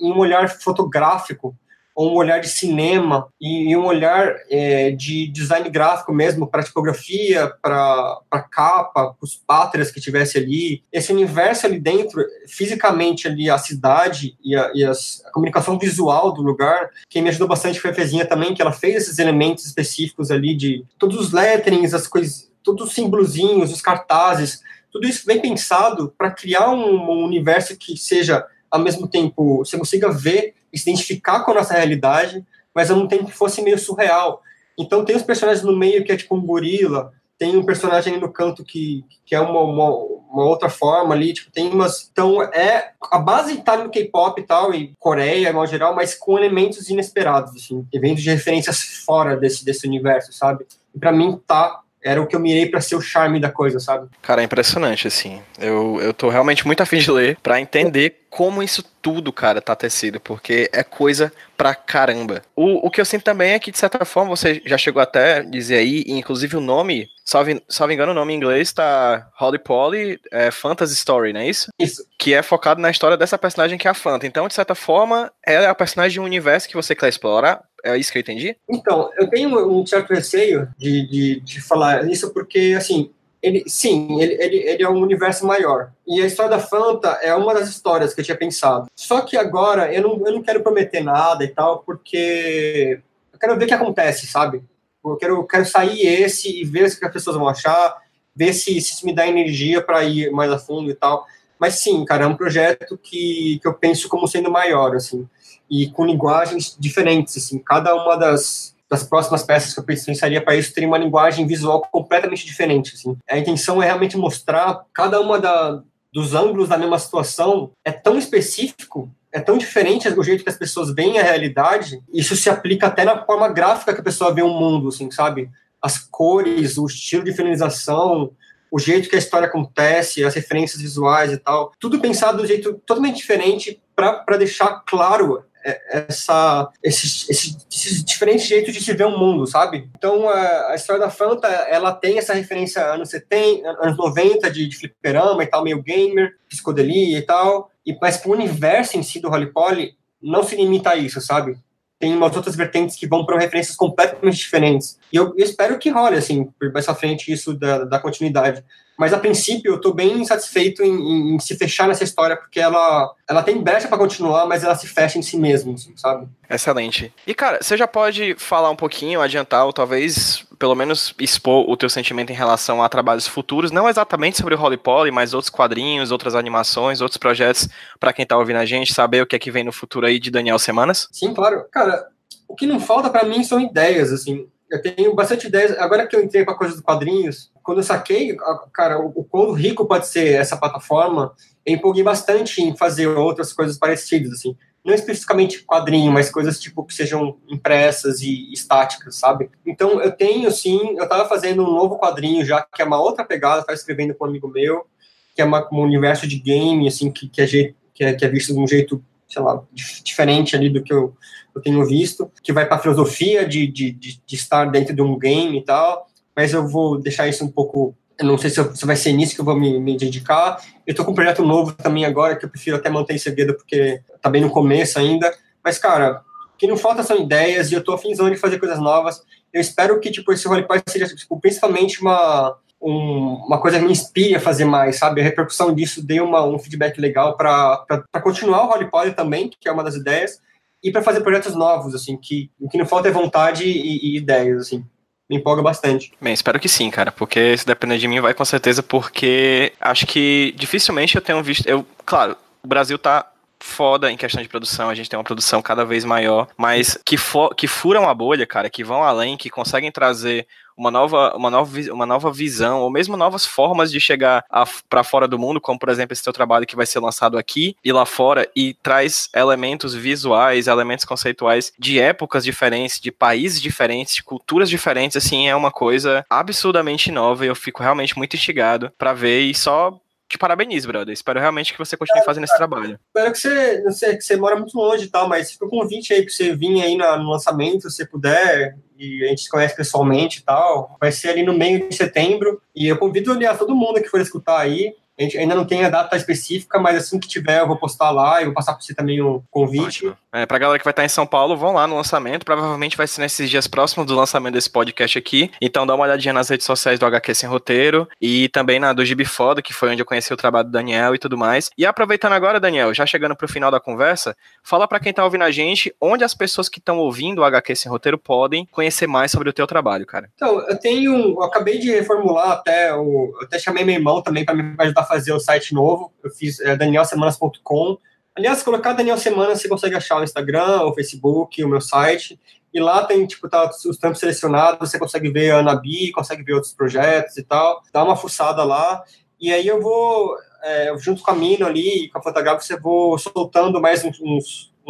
em 0.00 0.12
um 0.12 0.18
olhar 0.18 0.48
fotográfico, 0.48 1.56
ou 1.94 2.12
um 2.12 2.16
olhar 2.16 2.40
de 2.40 2.48
cinema 2.48 3.28
e, 3.40 3.70
e 3.70 3.76
um 3.76 3.86
olhar 3.86 4.34
é, 4.50 4.90
de 4.90 5.28
design 5.28 5.70
gráfico 5.70 6.12
mesmo 6.12 6.46
para 6.46 6.64
tipografia, 6.64 7.52
para 7.62 8.20
capa, 8.50 9.14
os 9.20 9.36
pátrias 9.36 9.92
que 9.92 10.00
tivesse 10.00 10.36
ali, 10.36 10.82
esse 10.92 11.12
universo 11.12 11.66
ali 11.66 11.78
dentro, 11.78 12.24
fisicamente 12.48 13.28
ali 13.28 13.48
a 13.48 13.58
cidade 13.58 14.36
e 14.42 14.56
a, 14.56 14.72
e 14.74 14.84
as, 14.84 15.22
a 15.24 15.30
comunicação 15.30 15.78
visual 15.78 16.32
do 16.32 16.42
lugar, 16.42 16.90
quem 17.08 17.22
me 17.22 17.28
ajudou 17.28 17.46
bastante 17.46 17.80
foi 17.80 17.92
a 17.92 17.94
Fezinha 17.94 18.26
também, 18.26 18.54
que 18.54 18.60
ela 18.60 18.72
fez 18.72 18.96
esses 19.04 19.20
elementos 19.20 19.64
específicos 19.64 20.32
ali 20.32 20.56
de 20.56 20.84
todos 20.98 21.16
os 21.16 21.30
letterings, 21.30 21.94
as 21.94 22.08
coisas, 22.08 22.50
todos 22.64 22.88
os 22.88 22.94
símbolozinhos, 22.94 23.72
os 23.72 23.80
cartazes, 23.80 24.62
tudo 24.94 25.08
isso 25.08 25.26
bem 25.26 25.40
pensado 25.40 26.14
para 26.16 26.30
criar 26.30 26.70
um, 26.70 27.10
um, 27.10 27.24
universo 27.24 27.76
que 27.76 27.96
seja, 27.96 28.46
ao 28.70 28.78
mesmo 28.78 29.08
tempo, 29.08 29.58
você 29.58 29.76
consiga 29.76 30.12
ver 30.12 30.54
e 30.72 30.78
se 30.78 30.88
identificar 30.88 31.40
com 31.40 31.50
a 31.50 31.54
nossa 31.54 31.74
realidade, 31.74 32.46
mas 32.72 32.92
ao 32.92 32.96
mesmo 32.96 33.08
tempo 33.08 33.26
que 33.26 33.32
fosse 33.32 33.60
meio 33.60 33.76
surreal. 33.76 34.40
Então 34.78 35.04
tem 35.04 35.16
os 35.16 35.24
personagens 35.24 35.64
no 35.64 35.76
meio 35.76 36.04
que 36.04 36.12
é 36.12 36.16
tipo 36.16 36.36
um 36.36 36.46
gorila, 36.46 37.12
tem 37.36 37.56
um 37.56 37.64
personagem 37.64 38.12
ali 38.12 38.22
no 38.22 38.32
canto 38.32 38.64
que, 38.64 39.04
que 39.26 39.34
é 39.34 39.40
uma, 39.40 39.60
uma, 39.62 39.90
uma 39.90 40.44
outra 40.44 40.68
forma 40.68 41.12
ali, 41.12 41.32
tipo, 41.32 41.50
tem 41.50 41.68
umas... 41.70 42.08
Então, 42.12 42.40
é... 42.40 42.92
A 43.10 43.18
base 43.18 43.60
tá 43.62 43.76
no 43.76 43.90
K-pop 43.90 44.40
e 44.40 44.44
tal, 44.44 44.72
e 44.72 44.94
Coreia, 45.00 45.50
em 45.50 45.66
geral, 45.66 45.92
mas 45.92 46.14
com 46.14 46.38
elementos 46.38 46.88
inesperados, 46.88 47.52
assim, 47.56 47.84
eventos 47.92 48.22
de 48.22 48.30
referências 48.30 48.80
fora 49.04 49.36
desse, 49.36 49.64
desse 49.64 49.88
universo, 49.88 50.32
sabe? 50.32 50.64
E 50.94 50.98
pra 51.00 51.10
mim 51.10 51.40
tá 51.44 51.80
era 52.04 52.20
o 52.20 52.26
que 52.26 52.36
eu 52.36 52.40
mirei 52.40 52.66
para 52.66 52.82
ser 52.82 52.96
o 52.96 53.00
charme 53.00 53.40
da 53.40 53.50
coisa, 53.50 53.80
sabe? 53.80 54.08
Cara, 54.20 54.42
é 54.42 54.44
impressionante, 54.44 55.08
assim. 55.08 55.40
Eu, 55.58 55.98
eu 56.02 56.12
tô 56.12 56.28
realmente 56.28 56.66
muito 56.66 56.82
afim 56.82 56.98
de 56.98 57.10
ler 57.10 57.38
para 57.42 57.60
entender 57.60 58.24
como 58.28 58.62
isso 58.62 58.82
tudo, 59.00 59.32
cara, 59.32 59.62
tá 59.62 59.76
tecido, 59.76 60.18
porque 60.18 60.68
é 60.72 60.82
coisa 60.82 61.32
pra 61.56 61.74
caramba. 61.74 62.42
O, 62.54 62.86
o 62.86 62.90
que 62.90 63.00
eu 63.00 63.04
sinto 63.04 63.22
também 63.22 63.52
é 63.52 63.58
que, 63.58 63.70
de 63.70 63.78
certa 63.78 64.04
forma, 64.04 64.34
você 64.34 64.60
já 64.66 64.76
chegou 64.76 65.00
até 65.00 65.38
a 65.38 65.42
dizer 65.42 65.76
aí, 65.76 66.04
inclusive 66.08 66.56
o 66.56 66.60
nome, 66.60 67.08
salve, 67.24 67.62
salve 67.68 67.94
engano, 67.94 68.10
o 68.10 68.14
nome 68.14 68.32
em 68.32 68.36
inglês 68.36 68.72
tá 68.72 69.28
Holly 69.36 69.58
Polly 69.58 70.20
é, 70.32 70.50
Fantasy 70.50 70.94
Story, 70.94 71.32
não 71.32 71.40
é 71.40 71.48
isso? 71.48 71.70
Isso. 71.78 72.04
Que 72.18 72.34
é 72.34 72.42
focado 72.42 72.80
na 72.80 72.90
história 72.90 73.16
dessa 73.16 73.38
personagem 73.38 73.78
que 73.78 73.86
é 73.86 73.90
a 73.90 73.94
Fanta. 73.94 74.26
Então, 74.26 74.48
de 74.48 74.54
certa 74.54 74.74
forma, 74.74 75.32
ela 75.46 75.66
é 75.66 75.68
a 75.68 75.74
personagem 75.74 76.14
de 76.14 76.20
um 76.20 76.24
universo 76.24 76.68
que 76.68 76.74
você 76.74 76.94
quer 76.94 77.08
explorar. 77.08 77.62
É 77.84 77.98
isso 77.98 78.10
que 78.10 78.16
eu 78.16 78.22
entendi? 78.22 78.56
Então, 78.66 79.10
eu 79.18 79.28
tenho 79.28 79.70
um 79.70 79.84
certo 79.84 80.14
receio 80.14 80.68
de, 80.78 81.06
de, 81.06 81.40
de 81.40 81.60
falar 81.60 82.10
isso, 82.10 82.32
porque, 82.32 82.74
assim, 82.76 83.10
ele, 83.42 83.62
sim, 83.66 84.22
ele, 84.22 84.42
ele, 84.42 84.56
ele 84.56 84.82
é 84.82 84.88
um 84.88 85.02
universo 85.02 85.46
maior. 85.46 85.92
E 86.06 86.22
a 86.22 86.26
história 86.26 86.50
da 86.50 86.58
Fanta 86.58 87.10
é 87.20 87.34
uma 87.34 87.52
das 87.52 87.68
histórias 87.68 88.14
que 88.14 88.22
eu 88.22 88.24
tinha 88.24 88.38
pensado. 88.38 88.86
Só 88.96 89.20
que 89.20 89.36
agora 89.36 89.92
eu 89.92 90.00
não, 90.00 90.26
eu 90.26 90.32
não 90.32 90.42
quero 90.42 90.62
prometer 90.62 91.02
nada 91.02 91.44
e 91.44 91.48
tal, 91.48 91.80
porque 91.80 92.98
eu 93.30 93.38
quero 93.38 93.58
ver 93.58 93.66
o 93.66 93.68
que 93.68 93.74
acontece, 93.74 94.26
sabe? 94.26 94.62
Eu 95.04 95.16
quero, 95.16 95.46
quero 95.46 95.66
sair 95.66 96.06
esse 96.06 96.62
e 96.62 96.64
ver 96.64 96.88
o 96.88 96.98
que 96.98 97.04
as 97.04 97.12
pessoas 97.12 97.36
vão 97.36 97.46
achar, 97.46 97.98
ver 98.34 98.54
se, 98.54 98.80
se 98.80 99.04
me 99.04 99.14
dá 99.14 99.28
energia 99.28 99.82
para 99.82 100.02
ir 100.04 100.30
mais 100.30 100.50
a 100.50 100.58
fundo 100.58 100.90
e 100.90 100.94
tal. 100.94 101.26
Mas 101.58 101.80
sim, 101.80 102.02
cara, 102.06 102.24
é 102.24 102.26
um 102.26 102.36
projeto 102.36 102.96
que, 102.96 103.58
que 103.60 103.68
eu 103.68 103.74
penso 103.74 104.08
como 104.08 104.26
sendo 104.26 104.50
maior, 104.50 104.96
assim, 104.96 105.28
e 105.70 105.88
com 105.90 106.06
linguagens 106.06 106.76
diferentes, 106.78 107.36
assim. 107.36 107.58
Cada 107.58 107.94
uma 107.94 108.16
das, 108.16 108.74
das 108.88 109.02
próximas 109.02 109.42
peças 109.42 109.72
que 109.72 109.80
eu 109.80 109.84
pensaria 109.84 110.42
para 110.42 110.56
isso 110.56 110.72
teria 110.72 110.88
uma 110.88 110.98
linguagem 110.98 111.46
visual 111.46 111.82
completamente 111.90 112.44
diferente. 112.44 112.94
Assim. 112.94 113.16
A 113.28 113.38
intenção 113.38 113.82
é 113.82 113.86
realmente 113.86 114.16
mostrar 114.16 114.84
cada 114.92 115.20
uma 115.20 115.38
da, 115.38 115.82
dos 116.12 116.32
ângulos 116.32 116.68
da 116.68 116.78
mesma 116.78 116.98
situação 116.98 117.72
é 117.84 117.90
tão 117.90 118.16
específico, 118.16 119.10
é 119.32 119.40
tão 119.40 119.58
diferente 119.58 120.08
o 120.08 120.22
jeito 120.22 120.44
que 120.44 120.50
as 120.50 120.56
pessoas 120.56 120.94
veem 120.94 121.18
a 121.18 121.22
realidade. 121.24 122.00
Isso 122.12 122.36
se 122.36 122.48
aplica 122.48 122.86
até 122.86 123.04
na 123.04 123.24
forma 123.24 123.48
gráfica 123.48 123.92
que 123.92 124.00
a 124.00 124.04
pessoa 124.04 124.32
vê 124.32 124.42
o 124.42 124.48
mundo, 124.48 124.88
assim, 124.88 125.10
sabe? 125.10 125.50
As 125.82 125.98
cores, 125.98 126.78
o 126.78 126.86
estilo 126.86 127.24
de 127.24 127.34
finalização, 127.34 128.30
o 128.70 128.78
jeito 128.78 129.08
que 129.08 129.16
a 129.16 129.18
história 129.18 129.48
acontece, 129.48 130.24
as 130.24 130.34
referências 130.34 130.80
visuais 130.80 131.32
e 131.32 131.36
tal, 131.36 131.72
tudo 131.80 132.00
pensado 132.00 132.38
de 132.38 132.44
um 132.44 132.46
jeito 132.46 132.74
totalmente 132.86 133.16
diferente 133.16 133.80
para 133.94 134.36
deixar 134.36 134.82
claro 134.86 135.44
essa, 135.64 136.70
esses, 136.82 137.28
esses, 137.28 137.66
esses, 137.72 138.04
diferentes 138.04 138.46
jeitos 138.46 138.74
de 138.74 138.82
se 138.82 138.92
ver 138.92 139.06
o 139.06 139.18
mundo, 139.18 139.46
sabe? 139.46 139.88
Então, 139.96 140.28
a, 140.28 140.72
a, 140.72 140.74
história 140.74 141.00
da 141.00 141.10
Fanta, 141.10 141.48
ela 141.48 141.92
tem 141.92 142.18
essa 142.18 142.34
referência 142.34 142.84
anos 142.84 143.08
70, 143.08 143.68
anos 143.80 143.96
90, 143.96 144.50
de, 144.50 144.68
de 144.68 144.76
fliperama 144.76 145.42
e 145.42 145.46
tal, 145.46 145.64
meio 145.64 145.82
gamer, 145.82 146.34
psicodelia 146.48 147.18
e 147.18 147.22
tal, 147.22 147.70
e, 147.86 147.96
mas 148.00 148.18
pro 148.18 148.32
universo 148.32 148.98
em 148.98 149.02
si 149.02 149.20
do 149.20 149.30
Holy 149.30 149.46
Poly, 149.46 149.96
não 150.22 150.42
se 150.42 150.54
limita 150.54 150.90
a 150.90 150.96
isso, 150.96 151.20
sabe? 151.20 151.56
Tem 151.98 152.14
umas 152.14 152.36
outras 152.36 152.54
vertentes 152.54 152.96
que 152.96 153.06
vão 153.06 153.24
para 153.24 153.38
referências 153.38 153.76
completamente 153.76 154.36
diferentes. 154.36 154.98
E 155.10 155.16
eu, 155.16 155.34
eu 155.36 155.44
espero 155.44 155.78
que 155.78 155.88
role, 155.88 156.16
assim, 156.16 156.44
por 156.58 156.70
mais 156.72 156.88
à 156.88 156.94
frente, 156.94 157.32
isso 157.32 157.54
da, 157.54 157.84
da 157.84 157.98
continuidade. 157.98 158.62
Mas 158.96 159.12
a 159.12 159.18
princípio 159.18 159.72
eu 159.72 159.76
estou 159.76 159.92
bem 159.92 160.20
insatisfeito 160.20 160.82
em, 160.82 160.92
em, 160.92 161.34
em, 161.34 161.38
se 161.38 161.56
fechar 161.56 161.88
nessa 161.88 162.04
história, 162.04 162.36
porque 162.36 162.60
ela, 162.60 163.12
ela 163.28 163.42
tem 163.42 163.60
brecha 163.60 163.88
para 163.88 163.98
continuar, 163.98 164.46
mas 164.46 164.62
ela 164.62 164.74
se 164.74 164.86
fecha 164.86 165.18
em 165.18 165.22
si 165.22 165.36
mesma, 165.36 165.74
assim, 165.74 165.92
sabe? 165.96 166.28
Excelente. 166.48 167.12
E 167.26 167.34
cara, 167.34 167.58
você 167.60 167.76
já 167.76 167.88
pode 167.88 168.36
falar 168.38 168.70
um 168.70 168.76
pouquinho, 168.76 169.20
adiantar, 169.20 169.66
ou 169.66 169.72
talvez 169.72 170.46
pelo 170.58 170.74
menos 170.74 171.14
expor 171.18 171.68
o 171.68 171.76
teu 171.76 171.88
sentimento 171.88 172.30
em 172.30 172.36
relação 172.36 172.82
a 172.82 172.88
trabalhos 172.88 173.26
futuros, 173.26 173.72
não 173.72 173.88
exatamente 173.88 174.36
sobre 174.36 174.54
o 174.54 174.60
Holy 174.60 174.76
Poly, 174.76 175.10
mas 175.10 175.34
outros 175.34 175.50
quadrinhos, 175.50 176.12
outras 176.12 176.34
animações, 176.34 177.00
outros 177.00 177.18
projetos, 177.18 177.68
para 177.98 178.12
quem 178.12 178.24
tá 178.24 178.38
ouvindo 178.38 178.56
a 178.56 178.64
gente, 178.64 178.94
saber 178.94 179.22
o 179.22 179.26
que 179.26 179.34
é 179.34 179.38
que 179.38 179.50
vem 179.50 179.64
no 179.64 179.72
futuro 179.72 180.06
aí 180.06 180.18
de 180.20 180.30
Daniel 180.30 180.58
Semanas? 180.58 181.08
Sim, 181.10 181.34
claro. 181.34 181.64
Cara, 181.70 182.06
o 182.48 182.54
que 182.54 182.66
não 182.66 182.78
falta 182.78 183.10
para 183.10 183.24
mim 183.24 183.42
são 183.42 183.60
ideias, 183.60 184.12
assim 184.12 184.46
eu 184.70 184.80
tenho 184.80 185.14
bastante 185.14 185.46
ideias. 185.46 185.76
Agora 185.78 186.06
que 186.06 186.16
eu 186.16 186.22
entrei 186.22 186.44
para 186.44 186.54
coisa 186.54 186.74
dos 186.74 186.82
quadrinhos, 186.82 187.50
quando 187.62 187.78
eu 187.78 187.84
saquei, 187.84 188.36
cara, 188.72 188.98
o, 188.98 189.24
quão 189.24 189.52
rico 189.52 189.86
pode 189.86 190.06
ser 190.06 190.34
essa 190.34 190.56
plataforma, 190.56 191.32
eu 191.64 191.74
empolguei 191.74 192.02
bastante 192.02 192.62
em 192.62 192.76
fazer 192.76 193.06
outras 193.06 193.52
coisas 193.52 193.78
parecidas, 193.78 194.32
assim. 194.32 194.56
Não 194.84 194.92
especificamente 194.92 195.64
quadrinho, 195.64 196.12
mas 196.12 196.30
coisas 196.30 196.60
tipo 196.60 196.84
que 196.84 196.92
sejam 196.92 197.38
impressas 197.48 198.20
e 198.20 198.52
estáticas, 198.52 199.16
sabe? 199.16 199.50
Então 199.64 200.00
eu 200.02 200.12
tenho, 200.12 200.50
sim, 200.50 200.94
eu 200.98 201.04
estava 201.04 201.26
fazendo 201.26 201.62
um 201.62 201.72
novo 201.72 201.98
quadrinho 201.98 202.44
já, 202.44 202.60
que 202.62 202.82
é 202.82 202.84
uma 202.84 203.00
outra 203.00 203.24
pegada, 203.24 203.60
estava 203.60 203.76
escrevendo 203.76 204.14
com 204.14 204.26
um 204.26 204.28
amigo 204.28 204.46
meu, 204.46 204.86
que 205.34 205.40
é 205.40 205.44
uma, 205.44 205.66
um 205.72 205.80
universo 205.80 206.26
de 206.26 206.38
game, 206.38 206.86
assim, 206.86 207.10
que, 207.10 207.28
que, 207.28 207.40
é, 207.40 207.74
é, 208.00 208.12
que 208.12 208.24
é 208.24 208.28
visto 208.28 208.52
de 208.52 208.60
um 208.60 208.66
jeito, 208.66 209.02
sei 209.34 209.42
lá, 209.42 209.62
diferente 210.02 210.56
ali 210.56 210.70
do 210.70 210.82
que 210.82 210.92
eu 210.92 211.14
eu 211.54 211.62
tenho 211.62 211.84
visto, 211.86 212.30
que 212.42 212.52
vai 212.52 212.66
para 212.66 212.76
a 212.76 212.80
filosofia 212.80 213.46
de, 213.46 213.66
de, 213.66 213.92
de, 213.92 214.20
de, 214.26 214.34
estar 214.34 214.64
dentro 214.66 214.94
de 214.94 215.00
um 215.00 215.16
game 215.16 215.58
e 215.58 215.62
tal, 215.62 216.08
mas 216.34 216.52
eu 216.52 216.66
vou 216.66 217.00
deixar 217.00 217.28
isso 217.28 217.44
um 217.44 217.50
pouco. 217.50 217.94
Eu 218.18 218.26
não 218.26 218.36
sei 218.36 218.50
se, 218.50 218.58
eu, 218.58 218.74
se 218.74 218.84
vai 218.84 218.96
ser 218.96 219.12
nisso 219.12 219.34
que 219.34 219.40
eu 219.40 219.44
vou 219.44 219.58
me, 219.58 219.78
me 219.78 219.96
dedicar. 219.96 220.60
Eu 220.86 220.90
estou 220.90 221.04
com 221.04 221.12
um 221.12 221.14
projeto 221.14 221.44
novo 221.44 221.72
também 221.72 222.04
agora, 222.04 222.36
que 222.36 222.44
eu 222.44 222.48
prefiro 222.48 222.76
até 222.76 222.90
manter 222.90 223.14
em 223.14 223.18
segredo, 223.18 223.54
porque 223.54 224.00
está 224.14 224.28
bem 224.28 224.42
no 224.42 224.50
começo 224.50 224.98
ainda. 224.98 225.32
Mas, 225.62 225.78
cara, 225.78 226.22
o 226.52 226.56
que 226.56 226.66
não 226.66 226.76
falta 226.76 227.02
são 227.02 227.18
ideias, 227.18 227.70
e 227.70 227.74
eu 227.74 227.80
estou 227.80 227.94
afinzão 227.94 228.28
de 228.28 228.36
fazer 228.36 228.58
coisas 228.58 228.80
novas. 228.80 229.22
Eu 229.52 229.60
espero 229.60 229.98
que, 230.00 230.10
tipo, 230.10 230.32
esse 230.32 230.46
roleplay 230.48 230.82
seja, 230.88 231.06
tipo, 231.14 231.38
principalmente 231.38 232.00
uma, 232.00 232.56
um, 232.84 233.42
uma 233.46 233.58
coisa 233.58 233.78
que 233.78 233.84
me 233.86 233.92
inspire 233.92 234.34
a 234.34 234.40
fazer 234.40 234.66
mais, 234.66 234.98
sabe? 234.98 235.22
A 235.22 235.24
repercussão 235.24 235.74
disso 235.74 236.04
dê 236.04 236.20
uma, 236.20 236.44
um 236.44 236.58
feedback 236.58 237.00
legal 237.00 237.34
para 237.34 237.82
continuar 238.22 238.64
o 238.64 238.66
roleplay 238.66 239.14
também, 239.14 239.48
que 239.48 239.66
é 239.66 239.72
uma 239.72 239.82
das 239.82 239.94
ideias, 239.94 240.38
e 240.82 240.92
para 240.92 241.02
fazer 241.02 241.22
projetos 241.22 241.54
novos, 241.54 241.94
assim, 241.94 242.14
que 242.18 242.50
o 242.60 242.68
que 242.68 242.76
não 242.76 242.84
falta 242.84 243.08
é 243.08 243.10
vontade 243.10 243.64
e, 243.64 244.12
e, 244.12 244.16
ideias, 244.18 244.60
assim. 244.60 244.84
Me 245.30 245.38
empolga 245.38 245.62
bastante. 245.62 246.12
Bem, 246.20 246.34
espero 246.34 246.60
que 246.60 246.68
sim, 246.68 246.90
cara, 246.90 247.10
porque 247.10 247.56
se 247.56 247.66
depender 247.66 247.96
de 247.96 248.06
mim 248.06 248.20
vai 248.20 248.34
com 248.34 248.44
certeza, 248.44 248.82
porque 248.82 249.72
acho 249.80 250.06
que 250.06 250.52
dificilmente 250.54 251.16
eu 251.16 251.22
tenho 251.22 251.42
visto. 251.42 251.66
Eu, 251.66 251.86
claro, 252.04 252.36
o 252.62 252.68
Brasil 252.68 252.98
tá 252.98 253.30
foda 253.58 254.12
em 254.12 254.16
questão 254.18 254.42
de 254.42 254.48
produção, 254.48 254.90
a 254.90 254.94
gente 254.94 255.08
tem 255.08 255.18
uma 255.18 255.24
produção 255.24 255.62
cada 255.62 255.86
vez 255.86 256.04
maior, 256.04 256.48
mas 256.54 256.98
que, 257.02 257.16
for, 257.16 257.54
que 257.54 257.66
furam 257.66 258.06
a 258.06 258.12
bolha, 258.12 258.46
cara, 258.46 258.68
que 258.68 258.84
vão 258.84 259.02
além, 259.02 259.38
que 259.38 259.48
conseguem 259.48 259.90
trazer 259.90 260.46
uma 260.76 260.90
nova, 260.90 261.34
uma 261.36 261.50
nova, 261.50 261.80
uma 261.92 262.06
nova 262.06 262.32
visão, 262.32 262.80
ou 262.80 262.90
mesmo 262.90 263.16
novas 263.16 263.44
formas 263.44 263.90
de 263.90 264.00
chegar 264.00 264.44
para 264.88 265.04
fora 265.04 265.28
do 265.28 265.38
mundo, 265.38 265.60
como 265.60 265.78
por 265.78 265.88
exemplo 265.88 266.12
esse 266.12 266.22
teu 266.22 266.32
trabalho 266.32 266.66
que 266.66 266.76
vai 266.76 266.86
ser 266.86 267.00
lançado 267.00 267.38
aqui 267.38 267.76
e 267.84 267.92
lá 267.92 268.04
fora, 268.06 268.48
e 268.54 268.74
traz 268.82 269.28
elementos 269.34 269.94
visuais, 269.94 270.66
elementos 270.66 271.04
conceituais 271.04 271.72
de 271.78 271.98
épocas 271.98 272.44
diferentes, 272.44 273.00
de 273.00 273.10
países 273.10 273.60
diferentes, 273.60 274.14
de 274.14 274.22
culturas 274.22 274.68
diferentes, 274.68 275.16
assim, 275.16 275.48
é 275.48 275.56
uma 275.56 275.70
coisa 275.70 276.24
absurdamente 276.28 277.10
nova 277.10 277.44
e 277.44 277.48
eu 277.48 277.54
fico 277.54 277.82
realmente 277.82 278.16
muito 278.16 278.34
instigado 278.36 278.92
para 278.98 279.12
ver 279.12 279.40
e 279.40 279.54
só 279.54 279.98
te 280.34 280.38
parabenizo, 280.38 280.88
brother. 280.88 281.12
Espero 281.12 281.40
realmente 281.40 281.72
que 281.72 281.78
você 281.78 281.96
continue 281.96 282.24
fazendo 282.24 282.44
esse 282.44 282.56
trabalho. 282.56 282.98
Espero 283.06 283.32
que 283.32 283.38
você, 283.38 283.82
não 283.82 283.92
sei, 283.92 284.16
que 284.16 284.22
você 284.22 284.36
mora 284.36 284.56
muito 284.56 284.76
longe 284.76 285.04
e 285.04 285.08
tal, 285.08 285.28
mas 285.28 285.52
fica 285.52 285.64
o 285.64 285.70
convite 285.70 286.12
aí 286.12 286.22
pra 286.22 286.32
você 286.32 286.54
vir 286.54 286.82
aí 286.82 286.96
no 286.96 287.30
lançamento, 287.30 287.88
se 287.88 288.04
puder, 288.06 288.76
e 288.98 289.24
a 289.24 289.28
gente 289.28 289.42
se 289.42 289.48
conhece 289.48 289.76
pessoalmente 289.76 290.40
e 290.40 290.42
tal. 290.42 290.96
Vai 291.00 291.12
ser 291.12 291.30
ali 291.30 291.42
no 291.44 291.56
meio 291.56 291.88
de 291.88 291.94
setembro, 291.94 292.60
e 292.74 292.88
eu 292.88 292.98
convido, 292.98 293.32
aliás, 293.32 293.58
todo 293.58 293.74
mundo 293.74 294.02
que 294.02 294.08
for 294.08 294.20
escutar 294.20 294.58
aí, 294.58 294.94
a 295.18 295.22
gente 295.22 295.38
ainda 295.38 295.54
não 295.54 295.64
tem 295.64 295.84
a 295.84 295.90
data 295.90 296.16
específica, 296.16 296.78
mas 296.78 296.96
assim 296.96 297.20
que 297.20 297.28
tiver, 297.28 297.60
eu 297.60 297.68
vou 297.68 297.76
postar 297.76 298.10
lá 298.10 298.42
e 298.42 298.46
vou 298.46 298.54
passar 298.54 298.72
para 298.72 298.82
você 298.82 298.94
também 298.94 299.20
o 299.20 299.42
convite. 299.50 300.06
Ótimo. 300.06 300.16
É, 300.32 300.44
pra 300.44 300.58
galera 300.58 300.78
que 300.78 300.84
vai 300.84 300.90
estar 300.90 301.04
em 301.04 301.08
São 301.08 301.24
Paulo, 301.24 301.56
vão 301.56 301.74
lá 301.74 301.86
no 301.86 301.94
lançamento. 301.94 302.44
Provavelmente 302.44 302.96
vai 302.96 303.06
ser 303.06 303.20
nesses 303.20 303.48
dias 303.48 303.68
próximos 303.68 304.04
do 304.06 304.16
lançamento 304.16 304.54
desse 304.54 304.68
podcast 304.68 305.16
aqui. 305.16 305.52
Então 305.60 305.86
dá 305.86 305.94
uma 305.94 306.04
olhadinha 306.04 306.34
nas 306.34 306.48
redes 306.48 306.66
sociais 306.66 306.98
do 306.98 307.06
HQ 307.06 307.32
Sem 307.32 307.48
Roteiro 307.48 308.08
e 308.20 308.48
também 308.48 308.80
na 308.80 308.92
do 308.92 309.04
Gibi 309.04 309.24
Foda, 309.24 309.62
que 309.62 309.72
foi 309.72 309.90
onde 309.90 310.02
eu 310.02 310.06
conheci 310.06 310.32
o 310.32 310.36
trabalho 310.36 310.66
do 310.66 310.72
Daniel 310.72 311.14
e 311.14 311.18
tudo 311.18 311.38
mais. 311.38 311.70
E 311.78 311.86
aproveitando 311.86 312.32
agora, 312.32 312.58
Daniel, 312.58 312.92
já 312.92 313.06
chegando 313.06 313.36
pro 313.36 313.46
final 313.46 313.70
da 313.70 313.78
conversa, 313.78 314.36
fala 314.64 314.88
para 314.88 314.98
quem 314.98 315.12
tá 315.12 315.22
ouvindo 315.24 315.44
a 315.44 315.52
gente 315.52 315.94
onde 316.00 316.24
as 316.24 316.34
pessoas 316.34 316.68
que 316.68 316.80
estão 316.80 316.98
ouvindo 316.98 317.38
o 317.38 317.44
HQ 317.44 317.76
Sem 317.76 317.92
Roteiro 317.92 318.18
podem 318.18 318.66
conhecer 318.72 319.06
mais 319.06 319.30
sobre 319.30 319.48
o 319.48 319.52
teu 319.52 319.68
trabalho, 319.68 320.04
cara. 320.04 320.28
Então, 320.34 320.58
eu 320.68 320.76
tenho. 320.76 321.14
Eu 321.14 321.42
acabei 321.44 321.78
de 321.78 321.92
reformular 321.92 322.50
até 322.50 322.92
o. 322.92 323.32
Eu 323.40 323.46
até 323.46 323.60
chamei 323.60 323.84
meu 323.84 323.94
irmão 323.94 324.20
também 324.20 324.44
para 324.44 324.56
me 324.56 324.74
ajudar 324.80 325.03
fazer 325.04 325.32
o 325.32 325.40
site 325.40 325.74
novo. 325.74 326.12
Eu 326.22 326.30
fiz 326.30 326.60
é, 326.60 326.76
danielsemanas.com 326.76 327.98
Aliás, 328.36 328.64
colocar 328.64 328.94
Daniel 328.94 329.16
Semana, 329.16 329.54
você 329.54 329.68
consegue 329.68 329.94
achar 329.94 330.18
o 330.18 330.24
Instagram, 330.24 330.82
o 330.82 330.92
Facebook, 330.92 331.62
o 331.62 331.68
meu 331.68 331.80
site. 331.80 332.38
E 332.72 332.80
lá 332.80 333.04
tem, 333.04 333.24
tipo, 333.24 333.48
tá 333.48 333.70
os 333.86 333.96
tampos 333.96 334.18
selecionados, 334.18 334.90
você 334.90 334.98
consegue 334.98 335.30
ver 335.30 335.52
a 335.52 335.58
Anabi, 335.58 336.10
consegue 336.10 336.42
ver 336.42 336.54
outros 336.54 336.72
projetos 336.72 337.36
e 337.36 337.44
tal. 337.44 337.80
Dá 337.92 338.02
uma 338.02 338.16
fuçada 338.16 338.64
lá. 338.64 339.04
E 339.40 339.52
aí 339.52 339.64
eu 339.64 339.80
vou, 339.80 340.36
é, 340.64 340.92
junto 340.98 341.22
com 341.22 341.30
a 341.30 341.34
Mino 341.36 341.64
ali, 341.64 342.08
com 342.10 342.18
a 342.18 342.22
Fotografa, 342.22 342.60
você 342.60 342.76
vou 342.76 343.16
soltando 343.18 343.80
mais 343.80 344.02
um 344.04 344.40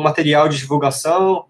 material 0.02 0.48
de 0.48 0.56
divulgação, 0.56 1.44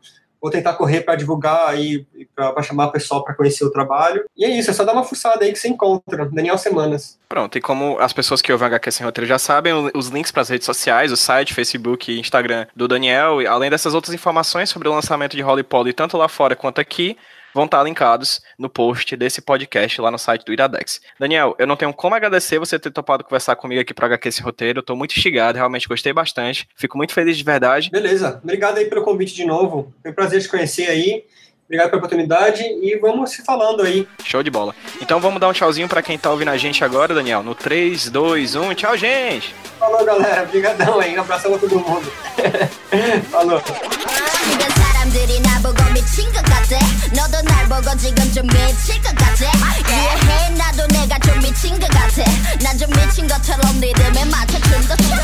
vou 0.45 0.51
tentar 0.51 0.75
correr 0.75 1.01
para 1.01 1.15
divulgar 1.15 1.71
aí, 1.71 2.05
para 2.37 2.63
chamar 2.63 2.89
o 2.89 2.93
pessoal 2.93 3.25
para 3.25 3.33
conhecer 3.33 3.65
o 3.65 3.71
trabalho. 3.71 4.27
E 4.37 4.45
é 4.45 4.51
isso, 4.51 4.69
é 4.69 4.75
só 4.75 4.85
dar 4.85 4.93
uma 4.93 5.03
fuçada 5.03 5.43
aí 5.43 5.51
que 5.51 5.59
você 5.59 5.69
encontra. 5.69 6.27
Daniel 6.27 6.59
Semanas. 6.59 7.19
Pronto, 7.27 7.57
e 7.57 7.63
como 7.63 7.99
as 7.99 8.13
pessoas 8.13 8.43
que 8.43 8.53
ouvem 8.53 8.67
HQ 8.67 8.93
Sem 8.93 9.07
Roteiro 9.07 9.27
já 9.27 9.39
sabem, 9.39 9.73
os 9.95 10.09
links 10.09 10.31
para 10.31 10.43
as 10.43 10.51
redes 10.51 10.67
sociais, 10.67 11.11
o 11.11 11.17
site, 11.17 11.55
Facebook 11.55 12.13
e 12.13 12.21
Instagram 12.21 12.67
do 12.77 12.87
Daniel, 12.87 13.39
além 13.49 13.71
dessas 13.71 13.95
outras 13.95 14.15
informações 14.15 14.69
sobre 14.69 14.87
o 14.87 14.93
lançamento 14.93 15.35
de 15.35 15.41
Holly 15.41 15.63
Poly, 15.63 15.95
tanto 15.95 16.19
lá 16.19 16.29
fora 16.29 16.55
quanto 16.55 16.79
aqui, 16.79 17.17
vão 17.55 17.65
estar 17.65 17.83
linkados 17.83 18.43
no 18.59 18.69
post 18.69 19.17
desse 19.17 19.41
podcast 19.41 20.01
lá 20.01 20.11
no 20.11 20.19
site 20.19 20.45
do 20.45 20.53
Iradex. 20.53 21.01
Daniel, 21.19 21.55
eu 21.59 21.67
não 21.67 21.77
tenho 21.77 21.95
como 21.95 22.15
agradecer 22.15 22.59
você 22.59 22.79
ter 22.79 22.91
topado 22.91 23.25
conversar 23.25 23.57
comigo 23.57 23.81
aqui 23.81 23.95
para 23.95 24.07
HQ 24.07 24.29
esse 24.29 24.43
roteiro. 24.43 24.81
Eu 24.81 24.83
tô 24.83 24.97
muito 24.97 25.17
instigado, 25.17 25.57
realmente 25.57 25.89
gostei 25.89 26.13
bastante. 26.13 26.69
Fico 26.77 26.97
muito 26.99 27.15
feliz 27.15 27.39
de 27.39 27.45
verdade. 27.45 27.91
Beleza. 27.91 28.41
Obrigado 28.43 28.79
aí 28.79 28.87
pelo 28.87 29.03
convite 29.05 29.35
de 29.35 29.45
novo. 29.45 29.95
Foi 30.03 30.11
um 30.11 30.15
prazer 30.15 30.43
te 30.43 30.49
conhecer 30.49 30.89
aí. 30.89 31.25
Obrigado 31.67 31.91
pela 31.91 31.99
oportunidade 31.99 32.63
e 32.63 32.99
vamos 32.99 33.31
se 33.31 33.43
falando 33.43 33.83
aí. 33.83 34.07
Show 34.23 34.43
de 34.43 34.51
bola. 34.51 34.75
Então 35.01 35.19
vamos 35.19 35.41
dar 35.41 35.49
um 35.49 35.53
tchauzinho 35.53 35.89
para 35.89 36.03
quem 36.03 36.19
tá 36.19 36.31
ouvindo 36.31 36.51
a 36.51 36.57
gente 36.59 36.85
agora, 36.85 37.15
Daniel. 37.15 37.43
No 37.43 37.55
3, 37.55 38.11
2, 38.11 38.55
1. 38.55 38.75
Tchau, 38.75 38.97
gente! 38.97 39.55
Falou, 39.79 40.05
galera. 40.05 40.43
Obrigadão 40.43 41.01
aí. 41.01 41.17
Um 41.17 41.21
abração 41.21 41.51
pra 41.53 41.61
todo 41.61 41.81
mundo. 41.81 42.13
Falou. 43.31 43.63
사람들이 45.15 45.41
나보고 45.41 45.93
미친 45.93 46.25
것 46.33 46.43
같아. 46.43 46.77
너도 47.15 47.41
날 47.43 47.69
보고 47.69 47.97
지금 47.97 48.33
좀 48.33 48.45
미칠 48.49 49.01
것 49.01 49.15
같아. 49.15 49.45
이해해? 49.89 50.51
나도 50.51 50.87
내가 50.89 51.17
좀 51.21 51.39
미친 51.39 51.79
것 51.79 51.89
같아. 51.89 52.25
난 52.61 52.77
좀 52.77 52.91
미친 52.91 53.29
것처럼 53.29 53.81
리듬에 53.81 54.25
맞춰 54.25 54.59
춤도 54.59 54.97
춰 54.97 55.15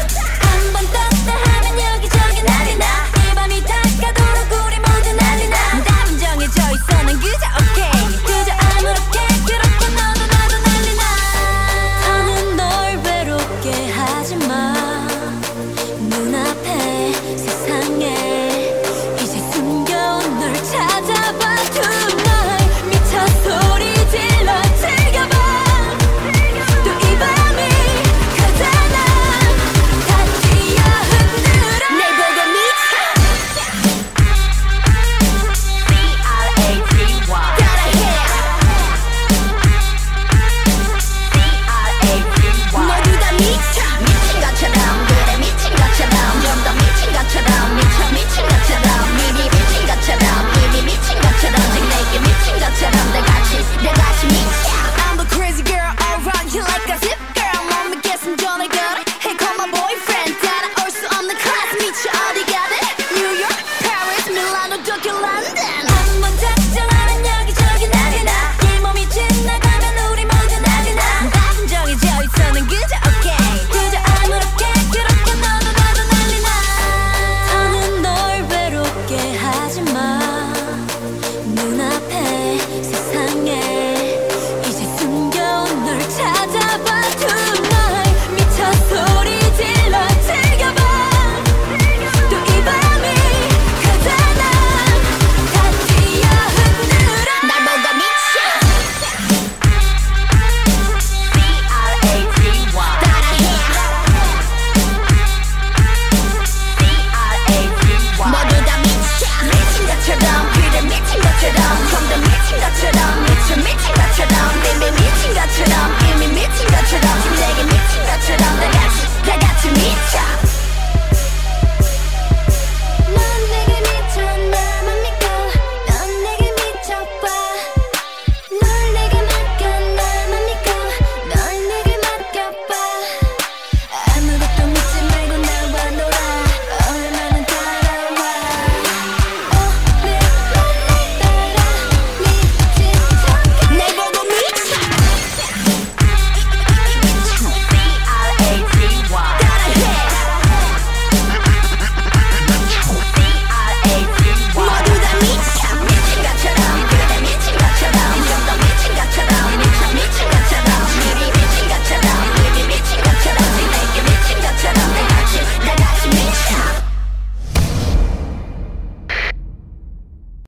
다른 5.51 5.83
감정이 5.83 6.47
져 6.53 6.63
있어 6.71 7.03
난 7.03 7.19
그저 7.19 7.47
오케이 7.59 8.23
그저 8.23 8.53
아무렇게 8.53 9.20